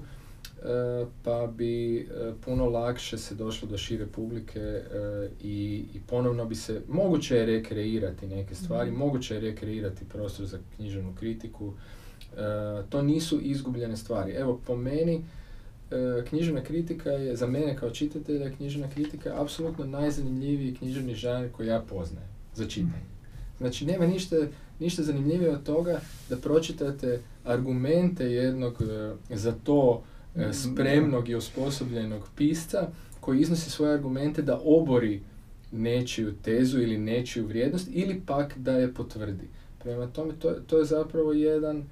e, 0.64 1.06
pa 1.22 1.46
bi 1.46 1.98
e, 1.98 2.04
puno 2.44 2.68
lakše 2.68 3.18
se 3.18 3.34
došlo 3.34 3.68
do 3.68 3.78
šire 3.78 4.06
publike 4.06 4.60
e, 4.60 4.82
i, 5.42 5.84
i 5.94 6.00
ponovno 6.06 6.44
bi 6.44 6.54
se, 6.54 6.80
moguće 6.88 7.36
je 7.36 7.46
rekreirati 7.46 8.26
neke 8.26 8.54
stvari, 8.54 8.90
mm. 8.90 8.94
moguće 8.94 9.34
je 9.34 9.40
rekreirati 9.40 10.04
prostor 10.04 10.46
za 10.46 10.58
književnu 10.76 11.14
kritiku, 11.18 11.72
to 12.88 13.02
nisu 13.02 13.40
izgubljene 13.40 13.96
stvari. 13.96 14.32
Evo, 14.32 14.60
po 14.66 14.76
meni, 14.76 15.24
književna 16.28 16.64
kritika 16.64 17.10
je, 17.10 17.36
za 17.36 17.46
mene 17.46 17.76
kao 17.76 17.90
čitatelja, 17.90 18.50
književna 18.50 18.90
kritika 18.90 19.28
je 19.28 19.36
apsolutno 19.38 19.84
najzanimljiviji 19.84 20.74
književni 20.74 21.14
žanr 21.14 21.52
koji 21.52 21.66
ja 21.66 21.80
poznajem 21.80 22.28
za 22.54 22.66
čitanje. 22.66 23.04
Mm. 23.04 23.58
Znači, 23.58 23.86
nema 23.86 24.06
ništa, 24.06 24.36
ništa 24.80 25.02
zanimljivije 25.02 25.50
od 25.50 25.62
toga 25.62 26.00
da 26.28 26.36
pročitate 26.36 27.20
argumente 27.44 28.24
jednog 28.24 28.82
za 29.30 29.52
to 29.64 30.02
E, 30.36 30.52
spremnog 30.52 31.28
i 31.28 31.34
osposobljenog 31.34 32.28
pisca 32.36 32.88
koji 33.20 33.40
iznosi 33.40 33.70
svoje 33.70 33.94
argumente 33.94 34.42
da 34.42 34.60
obori 34.64 35.20
nečiju 35.72 36.34
tezu 36.42 36.80
ili 36.80 36.98
nečiju 36.98 37.46
vrijednost 37.46 37.88
ili 37.92 38.22
pak 38.26 38.58
da 38.58 38.72
je 38.72 38.94
potvrdi. 38.94 39.48
Prema 39.82 40.06
tome, 40.06 40.32
to, 40.38 40.50
to 40.50 40.78
je 40.78 40.84
zapravo 40.84 41.32
jedan 41.32 41.76
e, 41.78 41.84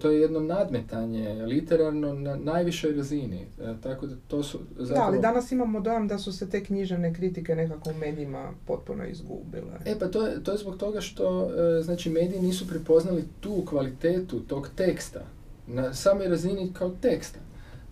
to 0.00 0.10
je 0.10 0.20
jedno 0.20 0.40
nadmetanje 0.40 1.42
literarno 1.46 2.12
na 2.12 2.36
najvišoj 2.36 2.92
razini. 2.92 3.46
E, 3.60 3.74
tako 3.82 4.06
da 4.06 4.14
to 4.28 4.42
su 4.42 4.58
zapravo... 4.78 5.00
Da, 5.00 5.06
ali 5.06 5.20
danas 5.20 5.52
imamo 5.52 5.80
dojam 5.80 6.08
da 6.08 6.18
su 6.18 6.32
se 6.32 6.50
te 6.50 6.64
književne 6.64 7.14
kritike 7.14 7.54
nekako 7.56 7.90
u 7.90 7.94
medijima 7.94 8.50
potpuno 8.66 9.06
izgubile. 9.06 9.72
E 9.84 9.98
pa 9.98 10.08
to 10.08 10.26
je, 10.26 10.44
to 10.44 10.52
je 10.52 10.58
zbog 10.58 10.76
toga 10.76 11.00
što 11.00 11.50
znači 11.82 12.10
mediji 12.10 12.40
nisu 12.40 12.68
prepoznali 12.68 13.24
tu 13.40 13.62
kvalitetu 13.68 14.40
tog 14.40 14.68
teksta 14.76 15.20
na 15.66 15.94
samoj 15.94 16.28
razini 16.28 16.72
kao 16.72 16.90
teksta. 17.00 17.38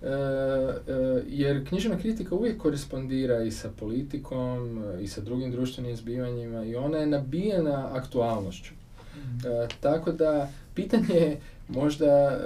E, 0.03 0.07
e, 0.07 1.23
jer 1.29 1.69
književna 1.69 1.99
kritika 1.99 2.35
uvijek 2.35 2.59
korespondira 2.59 3.43
i 3.43 3.51
sa 3.51 3.71
politikom 3.81 4.85
i 5.01 5.09
sa 5.09 5.21
drugim 5.21 5.51
društvenim 5.51 5.97
zbivanjima 5.97 6.65
i 6.65 6.77
ona 6.77 6.99
je 6.99 7.07
nabijena 7.07 7.89
aktualnošću. 7.93 8.80
E, 9.17 9.69
tako 9.81 10.13
da 10.13 10.51
pitanje 10.75 11.15
je 11.15 11.41
možda 11.69 12.41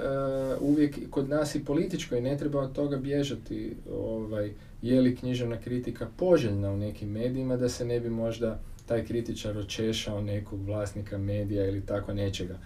uvijek 0.61 1.09
kod 1.09 1.29
nas 1.29 1.55
i 1.55 1.65
političko 1.65 2.15
i 2.15 2.21
ne 2.21 2.37
treba 2.37 2.59
od 2.59 2.73
toga 2.73 2.97
bježati 2.97 3.75
ovaj, 3.91 4.51
je 4.81 5.01
li 5.01 5.15
književna 5.15 5.57
kritika 5.57 6.07
poželjna 6.17 6.71
u 6.71 6.77
nekim 6.77 7.09
medijima 7.09 7.57
da 7.57 7.69
se 7.69 7.85
ne 7.85 7.99
bi 7.99 8.09
možda 8.09 8.59
taj 8.85 9.05
kritičar 9.05 9.57
očešao 9.57 10.21
nekog 10.21 10.65
vlasnika 10.65 11.17
medija 11.17 11.65
ili 11.65 11.85
tako 11.85 12.13
nečega. 12.13 12.57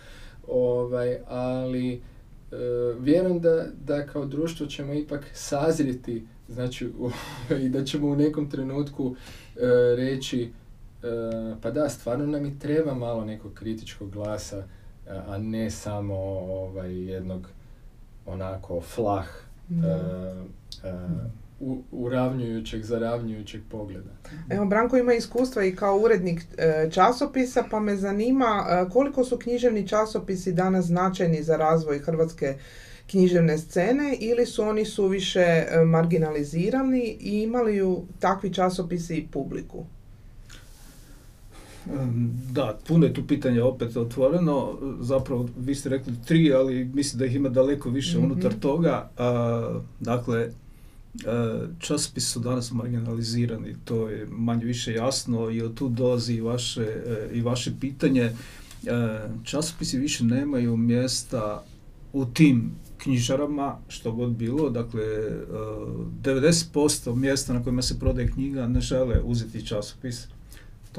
Ovaj, 0.47 1.17
ali 1.27 2.01
E, 2.51 2.55
vjerujem 2.99 3.39
da, 3.39 3.65
da 3.85 4.05
kao 4.05 4.25
društvo 4.25 4.65
ćemo 4.65 4.93
ipak 4.93 5.25
sazriti 5.33 6.25
znači, 6.47 6.89
i 7.63 7.69
da 7.69 7.83
ćemo 7.83 8.07
u 8.07 8.15
nekom 8.15 8.49
trenutku 8.49 9.15
e, 9.55 9.59
reći 9.95 10.41
e, 10.43 10.49
pa 11.61 11.71
da, 11.71 11.89
stvarno 11.89 12.25
nam 12.25 12.45
i 12.45 12.59
treba 12.59 12.93
malo 12.93 13.25
nekog 13.25 13.53
kritičkog 13.53 14.11
glasa, 14.11 14.63
a 15.27 15.37
ne 15.37 15.71
samo 15.71 16.15
ovaj, 16.15 16.93
jednog 16.93 17.47
onako 18.25 18.81
flah 18.81 19.27
uravnjujućeg, 21.91 22.83
zaravnjujućeg 22.83 23.61
pogleda. 23.71 24.09
Evo, 24.49 24.65
Branko 24.65 24.97
ima 24.97 25.13
iskustva 25.13 25.65
i 25.65 25.75
kao 25.75 25.97
urednik 25.97 26.41
e, 26.57 26.89
časopisa, 26.91 27.63
pa 27.71 27.79
me 27.79 27.95
zanima 27.95 28.65
e, 28.69 28.89
koliko 28.89 29.23
su 29.23 29.37
književni 29.37 29.87
časopisi 29.87 30.53
danas 30.53 30.85
značajni 30.85 31.43
za 31.43 31.57
razvoj 31.57 31.99
hrvatske 31.99 32.57
književne 33.07 33.57
scene 33.57 34.17
ili 34.19 34.45
su 34.45 34.63
oni 34.63 34.85
suviše 34.85 35.39
e, 35.39 35.85
marginalizirani 35.85 37.17
i 37.19 37.41
imali 37.41 37.75
ju 37.75 38.03
takvi 38.19 38.53
časopisi 38.53 39.15
i 39.15 39.27
publiku? 39.27 39.85
Da, 42.51 42.79
puno 42.87 43.05
je 43.05 43.13
tu 43.13 43.27
pitanja 43.27 43.65
opet 43.65 43.97
otvoreno. 43.97 44.77
Zapravo, 44.99 45.49
vi 45.59 45.75
ste 45.75 45.89
rekli 45.89 46.13
tri, 46.25 46.53
ali 46.53 46.85
mislim 46.93 47.19
da 47.19 47.25
ih 47.25 47.35
ima 47.35 47.49
daleko 47.49 47.89
više 47.89 48.19
mm 48.19 48.23
unutar 48.23 48.53
toga. 48.53 49.09
dakle, 49.99 50.49
E, 51.15 51.67
časopisi 51.79 52.27
su 52.27 52.39
danas 52.39 52.71
marginalizirani, 52.71 53.75
to 53.85 54.09
je 54.09 54.27
manje 54.31 54.65
više 54.65 54.93
jasno 54.93 55.51
i 55.51 55.61
od 55.61 55.73
tu 55.73 55.89
dolazi 55.89 56.33
i 56.33 56.41
vaše, 56.41 56.81
e, 56.81 57.29
i 57.33 57.41
vaše 57.41 57.71
pitanje. 57.79 58.21
E, 58.21 58.33
časopisi 59.43 59.97
više 59.97 60.23
nemaju 60.23 60.77
mjesta 60.77 61.63
u 62.13 62.25
tim 62.25 62.71
knjižarama, 62.97 63.77
što 63.87 64.11
god 64.11 64.29
bilo, 64.31 64.69
dakle 64.69 65.03
90% 66.23 67.15
mjesta 67.15 67.53
na 67.53 67.63
kojima 67.63 67.81
se 67.81 67.99
prodaje 67.99 68.27
knjiga 68.27 68.67
ne 68.67 68.81
žele 68.81 69.21
uzeti 69.23 69.65
časopis. 69.65 70.27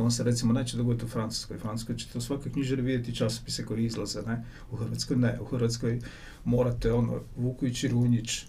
To 0.01 0.05
vam 0.05 0.11
se 0.11 0.25
recimo 0.25 0.53
neće 0.53 0.77
dogoditi 0.77 1.05
u 1.05 1.09
Francuskoj. 1.09 1.57
U 1.57 1.61
Francuskoj 1.61 1.97
ćete 1.97 2.19
u 2.19 2.21
svakoj 2.21 2.53
knjižari 2.53 2.83
vidjeti 2.83 3.15
časopise 3.15 3.65
koji 3.65 3.85
izlaze, 3.85 4.23
ne? 4.23 4.45
U 4.71 4.77
Hrvatskoj 4.77 5.17
ne. 5.17 5.39
U 5.41 5.45
Hrvatskoj 5.45 6.01
morate 6.45 6.93
ono, 6.93 7.21
Vuković 7.37 7.85
i 7.85 7.89
Runjić, 7.89 8.45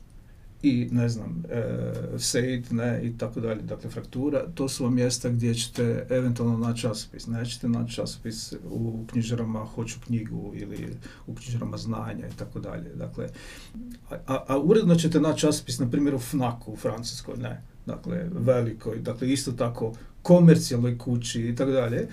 i 0.64 0.88
ne 0.92 1.10
znam, 1.10 1.44
e, 1.50 1.64
Seid, 2.18 2.74
ne, 2.74 3.02
i 3.04 3.18
tako 3.18 3.40
dalje, 3.40 3.62
dakle 3.62 3.90
fraktura, 3.90 4.46
to 4.56 4.70
su 4.70 4.84
vam 4.84 4.96
mjesta 4.96 5.30
gdje 5.30 5.54
ćete 5.54 6.06
eventualno 6.10 6.58
naći 6.58 6.82
časopis. 6.82 7.28
Nećete 7.28 7.70
naći 7.70 7.96
časopis 7.96 8.54
u 8.70 9.06
knjižarama 9.08 9.66
Hoću 9.66 10.00
knjigu 10.06 10.54
ili 10.56 10.98
u 11.28 11.36
knjižarama 11.36 11.78
znanja 11.78 12.28
i 12.28 12.38
tako 12.38 12.60
dalje. 12.60 12.96
Dakle, 12.96 13.30
a, 14.28 14.44
a 14.48 14.60
uredno 14.60 14.96
ćete 14.96 15.20
naći 15.20 15.42
časopis, 15.42 15.80
na 15.80 15.90
primjer, 15.90 16.16
u 16.16 16.20
FNAC-u 16.20 16.72
u 16.72 16.76
Francuskoj, 16.76 17.38
ne. 17.38 17.62
Dakle, 17.86 18.30
velikoj, 18.32 19.00
dakle 19.00 19.32
isto 19.32 19.52
tako 19.52 19.94
komercijalnoj 20.22 20.98
kući 20.98 21.42
i 21.42 21.56
tako 21.56 21.72
dalje. 21.72 21.98
E, 21.98 22.08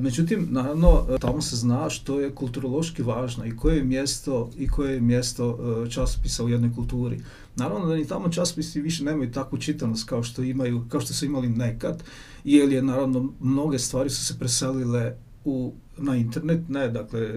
međutim, 0.00 0.48
naravno, 0.50 1.06
tamo 1.20 1.42
se 1.42 1.56
zna 1.56 1.90
što 1.90 2.20
je 2.20 2.34
kulturološki 2.34 3.02
važno 3.02 3.44
i 3.46 3.56
koje 3.56 3.76
je 3.76 3.84
mjesto 3.84 4.50
i 4.58 4.68
koje 4.68 4.94
je 4.94 5.00
mjesto 5.00 5.58
e, 5.86 5.90
časopisa 5.90 6.44
u 6.44 6.48
jednoj 6.48 6.74
kulturi. 6.74 7.20
Naravno 7.56 7.86
da 7.86 7.94
ni 7.94 8.06
tamo 8.06 8.28
časopisi 8.28 8.80
više 8.80 9.04
nemaju 9.04 9.32
takvu 9.32 9.58
čitanost 9.58 10.08
kao 10.08 10.22
što 10.22 10.42
imaju, 10.42 10.84
kao 10.88 11.00
što 11.00 11.14
su 11.14 11.24
imali 11.24 11.48
nekad, 11.48 12.02
jer 12.44 12.72
je 12.72 12.82
naravno 12.82 13.32
mnoge 13.40 13.78
stvari 13.78 14.10
su 14.10 14.24
se 14.26 14.38
preselile 14.38 15.14
u, 15.44 15.72
na 15.98 16.16
internet, 16.16 16.68
ne, 16.68 16.88
dakle, 16.88 17.28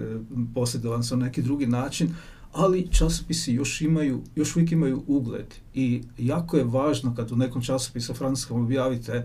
posjedovan 0.54 1.04
su 1.04 1.16
na 1.16 1.24
neki 1.24 1.42
drugi 1.42 1.66
način, 1.66 2.14
ali 2.56 2.88
časopisi 2.90 3.52
još 3.52 3.80
imaju, 3.80 4.22
još 4.36 4.56
uvijek 4.56 4.72
imaju 4.72 5.02
ugled 5.06 5.46
i 5.74 6.02
jako 6.18 6.56
je 6.56 6.64
važno 6.64 7.14
kad 7.14 7.32
u 7.32 7.36
nekom 7.36 7.62
časopisu 7.62 8.14
francuskom 8.14 8.64
objavite 8.64 9.12
e, 9.12 9.24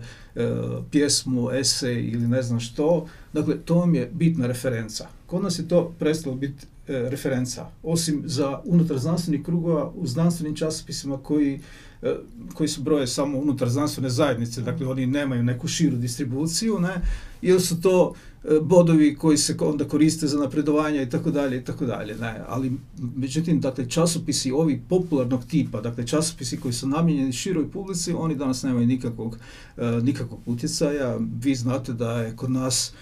pjesmu, 0.90 1.50
esej 1.50 2.04
ili 2.04 2.28
ne 2.28 2.42
znam 2.42 2.60
što, 2.60 3.06
dakle 3.32 3.58
to 3.58 3.74
vam 3.74 3.94
je 3.94 4.10
bitna 4.12 4.46
referenca. 4.46 5.08
Kod 5.26 5.42
nas 5.42 5.58
je 5.58 5.68
to 5.68 5.94
prestalo 5.98 6.36
biti 6.36 6.66
e, 6.88 7.08
referenca, 7.10 7.66
osim 7.82 8.22
za 8.24 8.60
unutar 8.64 8.98
znanstvenih 8.98 9.42
krugova 9.42 9.90
u 9.94 10.06
znanstvenim 10.06 10.56
časopisima 10.56 11.18
koji 11.18 11.60
E, 12.02 12.14
koji 12.54 12.68
su 12.68 12.82
broje 12.82 13.06
samo 13.06 13.38
unutar 13.38 13.68
znanstvene 13.68 14.10
zajednice, 14.10 14.62
dakle 14.62 14.86
oni 14.86 15.06
nemaju 15.06 15.42
neku 15.42 15.68
širu 15.68 15.96
distribuciju, 15.96 16.78
ne, 16.78 16.94
ili 17.42 17.60
su 17.60 17.80
to 17.80 18.14
bodovi 18.62 19.16
koji 19.16 19.36
se 19.36 19.56
onda 19.60 19.88
koriste 19.88 20.26
za 20.26 20.38
napredovanje 20.38 21.02
i 21.02 21.10
tako 21.10 21.30
dalje 21.30 21.56
i 21.58 21.64
tako 21.64 21.86
dalje, 21.86 22.14
ne, 22.14 22.44
ali 22.48 22.72
međutim, 23.16 23.60
dakle, 23.60 23.90
časopisi 23.90 24.52
ovi 24.52 24.82
popularnog 24.88 25.44
tipa, 25.44 25.80
dakle, 25.80 26.06
časopisi 26.06 26.60
koji 26.60 26.74
su 26.74 26.88
namijenjeni 26.88 27.32
široj 27.32 27.70
publici, 27.70 28.12
oni 28.12 28.34
danas 28.34 28.62
nemaju 28.62 28.86
nikakvog, 28.86 29.38
e, 29.76 30.00
nikakvog 30.02 30.40
utjecaja, 30.46 31.18
vi 31.42 31.54
znate 31.54 31.92
da 31.92 32.20
je 32.20 32.36
kod 32.36 32.50
nas 32.50 32.92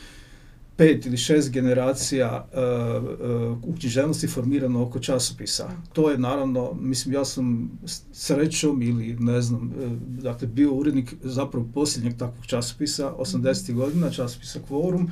pet 0.80 1.06
ili 1.06 1.16
šest 1.16 1.50
generacija 1.50 2.48
uh, 2.52 2.58
uh, 3.04 3.58
u 3.62 3.74
književnosti 3.78 4.26
formirano 4.26 4.82
oko 4.82 4.98
časopisa. 4.98 5.70
To 5.92 6.10
je 6.10 6.18
naravno, 6.18 6.72
mislim, 6.80 7.14
ja 7.14 7.24
sam 7.24 7.70
srećom 8.12 8.82
ili 8.82 9.16
ne 9.18 9.42
znam, 9.42 9.62
uh, 9.62 9.92
dakle, 10.22 10.48
bio 10.48 10.74
urednik 10.74 11.14
zapravo 11.22 11.66
posljednjeg 11.74 12.18
takvog 12.18 12.46
časopisa, 12.46 13.12
80. 13.18 13.74
godina, 13.74 14.10
časopisa 14.10 14.60
Quorum, 14.68 15.10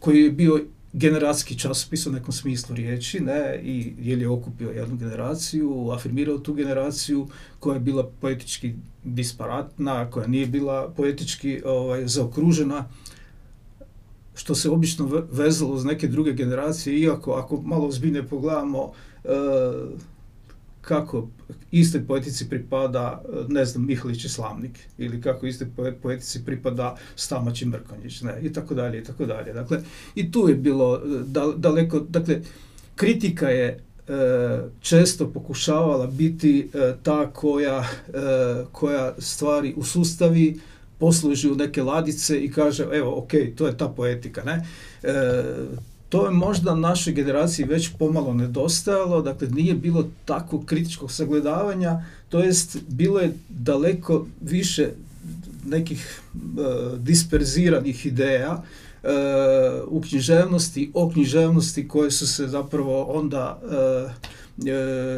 koji 0.00 0.22
je 0.22 0.30
bio 0.30 0.60
generacijski 0.92 1.58
časopis 1.58 2.06
u 2.06 2.12
nekom 2.12 2.32
smislu 2.32 2.76
riječi, 2.76 3.20
ne, 3.20 3.60
i 3.62 3.92
je 3.98 4.16
li 4.16 4.26
okupio 4.26 4.70
jednu 4.70 4.96
generaciju, 4.96 5.90
afirmirao 5.90 6.38
tu 6.38 6.54
generaciju 6.54 7.28
koja 7.58 7.74
je 7.74 7.80
bila 7.80 8.10
poetički 8.20 8.74
disparatna, 9.04 10.10
koja 10.10 10.26
nije 10.26 10.46
bila 10.46 10.88
poetički 10.96 11.62
ovaj, 11.64 12.06
zaokružena, 12.06 12.84
što 14.34 14.54
se 14.54 14.70
obično 14.70 15.26
vezalo 15.32 15.74
uz 15.74 15.84
neke 15.84 16.08
druge 16.08 16.32
generacije, 16.32 17.00
iako 17.00 17.32
ako 17.32 17.60
malo 17.60 17.86
ozbiljnije 17.86 18.28
pogledamo 18.28 18.92
e, 19.24 19.28
kako 20.80 21.28
istoj 21.70 22.06
poetici 22.06 22.48
pripada, 22.48 23.22
ne 23.48 23.64
znam, 23.64 23.86
Mihalić 23.86 24.24
i 24.24 24.28
Slavnik, 24.28 24.78
ili 24.98 25.20
kako 25.20 25.46
istoj 25.46 25.68
poetici 26.02 26.44
pripada 26.44 26.96
Stamać 27.16 27.62
i 27.62 27.66
Mrkonjić, 27.66 28.22
ne, 28.22 28.38
i 28.42 28.52
tako 28.52 28.74
dalje, 28.74 28.98
i 28.98 29.04
tako 29.04 29.26
dalje. 29.26 29.52
Dakle, 29.52 29.82
i 30.14 30.32
tu 30.32 30.48
je 30.48 30.54
bilo 30.54 31.00
daleko, 31.56 32.00
dakle, 32.00 32.40
kritika 32.94 33.48
je 33.48 33.66
e, 33.66 33.80
često 34.80 35.30
pokušavala 35.30 36.06
biti 36.06 36.70
e, 36.74 36.94
ta 37.02 37.30
koja, 37.30 37.84
koja 38.72 39.14
stvari 39.18 39.74
sustavi, 39.84 40.60
posluži 40.98 41.50
u 41.50 41.54
neke 41.54 41.82
ladice 41.82 42.38
i 42.38 42.50
kaže 42.50 42.86
evo 42.92 43.18
ok, 43.18 43.30
to 43.56 43.66
je 43.66 43.76
ta 43.76 43.88
poetika. 43.88 44.42
Ne? 44.42 44.66
E, 45.02 45.42
to 46.08 46.24
je 46.24 46.30
možda 46.30 46.74
našoj 46.74 47.12
generaciji 47.12 47.66
već 47.66 47.90
pomalo 47.98 48.34
nedostajalo, 48.34 49.22
dakle 49.22 49.48
nije 49.48 49.74
bilo 49.74 50.08
takvog 50.24 50.64
kritičkog 50.64 51.12
sagledavanja, 51.12 52.04
to 52.28 52.40
jest 52.40 52.76
bilo 52.88 53.20
je 53.20 53.32
daleko 53.48 54.26
više 54.40 54.90
nekih 55.66 56.20
e, 56.34 56.96
disperziranih 56.98 58.06
ideja 58.06 58.62
e, 59.02 59.08
u 59.86 60.00
književnosti, 60.00 60.90
o 60.94 61.10
književnosti 61.10 61.88
koje 61.88 62.10
su 62.10 62.26
se 62.26 62.46
zapravo 62.48 63.02
onda 63.02 63.60
e, 63.62 64.34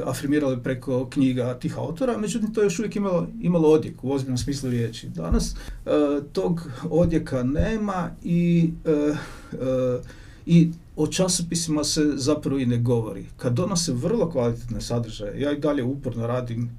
afirmirali 0.05 0.62
preko 0.62 1.09
knjiga 1.11 1.59
tih 1.59 1.78
autora, 1.78 2.18
međutim 2.18 2.55
to 2.55 2.61
je 2.61 2.64
još 2.64 2.78
uvijek 2.78 2.97
imalo, 2.97 3.28
imalo 3.41 3.68
odjek 3.68 4.05
u 4.05 4.12
ozbiljnom 4.12 4.39
smislu 4.39 4.70
riječi. 4.70 5.09
Danas 5.09 5.55
e, 5.55 5.91
tog 6.32 6.70
odjeka 6.91 7.43
nema 7.43 8.11
i, 8.24 8.70
e, 8.84 8.91
e, 8.91 9.99
i 10.47 10.70
o 10.97 11.07
časopisima 11.07 11.84
se 11.84 12.12
zapravo 12.14 12.59
i 12.59 12.66
ne 12.66 12.78
govori. 12.78 13.26
Kad 13.37 13.53
donose 13.53 13.93
vrlo 13.93 14.30
kvalitetne 14.30 14.80
sadržaje, 14.80 15.41
ja 15.41 15.53
i 15.53 15.61
dalje 15.61 15.82
uporno 15.84 16.26
radim 16.26 16.70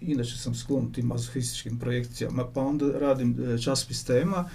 inače 0.00 0.36
sam 0.36 0.54
sklon 0.54 0.92
tim 0.92 1.06
mazohističkim 1.06 1.78
projekcijama, 1.78 2.44
pa 2.54 2.60
onda 2.60 2.98
radim 2.98 3.58
časopis 3.64 4.04
tema 4.04 4.48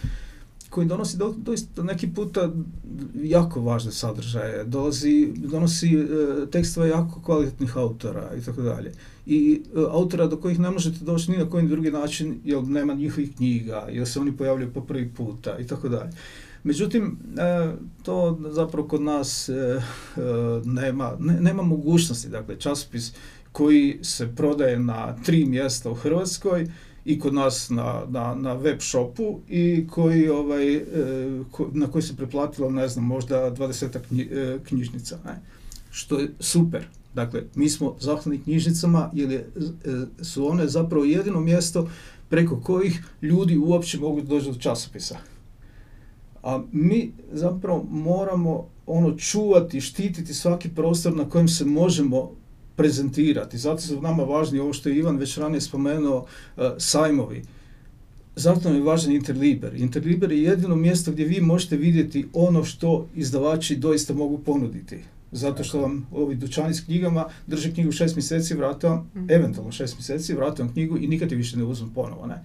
koji 0.78 0.88
donosi 0.88 1.18
do, 1.18 1.34
doista 1.38 1.84
neki 1.84 2.08
puta 2.08 2.52
jako 3.24 3.62
važne 3.62 3.92
sadržaje, 3.92 4.64
dolazi, 4.64 5.34
donosi 5.36 5.88
e, 6.84 6.88
jako 6.90 7.22
kvalitetnih 7.22 7.78
autora 7.78 8.30
i 8.38 8.42
tako 8.42 8.62
dalje. 8.62 8.92
I 9.26 9.62
e, 9.76 9.80
autora 9.90 10.28
do 10.28 10.38
kojih 10.38 10.60
ne 10.60 10.72
možete 10.72 11.06
doći 11.06 11.32
ni 11.32 11.38
na 11.38 11.50
koji 11.50 11.68
drugi 11.68 11.92
način 11.92 12.40
jer 12.46 12.64
nema 12.64 12.94
njihovih 12.94 13.36
knjiga, 13.36 13.88
jer 13.92 14.08
se 14.08 14.20
oni 14.20 14.38
pojavljaju 14.38 14.74
po 14.74 14.82
prvi 14.82 15.10
puta 15.10 15.58
i 15.60 15.68
tako 15.68 15.90
dalje. 15.90 16.12
Međutim, 16.64 17.18
e, 17.38 17.72
to 18.04 18.40
zapravo 18.50 18.88
kod 18.88 19.02
nas 19.02 19.50
e, 19.50 19.54
e, 19.54 19.82
nema, 20.66 21.18
ne, 21.20 21.42
nema 21.42 21.64
mogućnosti, 21.64 22.30
dakle 22.30 22.60
časopis 22.60 23.14
koji 23.52 24.00
se 24.02 24.36
prodaje 24.36 24.80
na 24.80 25.16
tri 25.24 25.46
mjesta 25.46 25.92
u 25.92 25.96
Hrvatskoj, 25.96 26.68
i 27.08 27.20
kod 27.20 27.34
nas 27.34 27.70
na, 27.70 28.04
na, 28.10 28.36
na 28.36 28.54
web 28.54 28.82
shopu 28.82 29.40
i 29.50 29.88
koji, 29.90 30.30
ovaj, 30.30 30.76
e, 30.76 30.84
na 31.72 31.88
koji 31.88 32.02
se 32.02 32.16
preplatilo, 32.16 32.70
ne 32.70 32.88
znam, 32.88 33.06
možda 33.06 33.52
20 33.52 34.00
knji, 34.08 34.22
e, 34.32 34.60
knjižnica. 34.64 35.20
Ne? 35.26 35.42
Što 35.92 36.20
je 36.20 36.34
super. 36.40 36.88
Dakle, 37.14 37.44
mi 37.56 37.70
smo 37.70 37.96
zahvalni 38.00 38.44
knjižnicama 38.44 39.10
jer 39.14 39.32
je, 39.32 39.40
e, 39.40 40.24
su 40.24 40.48
one 40.48 40.68
zapravo 40.68 41.06
jedino 41.06 41.40
mjesto 41.40 41.90
preko 42.30 42.60
kojih 42.62 43.04
ljudi 43.22 43.58
uopće 43.58 44.00
mogu 44.00 44.22
doći 44.22 44.52
do 44.52 44.58
časopisa. 44.60 45.18
A 46.44 46.64
mi 46.72 47.12
zapravo 47.32 47.86
moramo 47.90 48.68
ono 48.86 49.18
čuvati, 49.18 49.82
štititi 49.82 50.34
svaki 50.34 50.70
prostor 50.70 51.16
na 51.16 51.30
kojem 51.30 51.48
se 51.48 51.66
možemo 51.66 52.32
prezentirati. 52.78 53.58
Zato 53.58 53.82
su 53.82 54.02
nama 54.02 54.24
važni 54.24 54.60
ovo 54.60 54.74
što 54.74 54.90
je 54.90 54.98
Ivan 54.98 55.18
već 55.18 55.38
ranije 55.38 55.62
spomenuo, 55.62 56.18
uh, 56.18 56.64
sajmovi. 56.78 57.44
Zato 58.36 58.70
nam 58.70 58.76
je 58.78 58.84
važan 58.84 59.12
Interliber. 59.12 59.76
Interliber 59.76 60.32
je 60.32 60.44
jedino 60.44 60.76
mjesto 60.76 61.12
gdje 61.12 61.26
vi 61.26 61.42
možete 61.42 61.78
vidjeti 61.78 62.28
ono 62.34 62.64
što 62.64 63.08
izdavači 63.16 63.76
doista 63.76 64.14
mogu 64.14 64.38
ponuditi. 64.38 65.00
Zato 65.32 65.64
što 65.64 65.82
vam 65.82 66.08
ovi 66.12 66.36
dućani 66.36 66.74
s 66.74 66.86
knjigama 66.86 67.26
drže 67.48 67.74
knjigu 67.74 67.92
šest 67.92 68.16
mjeseci, 68.16 68.54
vrate 68.54 68.88
vam, 68.88 69.12
mm. 69.16 69.32
eventualno 69.32 69.72
šest 69.72 69.96
mjeseci, 69.98 70.34
vrate 70.34 70.64
vam 70.64 70.74
knjigu 70.74 70.98
i 70.98 71.08
nikad 71.08 71.32
je 71.32 71.38
više 71.38 71.58
ne 71.58 71.64
uzmu 71.64 71.90
ponovo. 71.96 72.28
Ne? 72.28 72.44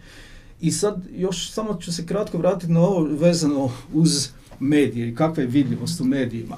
I 0.61 0.71
sad 0.71 1.07
još 1.17 1.51
samo 1.51 1.75
ću 1.75 1.93
se 1.93 2.07
kratko 2.07 2.39
vratiti 2.39 2.73
na 2.73 2.81
ovo 2.81 3.05
vezano 3.05 3.71
uz 3.93 4.29
medije 4.61 5.09
i 5.09 5.15
kakva 5.15 5.43
je 5.43 5.49
vidljivost 5.49 6.01
u 6.01 6.05
medijima. 6.05 6.57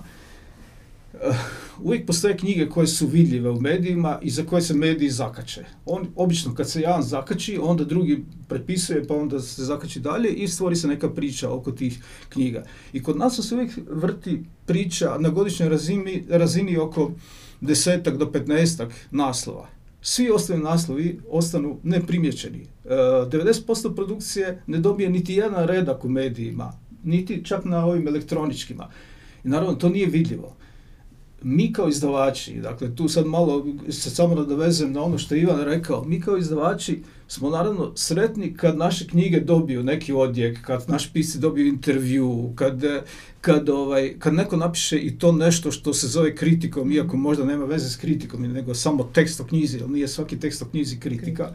Uh, 1.14 1.36
uvijek 1.82 2.06
postoje 2.06 2.36
knjige 2.36 2.68
koje 2.68 2.86
su 2.86 3.06
vidljive 3.06 3.50
u 3.50 3.60
medijima 3.60 4.18
i 4.22 4.30
za 4.30 4.42
koje 4.42 4.62
se 4.62 4.74
mediji 4.74 5.10
zakače. 5.10 5.64
On, 5.86 6.06
obično 6.16 6.54
kad 6.54 6.70
se 6.70 6.80
jedan 6.80 7.02
zakači, 7.02 7.58
onda 7.62 7.84
drugi 7.84 8.24
prepisuje 8.48 9.06
pa 9.06 9.14
onda 9.14 9.40
se 9.40 9.64
zakači 9.64 10.00
dalje 10.00 10.30
i 10.30 10.48
stvori 10.48 10.76
se 10.76 10.88
neka 10.88 11.10
priča 11.10 11.50
oko 11.50 11.72
tih 11.72 12.04
knjiga. 12.28 12.64
I 12.92 13.02
kod 13.02 13.16
nas 13.16 13.48
se 13.48 13.54
uvijek 13.54 13.70
vrti 13.90 14.44
priča 14.66 15.16
na 15.18 15.28
godišnjoj 15.28 15.68
razini, 15.68 16.24
razini 16.28 16.76
oko 16.76 17.12
desetak 17.60 18.16
do 18.16 18.32
petnaestak 18.32 18.92
naslova. 19.10 19.68
Svi 20.02 20.30
ostali 20.30 20.62
naslovi 20.62 21.20
ostanu 21.30 21.78
neprimjećeni. 21.82 22.66
E, 22.84 22.88
90% 22.88 23.94
produkcije 23.94 24.62
ne 24.66 24.78
dobije 24.78 25.10
niti 25.10 25.34
jedan 25.34 25.66
redak 25.66 26.04
u 26.04 26.08
medijima, 26.08 26.72
niti 27.04 27.44
čak 27.44 27.64
na 27.64 27.86
ovim 27.86 28.08
elektroničkima. 28.08 28.90
I 29.44 29.48
naravno, 29.48 29.74
to 29.74 29.88
nije 29.88 30.06
vidljivo 30.06 30.56
mi 31.44 31.72
kao 31.72 31.88
izdavači, 31.88 32.60
dakle 32.60 32.96
tu 32.96 33.08
sad 33.08 33.26
malo 33.26 33.66
se 33.90 34.10
samo 34.10 34.34
nadovezem 34.34 34.92
na 34.92 35.02
ono 35.02 35.18
što 35.18 35.34
je 35.34 35.40
Ivan 35.40 35.60
rekao, 35.60 36.04
mi 36.04 36.20
kao 36.20 36.36
izdavači 36.36 37.02
smo 37.28 37.50
naravno 37.50 37.92
sretni 37.94 38.56
kad 38.56 38.76
naše 38.76 39.06
knjige 39.06 39.40
dobiju 39.40 39.82
neki 39.82 40.12
odjek, 40.12 40.62
kad 40.62 40.84
naš 40.88 41.12
pisci 41.12 41.38
dobiju 41.38 41.66
intervju, 41.66 42.52
kad, 42.54 42.82
kad, 43.40 43.68
ovaj, 43.68 44.14
kad 44.18 44.34
neko 44.34 44.56
napiše 44.56 44.98
i 44.98 45.18
to 45.18 45.32
nešto 45.32 45.70
što 45.70 45.92
se 45.92 46.08
zove 46.08 46.36
kritikom, 46.36 46.92
iako 46.92 47.16
možda 47.16 47.44
nema 47.44 47.64
veze 47.64 47.88
s 47.88 47.96
kritikom, 47.96 48.42
nego 48.42 48.74
samo 48.74 49.04
tekst 49.04 49.40
o 49.40 49.44
knjizi, 49.44 49.78
jer 49.78 49.90
nije 49.90 50.08
svaki 50.08 50.40
tekst 50.40 50.62
o 50.62 50.66
knjizi 50.66 51.00
kritika. 51.00 51.50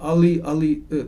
ali, 0.00 0.40
ali 0.44 0.82
e, 0.90 1.02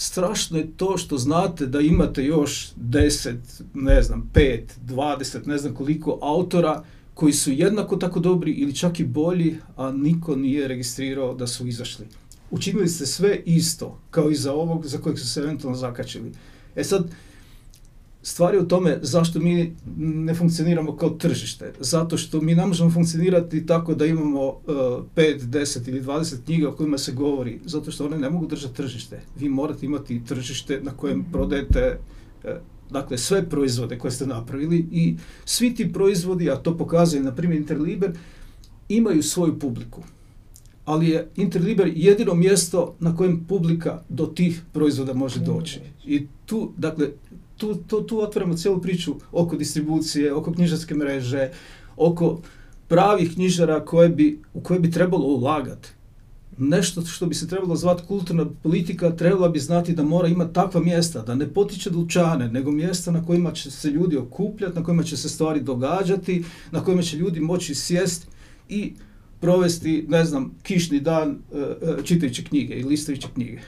strašno 0.00 0.58
je 0.58 0.66
to 0.76 0.96
što 0.96 1.18
znate 1.18 1.66
da 1.66 1.80
imate 1.80 2.24
još 2.24 2.70
10, 2.76 3.36
ne 3.74 4.02
znam, 4.02 4.30
5, 4.34 4.62
20, 4.86 5.46
ne 5.46 5.58
znam 5.58 5.74
koliko 5.74 6.18
autora 6.22 6.84
koji 7.14 7.32
su 7.32 7.52
jednako 7.52 7.96
tako 7.96 8.20
dobri 8.20 8.52
ili 8.52 8.74
čak 8.74 9.00
i 9.00 9.04
bolji, 9.04 9.56
a 9.76 9.92
niko 9.92 10.36
nije 10.36 10.68
registrirao 10.68 11.34
da 11.34 11.46
su 11.46 11.66
izašli. 11.66 12.06
Učinili 12.50 12.88
ste 12.88 13.06
sve 13.06 13.40
isto, 13.44 13.98
kao 14.10 14.30
i 14.30 14.34
za 14.34 14.52
ovog 14.52 14.86
za 14.86 14.98
kojeg 14.98 15.18
su 15.18 15.28
se 15.28 15.40
eventualno 15.40 15.78
zakačili. 15.78 16.32
E 16.76 16.84
sad, 16.84 17.10
stvar 18.28 18.54
je 18.54 18.60
u 18.60 18.68
tome 18.68 18.98
zašto 19.02 19.40
mi 19.40 19.74
ne 19.96 20.34
funkcioniramo 20.34 20.96
kao 20.96 21.10
tržište. 21.10 21.72
Zato 21.80 22.16
što 22.16 22.40
mi 22.40 22.54
ne 22.54 22.66
možemo 22.66 22.90
funkcionirati 22.90 23.66
tako 23.66 23.94
da 23.94 24.06
imamo 24.06 24.46
uh, 24.46 24.54
5, 25.16 25.40
10 25.40 25.88
ili 25.88 26.02
20 26.02 26.34
knjiga 26.44 26.68
o 26.68 26.72
kojima 26.72 26.98
se 26.98 27.12
govori, 27.12 27.60
zato 27.64 27.90
što 27.90 28.06
one 28.06 28.18
ne 28.18 28.30
mogu 28.30 28.46
držati 28.46 28.74
tržište. 28.74 29.20
Vi 29.38 29.48
morate 29.48 29.86
imati 29.86 30.24
tržište 30.24 30.80
na 30.82 30.90
kojem 30.90 31.24
prodajete 31.32 31.98
uh, 32.44 32.50
dakle 32.90 33.18
sve 33.18 33.48
proizvode 33.48 33.98
koje 33.98 34.10
ste 34.10 34.26
napravili 34.26 34.86
i 34.92 35.16
svi 35.44 35.74
ti 35.74 35.92
proizvodi, 35.92 36.50
a 36.50 36.56
to 36.56 36.76
pokazuje 36.76 37.22
na 37.22 37.34
primjer 37.34 37.60
Interliber, 37.60 38.12
imaju 38.88 39.22
svoju 39.22 39.58
publiku. 39.58 40.02
Ali 40.84 41.08
je 41.08 41.28
Interliber 41.36 41.92
jedino 41.96 42.34
mjesto 42.34 42.94
na 43.00 43.16
kojem 43.16 43.44
publika 43.44 44.02
do 44.08 44.26
tih 44.26 44.62
proizvoda 44.72 45.14
može 45.14 45.40
doći. 45.40 45.80
I 46.06 46.26
tu, 46.46 46.72
dakle, 46.76 47.08
tu, 47.58 47.74
tu, 47.74 48.02
tu 48.02 48.20
otvaramo 48.20 48.56
cijelu 48.56 48.80
priču 48.80 49.14
oko 49.32 49.56
distribucije, 49.56 50.34
oko 50.34 50.52
knjižarske 50.52 50.94
mreže, 50.94 51.50
oko 51.96 52.40
pravih 52.88 53.34
knjižara 53.34 53.84
koje 53.84 54.08
bi, 54.08 54.42
u 54.54 54.60
koje 54.60 54.80
bi 54.80 54.90
trebalo 54.90 55.24
ulagati. 55.24 55.88
Nešto 56.58 57.02
što 57.02 57.26
bi 57.26 57.34
se 57.34 57.48
trebalo 57.48 57.76
zvati 57.76 58.02
kulturna 58.08 58.46
politika, 58.62 59.10
trebala 59.16 59.48
bi 59.48 59.58
znati 59.58 59.92
da 59.92 60.02
mora 60.02 60.28
imati 60.28 60.54
takva 60.54 60.80
mjesta, 60.80 61.22
da 61.22 61.34
ne 61.34 61.48
potiče 61.48 61.90
dućane, 61.90 62.48
nego 62.48 62.70
mjesta 62.70 63.10
na 63.10 63.26
kojima 63.26 63.52
će 63.52 63.70
se 63.70 63.90
ljudi 63.90 64.16
okupljati, 64.16 64.76
na 64.76 64.84
kojima 64.84 65.02
će 65.02 65.16
se 65.16 65.28
stvari 65.28 65.60
događati, 65.60 66.44
na 66.70 66.84
kojima 66.84 67.02
će 67.02 67.16
ljudi 67.16 67.40
moći 67.40 67.74
sjest 67.74 68.26
i 68.68 68.94
provesti, 69.40 70.04
ne 70.08 70.24
znam, 70.24 70.54
kišni 70.62 71.00
dan 71.00 71.30
e, 71.30 71.58
e, 71.58 72.04
čitajući 72.04 72.44
knjige 72.44 72.74
i 72.74 72.84
listajući 72.84 73.28
knjige. 73.34 73.58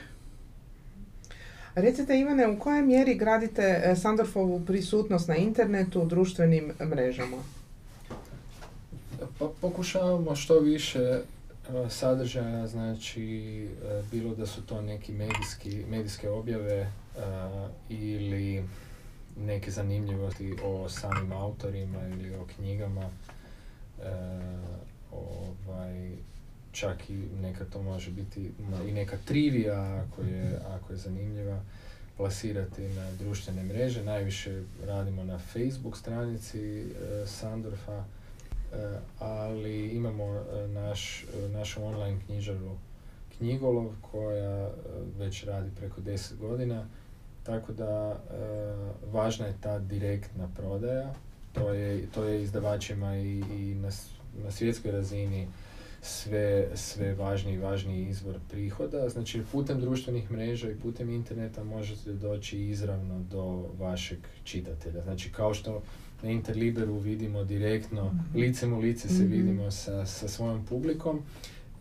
Recite 1.75 2.19
Ivane, 2.19 2.47
u 2.47 2.59
kojoj 2.59 2.81
mjeri 2.81 3.15
gradite 3.15 3.81
e, 3.83 3.95
Sandorfovu 3.95 4.65
prisutnost 4.65 5.27
na 5.27 5.35
internetu, 5.35 6.05
društvenim 6.05 6.73
mrežama? 6.79 7.37
Pa, 9.39 9.47
pokušavamo 9.61 10.35
što 10.35 10.59
više 10.59 10.99
e, 10.99 11.21
sadržaja, 11.89 12.67
znači 12.67 13.67
e, 13.83 14.01
bilo 14.11 14.35
da 14.35 14.45
su 14.45 14.61
to 14.61 14.81
neki 14.81 15.11
medijski, 15.11 15.85
medijske 15.89 16.29
objave 16.29 16.91
ili 17.89 18.63
neke 19.37 19.71
zanimljivosti 19.71 20.55
o 20.63 20.89
samim 20.89 21.31
autorima 21.31 21.99
ili 22.07 22.35
o 22.35 22.45
knjigama. 22.55 23.09
ovaj, 25.11 26.11
čak 26.71 27.09
i 27.09 27.13
neka 27.41 27.65
to 27.65 27.81
može 27.81 28.11
biti 28.11 28.51
i 28.87 28.91
neka 28.91 29.17
trivija 29.25 30.05
ako 30.05 30.21
je, 30.21 30.59
ako 30.67 30.93
je 30.93 30.97
zanimljiva 30.97 31.61
plasirati 32.17 32.81
na 32.81 33.11
društvene 33.11 33.63
mreže. 33.63 34.03
Najviše 34.03 34.63
radimo 34.85 35.23
na 35.23 35.39
Facebook 35.39 35.97
stranici 35.97 36.81
e, 36.81 36.85
Sandorfa, 37.25 38.03
e, 38.03 38.03
ali 39.19 39.87
imamo 39.87 40.25
e, 40.25 40.67
naš, 40.67 41.25
našu 41.53 41.83
online 41.83 42.19
knjižaru 42.25 42.77
Knjigolov 43.37 43.91
koja 44.11 44.69
već 45.17 45.43
radi 45.43 45.69
preko 45.79 46.01
10 46.01 46.37
godina. 46.37 46.85
Tako 47.43 47.73
da 47.73 48.19
važna 49.11 49.45
je 49.45 49.53
ta 49.61 49.79
direktna 49.79 50.49
prodaja. 50.55 51.13
To 51.53 51.73
je, 51.73 52.07
to 52.11 52.23
je 52.23 52.43
izdavačima 52.43 53.15
i, 53.15 53.39
i 53.39 53.75
na, 53.75 53.89
na 54.43 54.51
svjetskoj 54.51 54.91
razini 54.91 55.47
sve, 56.01 56.67
sve 56.75 57.15
važniji 57.15 57.55
i 57.55 57.59
važniji 57.59 58.09
izvor 58.09 58.35
prihoda. 58.51 59.09
Znači 59.09 59.41
putem 59.51 59.81
društvenih 59.81 60.31
mreža 60.31 60.71
i 60.71 60.75
putem 60.75 61.09
interneta 61.09 61.63
možete 61.63 62.13
doći 62.13 62.59
izravno 62.59 63.19
do 63.31 63.69
vašeg 63.79 64.19
čitatelja. 64.43 65.01
Znači 65.01 65.31
kao 65.31 65.53
što 65.53 65.81
na 66.21 66.29
Interliberu 66.29 66.97
vidimo 66.97 67.43
direktno, 67.43 68.05
mhm. 68.05 68.39
licem 68.39 68.73
u 68.73 68.79
lice 68.79 69.07
se 69.07 69.23
mhm. 69.23 69.31
vidimo 69.31 69.71
sa, 69.71 70.05
sa 70.05 70.27
svojom 70.27 70.65
publikom, 70.65 71.19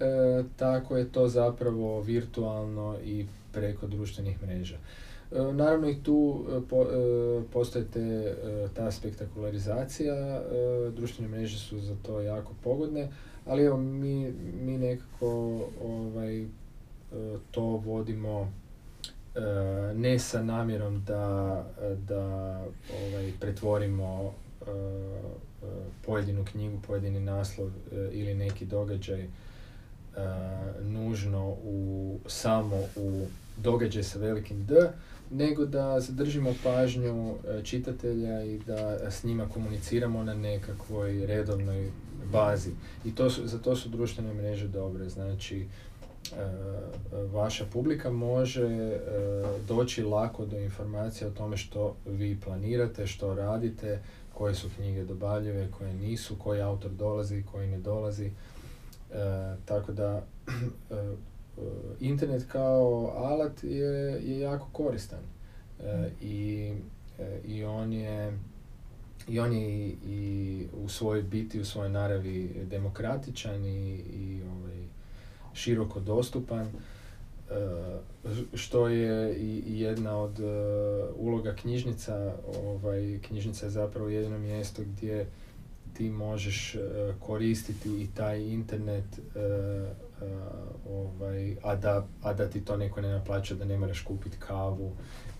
e, 0.01 0.45
tako 0.57 0.97
je 0.97 1.09
to 1.09 1.29
zapravo 1.29 2.01
virtualno 2.01 2.99
i 3.05 3.27
preko 3.53 3.87
društvenih 3.87 4.43
mreža. 4.43 4.79
E, 5.33 5.53
naravno 5.53 5.89
i 5.89 6.03
tu 6.03 6.45
e, 6.49 6.61
po, 6.69 6.87
postoje 7.53 7.85
te, 7.85 8.35
ta 8.75 8.91
spektakularizacija, 8.91 10.43
društvene 10.97 11.29
mreže 11.29 11.59
su 11.59 11.79
za 11.79 11.95
to 12.03 12.21
jako 12.21 12.53
pogodne, 12.65 13.09
ali 13.47 13.65
evo, 13.65 13.77
mi, 13.77 14.33
mi 14.63 14.79
nekako 14.79 15.61
ovaj, 15.85 16.43
e, 16.43 16.47
to 17.51 17.63
vodimo 17.63 18.53
e, 19.35 19.41
ne 19.95 20.19
sa 20.19 20.43
namjerom 20.43 21.05
da, 21.05 21.65
da 22.09 22.25
ovaj, 23.05 23.33
pretvorimo 23.41 24.33
e, 24.61 24.65
pojedinu 26.07 26.45
knjigu, 26.45 26.79
pojedini 26.87 27.21
naslov 27.21 27.71
ili 28.13 28.35
neki 28.35 28.65
događaj 28.65 29.27
nužno 30.83 31.49
u, 31.65 32.19
samo 32.27 32.77
u 32.97 33.27
događaj 33.57 34.03
sa 34.03 34.19
velikim 34.19 34.67
D, 34.67 34.75
nego 35.31 35.67
da 35.67 36.01
zadržimo 36.01 36.55
pažnju 36.65 37.35
čitatelja 37.63 38.45
i 38.45 38.59
da 38.59 39.11
s 39.11 39.25
njima 39.25 39.49
komuniciramo 39.49 40.25
na 40.25 40.35
nekakvoj 40.35 41.27
redovnoj 41.27 41.91
bazi. 42.33 42.71
I 43.05 43.15
to 43.15 43.31
su, 43.31 43.47
za 43.47 43.59
to 43.59 43.77
su 43.77 43.89
društvene 43.89 44.35
mreže 44.35 44.69
dobre. 44.69 45.09
Znači, 45.09 45.61
e, 45.61 45.67
vaša 47.33 47.65
publika 47.73 48.11
može 48.11 48.67
e, 48.67 49.01
doći 49.69 50.03
lako 50.03 50.47
do 50.47 50.59
informacija 50.59 51.29
o 51.29 51.31
tome 51.31 51.57
što 51.57 51.97
vi 52.07 52.41
planirate, 52.45 53.07
što 53.07 53.35
radite, 53.35 53.99
koje 54.35 54.55
su 54.55 54.69
knjige 54.77 55.05
dobavljive, 55.05 55.69
koje 55.79 55.95
nisu, 55.95 56.37
koji 56.37 56.61
autor 56.61 56.91
dolazi, 56.91 57.45
koji 57.53 57.69
ne 57.69 57.79
dolazi. 57.79 58.27
E, 58.27 58.33
tako 59.65 59.93
da 59.93 60.23
internet 62.01 62.47
kao 62.49 63.13
alat 63.17 63.65
je, 63.65 64.21
je 64.23 64.41
jako 64.41 64.69
koristan 64.73 65.21
i, 66.21 66.73
i 67.45 67.65
on 67.65 67.93
je 67.93 68.39
i 69.29 69.41
on 69.41 69.53
je 69.53 69.89
i, 69.89 70.67
u 70.85 70.89
svojoj 70.89 71.23
biti, 71.23 71.61
u 71.61 71.65
svojoj 71.65 71.91
naravi 71.91 72.67
demokratičan 72.71 73.65
i, 73.65 73.95
i 73.97 74.43
ovaj, 74.43 74.85
široko 75.55 76.01
dostupan, 76.01 76.67
što 78.55 78.89
je 78.89 79.37
i, 79.37 79.81
jedna 79.81 80.19
od 80.19 80.39
uloga 81.17 81.55
knjižnica. 81.55 82.35
Ovaj, 82.65 83.19
knjižnica 83.23 83.67
je 83.67 83.71
zapravo 83.71 84.09
jedino 84.09 84.39
mjesto 84.39 84.83
gdje 84.83 85.27
ti 85.95 86.11
možeš 86.11 86.77
koristiti 87.21 87.89
i 87.89 88.09
taj 88.15 88.43
internet 88.43 89.21
ovaj, 90.89 91.57
a, 91.63 91.77
da, 91.77 92.07
a 92.23 92.33
da 92.33 92.51
ti 92.51 92.65
to 92.65 92.77
neko 92.77 93.01
ne 93.01 93.09
naplaća, 93.09 93.55
da 93.55 93.65
ne 93.65 93.79
moraš 93.79 94.03
kupiti 94.03 94.37
kavu 94.39 94.93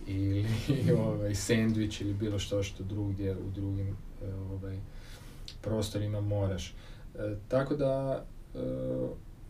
ili 0.07 0.45
ovaj, 1.05 1.35
sandvič 1.35 2.01
ili 2.01 2.13
bilo 2.13 2.39
što 2.39 2.63
što 2.63 2.83
drugdje 2.83 3.31
u 3.31 3.49
drugim 3.55 3.87
e, 3.87 4.33
ovaj, 4.33 4.77
prostorima 5.61 6.21
moraš. 6.21 6.73
E, 7.15 7.35
tako 7.47 7.75
da 7.75 8.25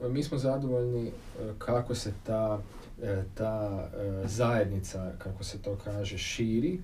e, 0.01 0.07
mi 0.09 0.23
smo 0.23 0.37
zadovoljni 0.37 1.11
kako 1.57 1.95
se 1.95 2.13
ta, 2.23 2.61
ta 3.33 3.87
zajednica, 4.25 5.11
kako 5.17 5.43
se 5.43 5.61
to 5.61 5.77
kaže, 5.83 6.17
širi. 6.17 6.79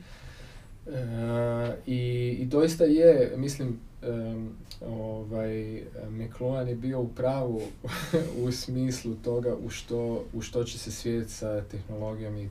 I, 1.85 2.35
I 2.39 2.45
doista 2.45 2.83
je, 2.83 3.33
mislim, 3.37 3.79
um, 4.01 4.49
ovaj, 4.85 5.83
McLuhan 6.09 6.67
je 6.67 6.75
bio 6.75 7.01
u 7.01 7.07
pravu 7.07 7.61
u 8.43 8.51
smislu 8.51 9.15
toga 9.23 9.55
u 9.55 9.69
što, 9.69 10.23
u 10.33 10.41
što 10.41 10.63
će 10.63 10.77
se 10.79 10.91
svijet 10.91 11.29
sa 11.29 11.61
tehnologijom 11.61 12.37
i 12.37 12.45
e, 12.45 12.49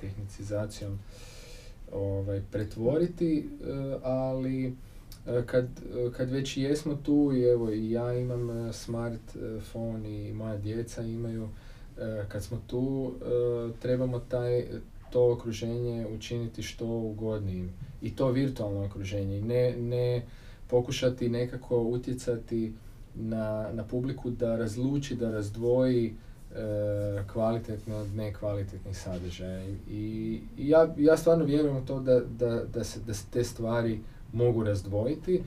tehnicizacijom 0.00 0.98
ovaj, 1.92 2.42
pretvoriti, 2.52 3.38
e, 3.38 3.96
ali 4.02 4.76
kad, 5.46 5.68
kad 6.16 6.30
već 6.30 6.56
jesmo 6.56 6.94
tu 6.94 7.32
i 7.34 7.42
evo 7.42 7.70
i 7.70 7.90
ja 7.90 8.14
imam 8.14 8.72
smart 8.72 9.36
phone 9.72 10.28
i 10.28 10.32
moja 10.32 10.56
djeca 10.56 11.02
imaju, 11.02 11.48
kad 12.28 12.44
smo 12.44 12.60
tu 12.66 13.14
trebamo 13.82 14.18
taj, 14.18 14.66
to 15.12 15.32
okruženje 15.32 16.06
učiniti 16.06 16.62
što 16.62 16.86
ugodnijim 16.86 17.72
i 18.02 18.16
to 18.16 18.28
virtualno 18.28 18.84
okruženje 18.84 19.40
ne, 19.40 19.76
ne 19.76 20.22
pokušati 20.68 21.28
nekako 21.28 21.78
utjecati 21.78 22.72
na, 23.14 23.72
na 23.72 23.84
publiku 23.84 24.30
da 24.30 24.56
razluči, 24.56 25.16
da 25.16 25.30
razdvoji 25.30 26.06
e, 26.06 26.14
kvalitetno 27.32 27.96
od 27.96 28.14
nekvalitetnih 28.16 28.98
sadržaja. 28.98 29.68
I, 29.90 30.40
i 30.58 30.68
ja, 30.68 30.94
ja 30.98 31.16
stvarno 31.16 31.44
vjerujem 31.44 31.76
u 31.76 31.86
to 31.86 32.00
da, 32.00 32.20
da, 32.20 32.64
da, 32.64 32.84
se, 32.84 33.00
da 33.00 33.14
se 33.14 33.24
te 33.30 33.44
stvari 33.44 34.00
mogu 34.32 34.64
razdvojiti, 34.64 35.34
e, 35.34 35.42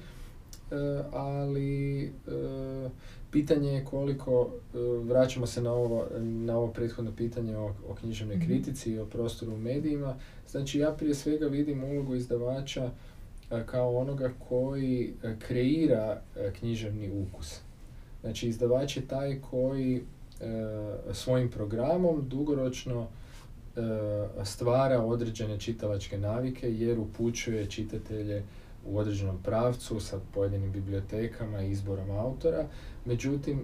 ali 1.11 2.03
e, 2.05 2.09
pitanje 3.35 3.69
je 3.69 3.85
koliko, 3.85 4.49
e, 4.73 4.77
vraćamo 5.03 5.47
se 5.47 5.61
na 5.61 5.73
ovo, 5.73 6.05
na 6.19 6.57
ovo 6.57 6.67
prethodno 6.67 7.11
pitanje 7.15 7.57
o, 7.57 7.73
o 7.89 7.95
književnoj 7.99 8.37
mhm. 8.37 8.45
kritici 8.45 8.91
i 8.91 8.99
o 8.99 9.05
prostoru 9.05 9.53
u 9.53 9.57
medijima. 9.57 10.15
Znači 10.47 10.79
ja 10.79 10.91
prije 10.91 11.15
svega 11.15 11.47
vidim 11.47 11.83
ulogu 11.83 12.15
izdavača 12.15 12.89
kao 13.65 13.97
onoga 13.97 14.31
koji 14.49 15.13
kreira 15.39 16.21
književni 16.59 17.11
ukus. 17.11 17.59
Znači 18.21 18.47
izdavač 18.47 18.97
je 18.97 19.07
taj 19.07 19.41
koji 19.41 20.03
svojim 21.13 21.51
programom 21.51 22.29
dugoročno 22.29 23.07
stvara 24.43 25.01
određene 25.01 25.59
čitalačke 25.59 26.17
navike 26.17 26.73
jer 26.73 26.99
upućuje 26.99 27.69
čitatelje 27.69 28.43
u 28.85 28.97
određenom 28.97 29.37
pravcu 29.43 29.99
sa 29.99 30.19
pojedinim 30.33 30.71
bibliotekama 30.71 31.61
i 31.61 31.71
izborom 31.71 32.11
autora. 32.11 32.65
Međutim, 33.05 33.59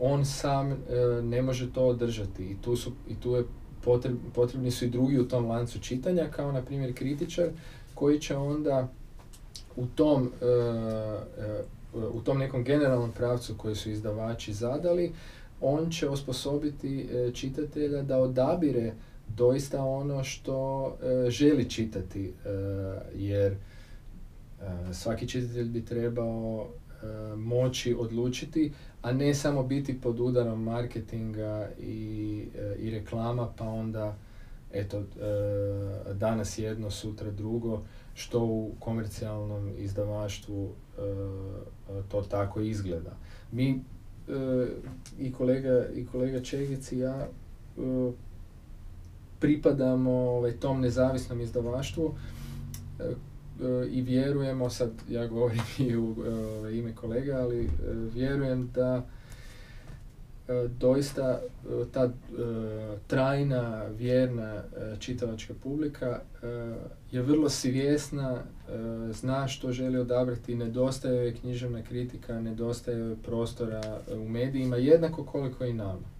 on 0.00 0.24
sam 0.24 0.84
ne 1.22 1.42
može 1.42 1.72
to 1.72 1.86
održati 1.86 2.44
i 2.44 2.56
tu, 2.62 2.76
su, 2.76 2.92
i 3.08 3.14
tu 3.14 3.34
je 3.34 3.44
potrebni 4.34 4.70
su 4.70 4.84
i 4.84 4.90
drugi 4.90 5.18
u 5.18 5.28
tom 5.28 5.46
lancu 5.46 5.80
čitanja, 5.80 6.28
kao 6.30 6.52
na 6.52 6.62
primjer 6.62 6.94
kritičar 6.94 7.48
koji 7.94 8.20
će 8.20 8.36
onda 8.36 8.88
u 9.76 9.86
tom, 9.86 10.32
e, 10.42 10.46
e, 10.46 11.64
u 12.12 12.20
tom 12.20 12.38
nekom 12.38 12.64
generalnom 12.64 13.12
pravcu 13.12 13.54
koji 13.56 13.74
su 13.74 13.90
izdavači 13.90 14.52
zadali, 14.52 15.12
on 15.60 15.90
će 15.90 16.08
osposobiti 16.08 17.08
e, 17.12 17.30
čitatelja 17.34 18.02
da 18.02 18.18
odabire 18.18 18.92
doista 19.28 19.84
ono 19.84 20.24
što 20.24 20.92
želi 21.28 21.70
čitati, 21.70 22.32
jer 23.14 23.56
svaki 24.92 25.28
čitatelj 25.28 25.68
bi 25.68 25.84
trebao 25.84 26.68
moći 27.36 27.96
odlučiti, 27.98 28.72
a 29.02 29.12
ne 29.12 29.34
samo 29.34 29.62
biti 29.62 30.00
pod 30.00 30.20
udarom 30.20 30.62
marketinga 30.62 31.68
i, 31.80 32.44
i 32.78 32.90
reklama, 32.90 33.52
pa 33.56 33.64
onda 33.64 34.16
eto, 34.72 34.98
e, 34.98 36.14
danas 36.14 36.58
jedno, 36.58 36.90
sutra 36.90 37.30
drugo, 37.30 37.82
što 38.14 38.44
u 38.44 38.72
komercijalnom 38.78 39.72
izdavaštvu 39.78 40.68
e, 40.68 41.02
to 42.08 42.22
tako 42.22 42.60
izgleda. 42.60 43.16
Mi 43.52 43.70
e, 43.70 43.80
i 45.18 45.32
kolega, 45.32 45.86
i 45.94 46.06
kolega 46.06 46.40
Čegic 46.40 46.92
i 46.92 46.98
ja 46.98 47.28
pripadamo 49.40 50.10
ovaj, 50.10 50.52
tom 50.52 50.80
nezavisnom 50.80 51.40
izdavaštvu 51.40 52.14
i 53.90 54.02
vjerujemo, 54.02 54.70
sad 54.70 54.90
ja 55.08 55.26
govorim 55.26 55.60
i 55.78 55.96
u 55.96 56.14
ime 56.72 56.94
kolega, 56.94 57.36
ali 57.36 57.70
vjerujem 58.14 58.70
da 58.74 59.06
E, 60.48 60.68
doista 60.78 61.40
e, 61.40 61.84
ta 61.92 62.04
e, 62.04 62.10
trajna, 63.06 63.84
vjerna 63.84 64.62
čitavačka 64.98 65.54
publika 65.62 66.20
je 67.12 67.22
vrlo 67.22 67.48
svjesna, 67.48 68.42
zna 69.10 69.48
što 69.48 69.72
želi 69.72 69.98
odabrati, 69.98 70.54
nedostaje 70.54 71.16
joj 71.16 71.34
književna 71.34 71.82
kritika, 71.82 72.40
nedostaje 72.40 72.98
joj 72.98 73.16
prostora 73.16 74.00
u 74.12 74.28
medijima, 74.28 74.76
jednako 74.76 75.24
koliko 75.24 75.64
i 75.64 75.72
nama. 75.72 76.15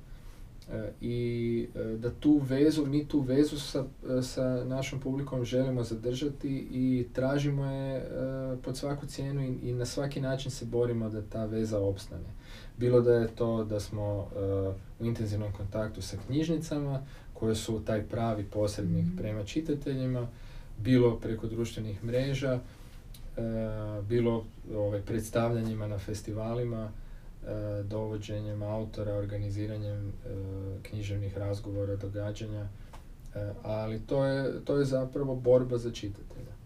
I 1.01 1.69
da 1.99 2.11
tu 2.11 2.41
vezu, 2.43 2.87
mi 2.87 3.09
tu 3.09 3.21
vezu 3.21 3.59
sa, 3.59 3.85
sa 4.23 4.65
našom 4.65 5.01
publikom 5.01 5.45
želimo 5.45 5.83
zadržati 5.83 6.69
i 6.71 7.07
tražimo 7.13 7.67
je 7.67 8.11
pod 8.63 8.77
svaku 8.77 9.07
cijenu 9.07 9.43
i, 9.43 9.69
i 9.69 9.73
na 9.73 9.85
svaki 9.85 10.21
način 10.21 10.51
se 10.51 10.65
borimo 10.65 11.09
da 11.09 11.23
ta 11.23 11.45
veza 11.45 11.79
opstane. 11.79 12.29
Bilo 12.77 13.01
da 13.01 13.15
je 13.15 13.29
to 13.29 13.65
da 13.65 13.81
smo 13.81 14.29
eh, 14.37 14.75
u 15.01 15.07
intenzivnom 15.07 15.53
kontaktu 15.53 16.03
sa 16.03 16.17
knjižnicama 16.27 17.03
koje 17.33 17.55
su 17.55 17.81
taj 17.85 18.03
pravi 18.03 18.45
posrednik 18.45 19.07
mhm. 19.07 19.17
prema 19.17 19.45
čitateljima, 19.45 20.29
bilo 20.79 21.17
preko 21.17 21.47
društvenih 21.47 22.05
mreža, 22.05 22.61
bilo 24.09 24.45
ovaj, 24.75 25.01
predstavljanjima 25.01 25.87
na 25.87 25.99
festivalima, 25.99 26.91
dovođenjem 27.85 28.63
autora, 28.63 29.15
organiziranjem 29.15 30.13
književnih 30.83 31.39
razgovora, 31.39 31.97
događanja, 31.97 32.69
ali 33.63 34.01
to 34.07 34.25
je, 34.25 34.65
to 34.65 34.79
je 34.79 34.85
zapravo 34.85 35.35
borba 35.35 35.79
za 35.79 35.91
čitatelja. 35.91 36.57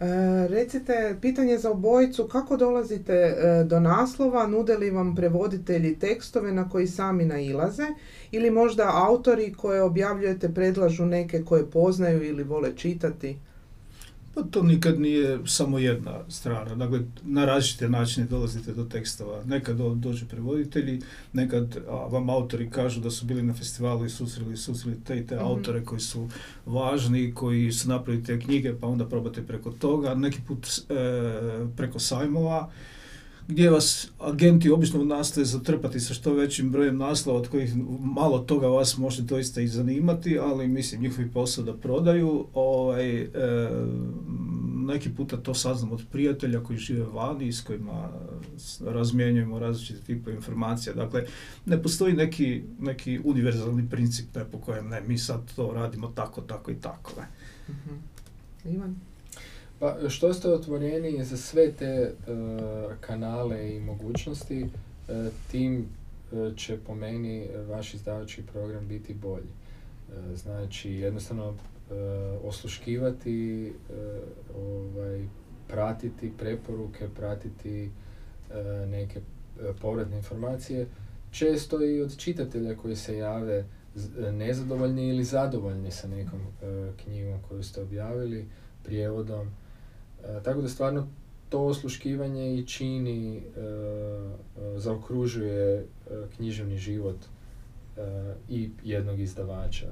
E, 0.00 0.48
recite, 0.48 1.16
pitanje 1.20 1.58
za 1.58 1.70
obojicu, 1.70 2.28
kako 2.28 2.56
dolazite 2.56 3.12
e, 3.12 3.64
do 3.64 3.80
naslova, 3.80 4.46
nude 4.46 4.76
li 4.76 4.90
vam 4.90 5.14
prevoditelji 5.14 5.98
tekstove 5.98 6.52
na 6.52 6.68
koji 6.68 6.86
sami 6.86 7.24
nailaze 7.24 7.86
ili 8.30 8.50
možda 8.50 8.90
autori 8.94 9.52
koje 9.52 9.82
objavljujete 9.82 10.54
predlažu 10.54 11.06
neke 11.06 11.44
koje 11.44 11.70
poznaju 11.70 12.24
ili 12.24 12.42
vole 12.42 12.76
čitati? 12.76 13.38
Pa 14.36 14.42
to 14.42 14.62
nikad 14.62 15.00
nije 15.00 15.38
samo 15.46 15.78
jedna 15.78 16.20
strana. 16.28 16.74
Dakle, 16.74 17.00
na 17.22 17.44
različite 17.44 17.88
načine 17.88 18.26
dolazite 18.26 18.72
do 18.72 18.84
tekstova. 18.84 19.44
Nekad 19.44 19.76
dođu 19.76 20.26
prevoditelji, 20.26 21.00
nekad 21.32 21.76
vam 22.10 22.30
autori 22.30 22.70
kažu 22.70 23.00
da 23.00 23.10
su 23.10 23.26
bili 23.26 23.42
na 23.42 23.54
festivalu 23.54 24.04
i 24.04 24.10
susreli, 24.10 24.56
susreli 24.56 25.00
te 25.04 25.18
i 25.18 25.26
te 25.26 25.36
mhm. 25.36 25.44
autore 25.44 25.84
koji 25.84 26.00
su 26.00 26.28
važni, 26.66 27.34
koji 27.34 27.72
su 27.72 27.88
napravili 27.88 28.24
te 28.24 28.40
knjige, 28.40 28.74
pa 28.80 28.86
onda 28.86 29.08
probate 29.08 29.42
preko 29.42 29.70
toga. 29.70 30.14
Neki 30.14 30.38
put 30.46 30.66
e, 30.66 30.94
preko 31.76 31.98
sajmova 31.98 32.70
gdje 33.48 33.70
vas 33.70 34.08
agenti 34.20 34.70
obično 34.70 35.04
nastoje 35.04 35.44
zatrpati 35.44 36.00
sa 36.00 36.14
što 36.14 36.34
većim 36.34 36.70
brojem 36.70 36.96
naslova 36.96 37.38
od 37.38 37.48
kojih 37.48 37.76
malo 38.00 38.38
toga 38.38 38.66
vas 38.66 38.96
može 38.96 39.22
doista 39.22 39.60
i 39.60 39.68
zanimati, 39.68 40.38
ali 40.38 40.68
mislim 40.68 41.00
njihovi 41.00 41.30
posao 41.30 41.64
da 41.64 41.76
prodaju. 41.76 42.46
Ovaj, 42.54 43.20
e, 43.20 43.28
neki 44.86 45.10
puta 45.10 45.36
to 45.36 45.54
saznam 45.54 45.92
od 45.92 46.02
prijatelja 46.12 46.62
koji 46.62 46.78
žive 46.78 47.04
vani 47.04 47.52
s 47.52 47.60
kojima 47.60 48.10
razmjenjujemo 48.84 49.58
različite 49.58 50.00
tipe 50.00 50.32
informacija. 50.32 50.94
Dakle, 50.94 51.26
ne 51.66 51.82
postoji 51.82 52.14
neki, 52.14 52.62
neki 52.78 53.20
univerzalni 53.24 53.90
princip 53.90 54.34
ne, 54.34 54.44
po 54.44 54.58
kojem 54.58 54.88
ne, 54.88 55.00
mi 55.00 55.18
sad 55.18 55.54
to 55.56 55.72
radimo 55.74 56.08
tako, 56.08 56.40
tako 56.40 56.70
i 56.70 56.74
tako. 56.80 57.12
Ne. 57.20 57.26
Mhm. 57.74 57.94
Ivan? 58.74 58.96
Pa 59.78 60.08
što 60.08 60.34
ste 60.34 60.48
otvoreni 60.48 61.24
za 61.24 61.36
sve 61.36 61.72
te 61.72 61.84
e, 61.84 62.12
kanale 63.00 63.76
i 63.76 63.80
mogućnosti, 63.80 64.62
uh, 64.62 64.68
tim 65.50 65.86
e, 66.32 66.56
će 66.56 66.78
po 66.86 66.94
meni 66.94 67.48
vaš 67.68 67.94
izdavački 67.94 68.42
program 68.52 68.88
biti 68.88 69.14
bolji. 69.14 69.52
Znači 70.34 70.90
jednostavno 70.90 71.54
osluškivati, 72.44 73.72
ovaj, 74.56 75.26
pratiti 75.68 76.32
preporuke, 76.38 77.08
pratiti 77.16 77.90
neke 78.86 79.20
povratne 79.80 80.16
informacije, 80.16 80.86
često 81.30 81.84
i 81.84 82.00
od 82.00 82.16
čitatelja 82.16 82.76
koji 82.76 82.96
se 82.96 83.16
jave 83.16 83.64
nezadovoljni 84.32 85.08
ili 85.08 85.24
zadovoljni 85.24 85.90
sa 85.90 86.08
nekom 86.08 86.40
knjigom 87.04 87.42
koju 87.48 87.62
ste 87.62 87.82
objavili, 87.82 88.46
prijevodom 88.84 89.46
E, 89.46 89.65
tako 90.44 90.60
da 90.60 90.68
stvarno 90.68 91.08
to 91.48 91.60
osluškivanje 91.60 92.54
i 92.54 92.66
čini, 92.66 93.36
e, 93.36 93.40
e, 93.40 94.78
zaokružuje 94.78 95.86
književni 96.36 96.78
život 96.78 97.16
i 98.48 98.70
jednog 98.84 99.20
izdavača. 99.20 99.86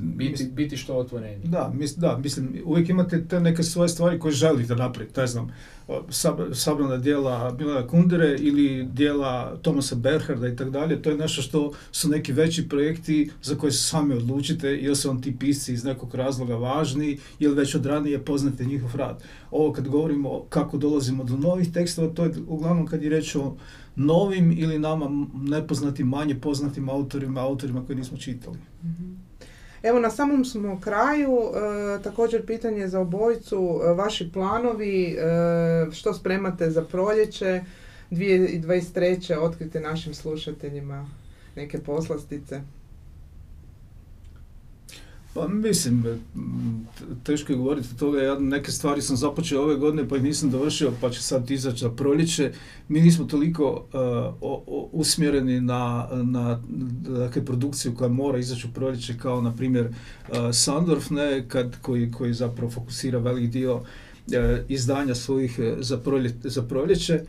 biti, 0.00 0.44
biti 0.44 0.76
što 0.76 0.96
otvoreniji. 0.96 1.48
Da, 1.48 1.72
mis, 1.74 1.96
da, 1.96 2.18
mislim, 2.18 2.62
uvijek 2.64 2.88
imate 2.88 3.24
te 3.28 3.40
neke 3.40 3.62
svoje 3.62 3.88
stvari 3.88 4.18
koje 4.18 4.32
želite 4.32 4.74
napraviti, 4.74 5.20
ne 5.20 5.26
znam, 5.26 5.52
sab, 6.10 6.40
sabrana 6.54 6.96
dijela 6.96 7.56
Milana 7.58 7.86
Kundere 7.86 8.36
ili 8.40 8.88
dijela 8.92 9.56
Tomasa 9.62 9.94
Berharda 9.94 10.48
i 10.48 10.56
tako 10.56 10.70
dalje, 10.70 11.02
to 11.02 11.10
je 11.10 11.16
nešto 11.16 11.42
što 11.42 11.72
su 11.92 12.08
neki 12.08 12.32
veći 12.32 12.68
projekti 12.68 13.30
za 13.42 13.54
koje 13.54 13.72
se 13.72 13.82
sami 13.82 14.14
odlučite 14.14 14.76
ili 14.76 14.96
su 14.96 15.08
vam 15.08 15.22
ti 15.22 15.36
pisci 15.38 15.72
iz 15.72 15.84
nekog 15.84 16.14
razloga 16.14 16.54
važni 16.54 17.18
ili 17.38 17.54
već 17.54 17.74
od 17.74 17.86
ranije 17.86 18.24
poznate 18.24 18.64
njihov 18.64 18.96
rad. 18.96 19.22
Ovo 19.50 19.72
kad 19.72 19.88
govorimo 19.88 20.44
kako 20.48 20.76
dolazimo 20.76 21.24
do 21.24 21.36
novih 21.36 21.72
tekstova, 21.72 22.14
to 22.14 22.24
je 22.24 22.32
uglavnom 22.46 22.86
kad 22.86 23.02
je 23.02 23.10
reč 23.10 23.36
o 23.36 23.56
novim 23.96 24.52
ili 24.58 24.78
nama 24.78 25.26
nepoznatim, 25.34 26.08
manje 26.08 26.34
poznatim 26.34 26.88
autorima, 26.88 27.40
autorima 27.40 27.86
koje 27.86 27.96
nismo 27.96 28.16
čitali. 28.16 28.58
Mhm. 28.84 29.12
Evo 29.86 30.00
na 30.00 30.10
samom 30.10 30.44
smo 30.44 30.80
kraju, 30.80 31.38
e, 31.40 32.02
također 32.02 32.46
pitanje 32.46 32.88
za 32.88 33.00
obojicu, 33.00 33.80
e, 33.84 33.92
vaši 33.92 34.32
planovi, 34.32 35.06
e, 35.06 35.16
što 35.92 36.14
spremate 36.14 36.70
za 36.70 36.84
proljeće 36.84 37.60
2023. 38.10 39.38
otkrite 39.38 39.80
našim 39.80 40.14
slušateljima 40.14 41.08
neke 41.56 41.78
poslastice. 41.78 42.60
Pa 45.36 45.48
mislim, 45.48 46.04
teško 47.24 47.52
je 47.52 47.56
govoriti 47.58 47.88
o 47.94 47.98
toga, 47.98 48.22
ja 48.22 48.38
neke 48.38 48.72
stvari 48.72 49.02
sam 49.02 49.16
započeo 49.16 49.62
ove 49.62 49.76
godine 49.76 50.08
pa 50.08 50.16
ih 50.16 50.22
nisam 50.22 50.50
dovršio, 50.50 50.92
pa 51.00 51.10
će 51.10 51.22
sad 51.22 51.50
izaći 51.50 51.78
za 51.78 51.90
proljeće. 51.90 52.52
Mi 52.88 53.00
nismo 53.00 53.24
toliko 53.24 53.86
uh, 54.40 54.88
usmjereni 54.92 55.60
na, 55.60 56.08
na 56.12 56.62
dakle, 57.18 57.44
produkciju 57.44 57.94
koja 57.94 58.08
mora 58.08 58.38
izaći 58.38 58.66
u 58.66 58.70
proljeće 58.74 59.18
kao 59.18 59.40
na 59.40 59.56
primjer 59.56 59.86
uh, 59.86 60.36
Sandorf, 60.52 61.10
ne, 61.10 61.48
kad, 61.48 61.76
koji, 61.82 62.12
koji 62.12 62.32
zapravo 62.32 62.70
fokusira 62.70 63.18
velik 63.18 63.50
dio 63.50 63.74
uh, 63.76 63.82
izdanja 64.68 65.14
svojih 65.14 65.60
za, 65.78 65.98
prolje, 65.98 66.34
za 66.44 66.62
proljeće. 66.62 67.20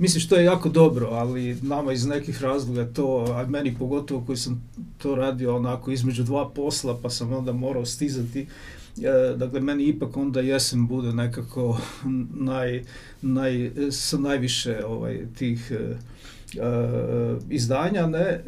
Mislim 0.00 0.20
što 0.20 0.36
je 0.36 0.44
jako 0.44 0.68
dobro, 0.68 1.06
ali 1.06 1.56
nama 1.62 1.92
iz 1.92 2.06
nekih 2.06 2.42
razloga 2.42 2.92
to, 2.92 3.26
a 3.28 3.46
meni 3.46 3.74
pogotovo 3.78 4.24
koji 4.26 4.36
sam 4.36 4.68
to 4.98 5.14
radio 5.14 5.56
onako 5.56 5.90
između 5.90 6.22
dva 6.22 6.50
posla 6.50 6.98
pa 7.02 7.10
sam 7.10 7.32
onda 7.32 7.52
morao 7.52 7.84
stizati, 7.86 8.40
e, 8.40 9.36
dakle 9.36 9.60
meni 9.60 9.84
ipak 9.84 10.16
onda 10.16 10.40
jesen 10.40 10.86
bude 10.86 11.12
nekako 11.12 11.80
naj, 12.50 12.84
naj, 13.22 13.70
sa 13.90 14.18
najviše 14.18 14.84
ovaj, 14.86 15.26
tih 15.38 15.72
e, 15.72 15.76
e 15.76 17.36
izdanja, 17.50 18.06
ne, 18.06 18.18
e, 18.18 18.42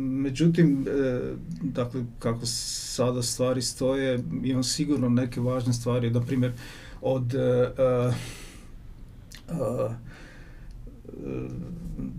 međutim, 0.00 0.86
e, 0.88 1.20
dakle, 1.62 2.04
kako 2.18 2.46
sada 2.46 3.22
stvari 3.22 3.62
stoje, 3.62 4.24
imam 4.44 4.62
sigurno 4.62 5.08
neke 5.08 5.40
važne 5.40 5.72
stvari, 5.72 6.10
na 6.10 6.20
primjer, 6.20 6.52
od 7.02 7.34
uh, 7.34 8.14
uh, 9.48 9.92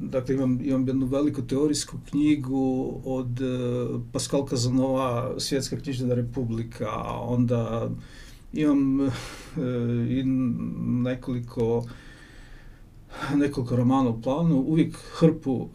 dakle 0.02 0.36
imam, 0.36 0.60
imam 0.64 0.88
jednu 0.88 1.06
veliku 1.06 1.42
teorijsku 1.42 1.98
knjigu 2.10 3.02
od 3.06 3.42
uh, 3.42 4.02
Pascal 4.12 4.46
Kazanova 4.46 5.40
Svjetska 5.40 5.78
knjižna 5.78 6.16
republika, 6.16 6.92
onda 7.22 7.90
imam 8.54 9.00
uh, 9.00 9.14
i 10.10 10.24
nekoliko 11.04 11.86
nekoliko 13.42 13.76
romana 13.76 14.10
u 14.10 14.22
planu, 14.22 14.56
uvijek 14.58 14.96
hrpu 15.14 15.54
uh, 15.54 15.70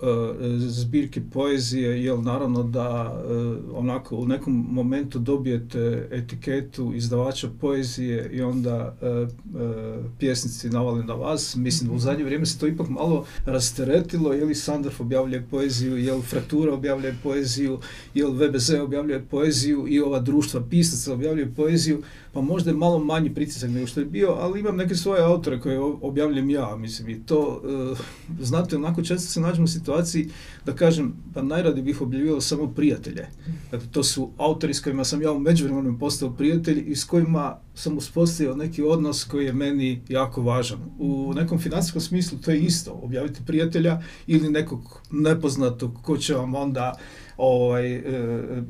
zbirke 0.58 1.22
poezije, 1.32 2.04
jer 2.04 2.18
naravno 2.18 2.62
da 2.62 3.22
uh, 3.24 3.78
onako 3.78 4.16
u 4.16 4.26
nekom 4.26 4.66
momentu 4.70 5.18
dobijete 5.18 6.08
etiketu 6.10 6.92
izdavača 6.94 7.48
poezije 7.60 8.30
i 8.32 8.42
onda 8.42 8.96
uh, 9.00 9.28
uh, 9.62 10.04
pjesnici 10.18 10.70
navali 10.70 11.04
na 11.04 11.14
vas. 11.14 11.56
Mislim, 11.56 11.92
u 11.94 11.98
zadnje 11.98 12.24
vrijeme 12.24 12.46
se 12.46 12.58
to 12.58 12.66
ipak 12.66 12.88
malo 12.88 13.24
rasteretilo, 13.46 14.32
je 14.32 14.44
li 14.44 14.54
Sandorf 14.54 15.00
objavljuje 15.00 15.46
poeziju, 15.50 15.96
je 15.96 16.14
li 16.14 16.22
Fraktura 16.22 16.74
objavljuje 16.74 17.16
poeziju, 17.22 17.78
je 18.14 18.26
li 18.26 18.48
VBZ 18.48 18.70
objavljuje 18.70 19.24
poeziju 19.30 19.86
i 19.88 20.00
ova 20.00 20.20
društva 20.20 20.62
pisaca 20.70 21.12
objavljuje 21.12 21.54
poeziju, 21.56 22.02
pa 22.32 22.40
možda 22.40 22.70
je 22.70 22.77
malo 22.77 22.98
manji 22.98 23.35
pritisak 23.35 23.70
nego 23.70 23.86
što 23.86 24.01
je 24.01 24.07
bio, 24.07 24.28
ali 24.28 24.61
imam 24.61 24.77
neke 24.77 24.94
svoje 24.94 25.23
autore 25.23 25.61
koje 25.61 25.81
objavljam 25.81 26.51
ja, 26.51 26.77
mislim, 26.77 27.09
i 27.09 27.27
to, 27.27 27.62
uh, 27.90 27.98
znate, 28.40 28.77
onako 28.77 29.02
često 29.02 29.32
se 29.32 29.40
nađemo 29.40 29.65
u 29.65 29.69
situaciji 29.69 30.28
da 30.66 30.73
kažem, 30.73 31.15
pa 31.35 31.43
najradi 31.43 31.82
bih 31.82 32.02
objavljivao 32.02 32.40
samo 32.40 32.66
prijatelje. 32.66 33.27
Dakle, 33.70 33.89
to 33.93 34.02
su 34.02 34.31
autori 34.36 34.74
s 34.74 34.81
kojima 34.81 35.05
sam 35.05 35.23
ja 35.23 35.32
u 35.32 35.39
međuvremenu 35.39 35.98
postao 35.98 36.31
prijatelj 36.31 36.85
i 36.86 36.97
s 36.97 37.05
kojima 37.05 37.59
sam 37.74 37.97
uspostavio 37.98 38.57
neki 38.57 38.82
odnos 38.82 39.24
koji 39.24 39.47
je 39.47 39.52
meni 39.52 40.02
jako 40.09 40.43
važan. 40.43 40.78
U 40.98 41.32
nekom 41.35 41.59
financijskom 41.59 42.01
smislu 42.01 42.39
to 42.39 42.51
je 42.51 42.61
isto, 42.61 43.01
objaviti 43.02 43.40
prijatelja 43.47 44.02
ili 44.27 44.51
nekog 44.51 45.02
nepoznatog 45.11 45.98
ko 46.02 46.16
će 46.16 46.35
vam 46.35 46.55
onda 46.55 46.98
ovaj, 47.40 47.94
e, 47.94 48.02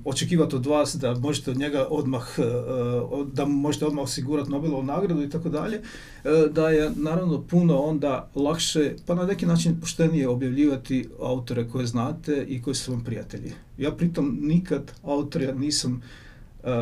očekivati 0.05 0.57
od 0.57 0.67
vas 0.67 0.97
da 0.97 1.15
možete 1.15 1.51
od 1.51 1.59
njega 1.59 1.87
odmah, 1.91 2.39
e, 2.39 2.43
da 3.33 3.45
možete 3.45 3.87
odmah 3.87 4.03
osigurati 4.03 4.51
Nobelovu 4.51 4.83
nagradu 4.83 5.23
i 5.23 5.31
tako 5.31 5.49
dalje, 5.49 5.77
e, 5.77 5.83
da 6.53 6.69
je 6.69 6.91
naravno 6.97 7.43
puno 7.43 7.79
onda 7.79 8.31
lakše, 8.35 8.95
pa 9.07 9.15
na 9.15 9.27
neki 9.27 9.47
način 9.47 9.81
poštenije 9.81 10.29
objavljivati 10.29 11.09
autore 11.21 11.69
koje 11.69 11.87
znate 11.87 12.45
i 12.49 12.63
koji 12.63 12.75
su 12.75 12.93
vam 12.93 13.05
prijatelji. 13.05 13.53
Ja 13.79 13.93
pritom 13.93 14.39
nikad 14.43 14.93
autora 15.03 15.53
nisam 15.53 16.03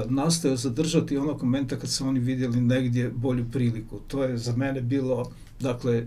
nastojao 0.08 0.56
zadržati 0.56 1.16
onog 1.16 1.42
momenta 1.42 1.76
kad 1.76 1.90
su 1.90 2.06
oni 2.06 2.20
vidjeli 2.20 2.60
negdje 2.60 3.10
bolju 3.10 3.44
priliku. 3.52 4.00
To 4.08 4.24
je 4.24 4.38
za 4.38 4.56
mene 4.56 4.80
bilo 4.80 5.30
dakle, 5.60 6.04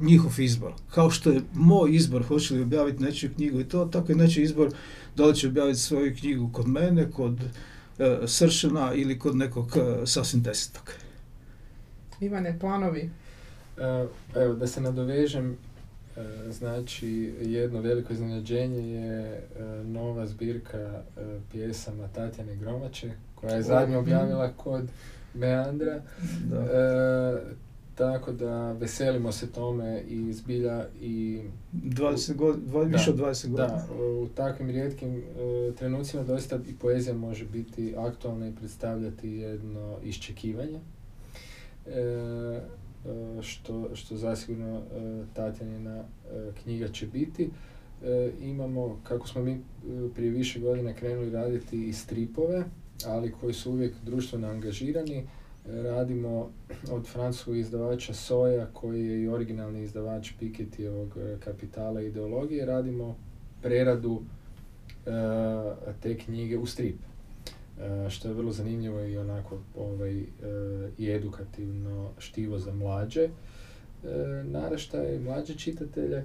njihov 0.00 0.40
izbor. 0.40 0.72
Kao 0.90 1.10
što 1.10 1.30
je 1.30 1.42
moj 1.54 1.94
izbor, 1.94 2.22
hoće 2.22 2.54
li 2.54 2.62
objaviti 2.62 3.02
nečiju 3.02 3.30
knjigu 3.34 3.60
i 3.60 3.68
to, 3.68 3.84
tako 3.84 4.12
je 4.12 4.16
nečiji 4.16 4.44
izbor 4.44 4.70
da 5.16 5.26
li 5.26 5.34
će 5.34 5.48
objaviti 5.48 5.78
svoju 5.78 6.16
knjigu 6.20 6.50
kod 6.52 6.68
mene, 6.68 7.10
kod 7.10 7.40
e, 7.98 8.18
Sršena 8.26 8.94
ili 8.94 9.18
kod 9.18 9.36
nekog 9.36 9.76
e, 9.76 10.06
sasvim 10.06 10.42
desetog. 10.42 10.92
Ivane, 12.20 12.58
planovi? 12.58 13.10
E, 13.78 14.06
evo, 14.34 14.54
da 14.54 14.66
se 14.66 14.80
nadovežem, 14.80 15.56
e, 16.16 16.52
znači 16.52 17.34
jedno 17.40 17.80
veliko 17.80 18.12
iznenađenje 18.12 18.92
je 18.92 19.20
e, 19.20 19.42
nova 19.84 20.26
zbirka 20.26 20.78
e, 20.78 21.02
pjesama 21.52 22.08
Tatjane 22.08 22.56
Gromače, 22.56 23.10
koja 23.34 23.54
je 23.54 23.62
zadnje 23.62 23.96
objavila 23.96 24.52
kod 24.52 24.88
Meandra. 25.34 26.02
Da. 26.50 26.56
Tako 27.96 28.32
da 28.32 28.72
veselimo 28.72 29.32
se 29.32 29.52
tome 29.52 30.02
i 30.08 30.32
zbilja 30.32 30.86
i... 31.00 31.42
20 31.72 32.34
god, 32.34 32.56
dva, 32.66 32.82
više 32.82 33.10
od 33.10 33.16
20 33.16 33.48
godina. 33.48 33.68
Da, 33.68 33.86
u 34.02 34.28
takvim 34.34 34.70
rijetkim 34.70 35.16
uh, 35.16 35.74
trenucima 35.74 36.22
doista 36.22 36.58
i 36.68 36.74
poezija 36.74 37.14
može 37.14 37.44
biti 37.44 37.94
aktualna 37.96 38.48
i 38.48 38.54
predstavljati 38.54 39.30
jedno 39.30 39.96
iščekivanje. 40.04 40.80
E, 41.86 42.60
što, 43.42 43.94
što 43.94 44.16
zasigurno 44.16 44.82
Tatjanina 45.34 46.04
knjiga 46.62 46.88
će 46.88 47.06
biti. 47.06 47.50
E, 48.04 48.30
imamo, 48.40 49.00
kako 49.02 49.28
smo 49.28 49.42
mi 49.42 49.60
prije 50.14 50.30
više 50.30 50.60
godina 50.60 50.92
krenuli 50.92 51.30
raditi 51.30 51.88
i 51.88 51.92
stripove, 51.92 52.64
ali 53.06 53.32
koji 53.40 53.54
su 53.54 53.72
uvijek 53.72 53.94
društveno 54.04 54.48
angažirani, 54.48 55.26
radimo 55.68 56.50
od 56.90 57.06
francuskog 57.06 57.56
izdavača 57.56 58.14
Soja, 58.14 58.66
koji 58.72 59.06
je 59.06 59.22
i 59.22 59.28
originalni 59.28 59.82
izdavač 59.82 60.32
Pikettyjevog 60.40 61.16
e, 61.16 61.36
kapitala 61.40 62.02
i 62.02 62.06
ideologije, 62.06 62.66
radimo 62.66 63.16
preradu 63.62 64.12
uh, 64.12 64.22
te 66.02 66.18
knjige 66.18 66.58
u 66.58 66.66
strip. 66.66 66.96
Uh, 66.96 68.10
što 68.10 68.28
je 68.28 68.34
vrlo 68.34 68.52
zanimljivo 68.52 69.00
i 69.00 69.18
onako 69.18 69.58
ovaj, 69.76 70.24
i 70.98 71.10
edukativno 71.10 72.10
štivo 72.18 72.58
za 72.58 72.72
mlađe 72.72 73.28
naraštaje, 74.44 75.20
mlađe 75.20 75.54
čitatelje. 75.54 76.24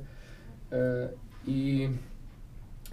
I 1.48 1.90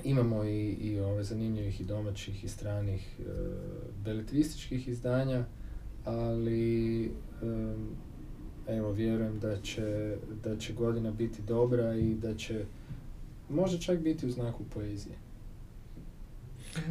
imamo 0.04 0.44
i, 0.44 0.70
i 0.70 1.00
ove 1.00 1.24
zanimljivih 1.24 1.80
i 1.80 1.84
domaćih 1.84 2.44
i 2.44 2.48
stranih 2.48 3.20
beletrističkih 4.04 4.88
izdanja 4.88 5.44
ali 6.08 7.10
evo 8.68 8.92
vjerujem 8.92 9.38
da 9.38 9.60
će, 9.60 10.16
da 10.44 10.56
će 10.56 10.72
godina 10.72 11.10
biti 11.10 11.42
dobra 11.42 11.94
i 11.96 12.14
da 12.14 12.34
će 12.34 12.64
možda 13.48 13.78
čak 13.78 13.98
biti 13.98 14.26
u 14.26 14.30
znaku 14.30 14.64
poezije. 14.74 15.14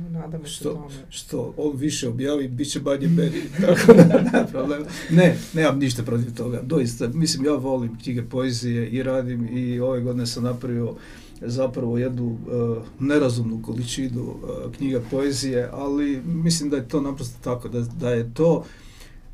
nadamo 0.10 0.44
se 0.46 0.50
Što, 0.52 0.74
tome. 0.74 0.96
što 1.10 1.54
on 1.58 1.78
više 1.78 2.10
objavi, 2.10 2.48
bit 2.48 2.72
će 2.72 2.82
manje 2.82 3.08
meni, 3.08 3.42
tako 3.62 3.94
da 3.94 4.04
nema 4.04 4.46
problema. 4.52 4.86
Ne, 5.10 5.38
nemam 5.54 5.80
ništa 5.80 6.04
protiv 6.04 6.36
toga, 6.36 6.62
doista, 6.64 7.08
mislim, 7.08 7.46
ja 7.46 7.54
volim 7.54 7.98
knjige 8.04 8.24
poezije 8.24 8.90
i 8.90 9.04
radim 9.04 9.58
i 9.58 9.80
ove 9.80 10.02
godine 10.02 10.26
sam 10.28 10.44
napravio 10.44 10.96
zapravo 11.42 11.98
jednu 11.98 12.26
uh, 12.28 12.84
nerazumnu 13.00 13.62
količinu 13.62 14.22
uh, 14.22 14.72
knjiga 14.78 15.02
poezije, 15.12 15.70
ali 15.72 16.22
mislim 16.26 16.70
da 16.70 16.78
je 16.78 16.88
to 16.88 17.02
naprosto 17.02 17.38
tako, 17.44 17.70
da, 17.70 17.82
da 17.82 18.10
je 18.10 18.34
to 18.34 18.64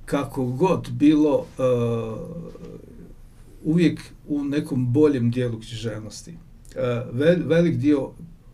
kako 0.05 0.45
god 0.45 0.91
bilo 0.91 1.37
uh, 1.37 2.19
uvijek 3.63 4.01
u 4.27 4.43
nekom 4.43 4.93
boljem 4.93 5.31
dijelu 5.31 5.59
književnosti. 5.59 6.31
Uh, 6.31 7.15
vel, 7.19 7.37
velik 7.45 7.75
dio 7.75 8.11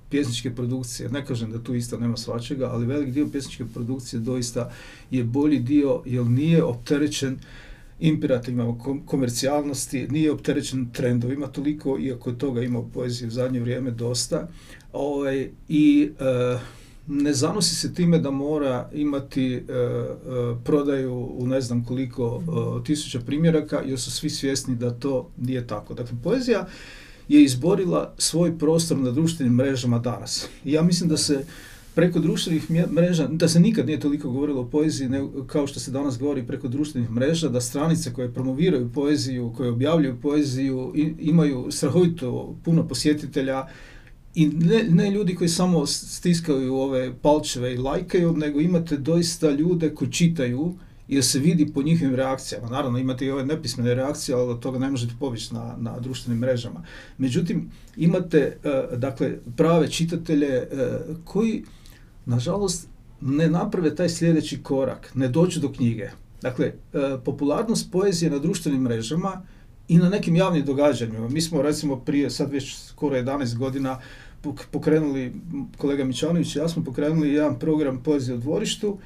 pjesničke 0.10 0.56
produkcije, 0.56 1.10
ne 1.10 1.26
kažem 1.26 1.52
da 1.52 1.64
tu 1.64 1.76
isto 1.76 1.98
nema 1.98 2.18
svačega, 2.18 2.70
ali 2.72 2.86
velik 2.86 3.10
dio 3.10 3.30
pjesničke 3.32 3.66
produkcije 3.74 4.20
doista 4.20 4.72
je 5.12 5.24
bolji 5.24 5.60
dio 5.60 6.02
jer 6.06 6.26
nije 6.26 6.64
opterećen 6.64 7.40
imperativima 8.00 8.78
komercijalnosti, 9.06 10.08
nije 10.08 10.32
opterećen 10.32 10.90
trendovima 10.94 11.48
toliko, 11.48 12.00
iako 12.00 12.32
toga 12.32 12.62
ima 12.62 12.80
u 12.80 12.90
poeziji 12.90 13.28
u 13.28 13.32
zadnje 13.32 13.60
vrijeme 13.60 13.92
dosta. 13.92 14.48
Ovaj, 14.94 15.50
I 15.70 16.12
e, 16.20 16.60
ne 17.10 17.34
zanosi 17.34 17.76
se 17.76 17.94
time 17.94 18.20
da 18.20 18.32
mora 18.32 18.90
imati 18.94 19.54
e, 19.54 19.58
e, 19.58 19.64
prodaju 20.64 21.14
u 21.14 21.48
ne 21.48 21.62
znam 21.62 21.86
koliko 21.86 22.44
tisuća 22.86 23.20
primjeraka, 23.20 23.82
jer 23.86 24.00
su 24.00 24.12
svi 24.12 24.30
svjesni 24.30 24.76
da 24.76 24.92
to 24.92 25.30
nije 25.38 25.68
tako. 25.68 25.94
Dakle, 25.94 26.18
poezija 26.24 26.68
je 27.28 27.44
izborila 27.44 28.14
svoj 28.18 28.58
prostor 28.58 28.98
na 28.98 29.12
društvenim 29.12 29.54
mrežama 29.54 30.00
danas. 30.00 30.48
I 30.66 30.72
ja 30.72 30.82
mislim 30.82 31.10
da 31.10 31.18
se 31.18 31.46
preko 31.96 32.20
društvenih 32.20 32.72
mreža, 32.92 33.28
da 33.28 33.48
se 33.48 33.60
nikad 33.60 33.86
nije 33.86 34.00
toliko 34.00 34.30
govorilo 34.30 34.62
o 34.62 34.70
poeziji 34.70 35.10
ne, 35.10 35.28
kao 35.48 35.68
što 35.68 35.80
se 35.80 35.92
danas 35.92 36.20
govori 36.20 36.48
preko 36.48 36.68
društvenih 36.68 37.12
mreža, 37.12 37.50
da 37.50 37.62
stranice 37.62 38.14
koje 38.14 38.34
promoviraju 38.34 38.90
poeziju, 38.94 39.54
koje 39.58 39.72
objavljuju 39.72 40.22
poeziju, 40.22 40.94
i, 40.96 41.14
imaju 41.20 41.68
strahovito 41.72 42.56
puno 42.64 42.88
posjetitelja 42.88 43.68
i 44.36 44.48
ne, 44.48 44.84
ne 44.84 45.12
ljudi 45.12 45.36
koji 45.36 45.50
samo 45.50 45.86
stiskaju 45.86 46.76
ove 46.76 47.14
palčeve 47.22 47.74
i 47.74 47.78
lajkaju, 47.78 48.34
nego 48.34 48.60
imate 48.60 48.98
doista 48.98 49.52
ljude 49.52 49.96
koji 49.96 50.12
čitaju 50.12 50.76
jer 51.10 51.26
se 51.26 51.40
vidi 51.40 51.74
po 51.74 51.82
njihovim 51.82 52.16
reakcijama. 52.16 52.70
Naravno, 52.70 53.00
imate 53.00 53.26
i 53.26 53.32
ove 53.32 53.46
nepismene 53.46 53.94
reakcije, 53.94 54.36
ali 54.36 54.52
od 54.52 54.60
toga 54.60 54.80
ne 54.80 54.92
možete 54.92 55.14
pobjeći 55.20 55.54
na, 55.54 55.76
na 55.78 56.00
društvenim 56.00 56.40
mrežama. 56.40 56.84
Međutim, 57.18 57.72
imate 57.98 58.58
uh, 58.64 59.00
dakle, 59.00 59.38
prave 59.58 59.88
čitatelje 59.92 60.68
uh, 60.72 61.18
koji, 61.26 61.64
nažalost, 62.26 62.88
ne 63.22 63.50
naprave 63.50 63.96
taj 63.96 64.10
sljedeći 64.10 64.64
korak, 64.64 65.12
ne 65.16 65.28
dođu 65.28 65.60
do 65.60 65.72
knjige. 65.72 66.10
Dakle, 66.42 66.74
uh, 66.94 67.02
popularnost 67.26 67.92
poezije 67.92 68.32
na 68.32 68.40
društvenim 68.40 68.82
mrežama 68.82 69.42
i 69.90 69.98
na 69.98 70.10
nekim 70.10 70.36
javnim 70.36 70.66
događanjima. 70.66 71.30
Mi 71.30 71.42
smo, 71.42 71.62
recimo, 71.62 71.96
prije 71.96 72.30
sad 72.30 72.52
već 72.52 72.76
skoro 72.76 73.16
11 73.16 73.58
godina 73.58 74.00
pokrenuli, 74.72 75.34
kolega 75.78 76.04
Mičanović 76.04 76.56
i 76.56 76.60
ja 76.60 76.70
smo 76.70 76.84
pokrenuli 76.84 77.34
jedan 77.34 77.60
program 77.60 78.04
poezije 78.04 78.36
u 78.36 78.40
dvorištu 78.40 78.98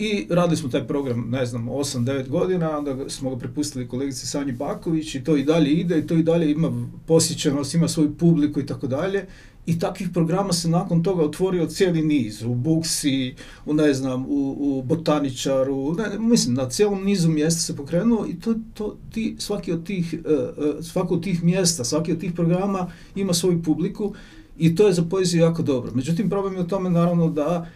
i 0.00 0.26
radili 0.30 0.56
smo 0.56 0.68
taj 0.68 0.86
program, 0.86 1.26
ne 1.30 1.46
znam, 1.46 1.68
8-9 1.68 2.28
godina, 2.28 2.78
onda 2.78 3.08
smo 3.08 3.30
ga 3.30 3.36
prepustili 3.36 3.88
kolegici 3.88 4.26
Sanji 4.26 4.52
Baković 4.52 5.14
i 5.14 5.24
to 5.24 5.36
i 5.36 5.44
dalje 5.44 5.70
ide 5.70 5.98
i 5.98 6.06
to 6.06 6.14
i 6.14 6.22
dalje 6.22 6.50
ima 6.50 6.88
posjećenost, 7.06 7.74
ima 7.74 7.88
svoju 7.88 8.14
publiku 8.14 8.60
i 8.60 8.66
tako 8.66 8.86
dalje. 8.86 9.26
I 9.66 9.78
takvih 9.78 10.08
programa 10.14 10.52
se 10.52 10.68
nakon 10.68 11.02
toga 11.02 11.24
otvorio 11.24 11.66
cijeli 11.66 12.02
niz, 12.02 12.42
u 12.42 12.54
Buksi, 12.54 13.34
u 13.66 13.74
ne 13.74 13.94
znam, 13.94 14.26
u, 14.28 14.56
u 14.58 14.82
Botaničaru, 14.82 15.94
ne, 15.94 16.18
mislim, 16.18 16.54
na 16.54 16.68
cijelom 16.68 17.04
nizu 17.04 17.28
mjesta 17.28 17.60
se 17.60 17.76
pokrenuo 17.76 18.26
i 18.26 18.40
to, 18.40 18.54
to, 18.74 18.96
ti, 19.12 19.36
svaki 19.38 19.72
od 19.72 19.86
tih, 19.86 20.14
uh, 20.24 20.84
svako 20.84 21.14
od 21.14 21.22
tih 21.22 21.44
mjesta, 21.44 21.84
svaki 21.84 22.12
od 22.12 22.20
tih 22.20 22.32
programa 22.32 22.90
ima 23.14 23.34
svoju 23.34 23.62
publiku 23.62 24.14
i 24.58 24.74
to 24.74 24.86
je 24.86 24.92
za 24.92 25.02
poeziju 25.02 25.40
jako 25.40 25.62
dobro. 25.62 25.92
Međutim, 25.94 26.30
problem 26.30 26.54
je 26.54 26.60
u 26.60 26.68
tome 26.68 26.90
naravno 26.90 27.30
da 27.30 27.66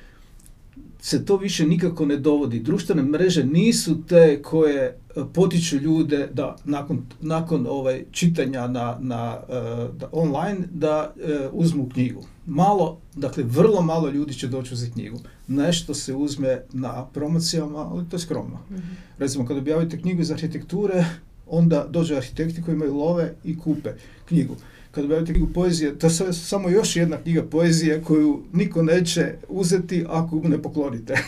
se 1.05 1.25
to 1.25 1.37
više 1.37 1.67
nikako 1.67 2.07
ne 2.07 2.17
dovodi. 2.17 2.61
Društvene 2.61 3.03
mreže 3.03 3.45
nisu 3.45 4.03
te 4.09 4.43
koje 4.43 4.85
e, 4.85 4.95
potiču 5.35 5.77
ljude 5.77 6.29
da 6.33 6.57
nakon, 6.65 7.03
nakon 7.21 7.67
ovaj 7.67 8.05
čitanja 8.11 8.67
na, 8.67 8.99
na 9.01 9.39
uh, 9.49 9.97
da 9.97 10.09
online 10.13 10.59
da 10.71 11.15
uh, 11.17 11.31
uzmu 11.53 11.89
knjigu. 11.89 12.25
Malo, 12.47 13.01
dakle 13.15 13.43
vrlo 13.43 13.83
malo 13.83 14.11
ljudi 14.11 14.35
će 14.35 14.49
doći 14.49 14.75
uzeti 14.75 14.93
knjigu. 14.93 15.19
Nešto 15.49 15.95
se 15.95 16.15
uzme 16.15 16.63
na 16.73 17.07
promocijama, 17.07 17.79
ali 17.79 18.09
to 18.09 18.17
je 18.17 18.21
skromno. 18.21 18.59
Mm 18.71 18.75
-hmm. 18.75 18.95
Recimo 19.19 19.47
kad 19.47 19.57
objavite 19.57 20.01
knjigu 20.01 20.23
iz 20.23 20.31
arhitekture, 20.31 21.05
onda 21.47 21.87
dođu 21.91 22.15
arhitekti 22.15 22.63
koji 22.63 22.75
imaju 22.75 22.95
love 22.95 23.35
i 23.45 23.59
kupe 23.59 23.91
knjigu 24.29 24.57
kad 24.95 25.05
objavite 25.05 25.33
knjigu 25.33 25.53
poezije, 25.55 25.99
to 25.99 26.07
je 26.07 26.33
samo 26.33 26.69
još 26.69 26.97
jedna 26.97 27.17
knjiga 27.17 27.43
poezije 27.43 28.03
koju 28.03 28.43
niko 28.53 28.83
neće 28.83 29.35
uzeti 29.49 30.05
ako 30.09 30.41
ne 30.45 30.63
poklonite. 30.63 31.15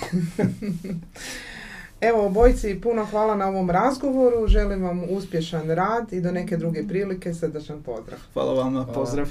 Evo, 2.01 2.26
obojci, 2.26 2.80
puno 2.82 3.05
hvala 3.05 3.36
na 3.36 3.48
ovom 3.48 3.70
razgovoru. 3.70 4.48
Želim 4.48 4.82
vam 4.82 5.02
uspješan 5.10 5.70
rad 5.70 6.12
i 6.12 6.20
do 6.20 6.32
neke 6.32 6.56
druge 6.56 6.88
prilike. 6.88 7.34
Srdačan 7.34 7.82
pozdrav. 7.82 8.18
Hvala 8.32 8.52
vam 8.52 8.72
na 8.72 8.86
pozdrav. 8.86 9.28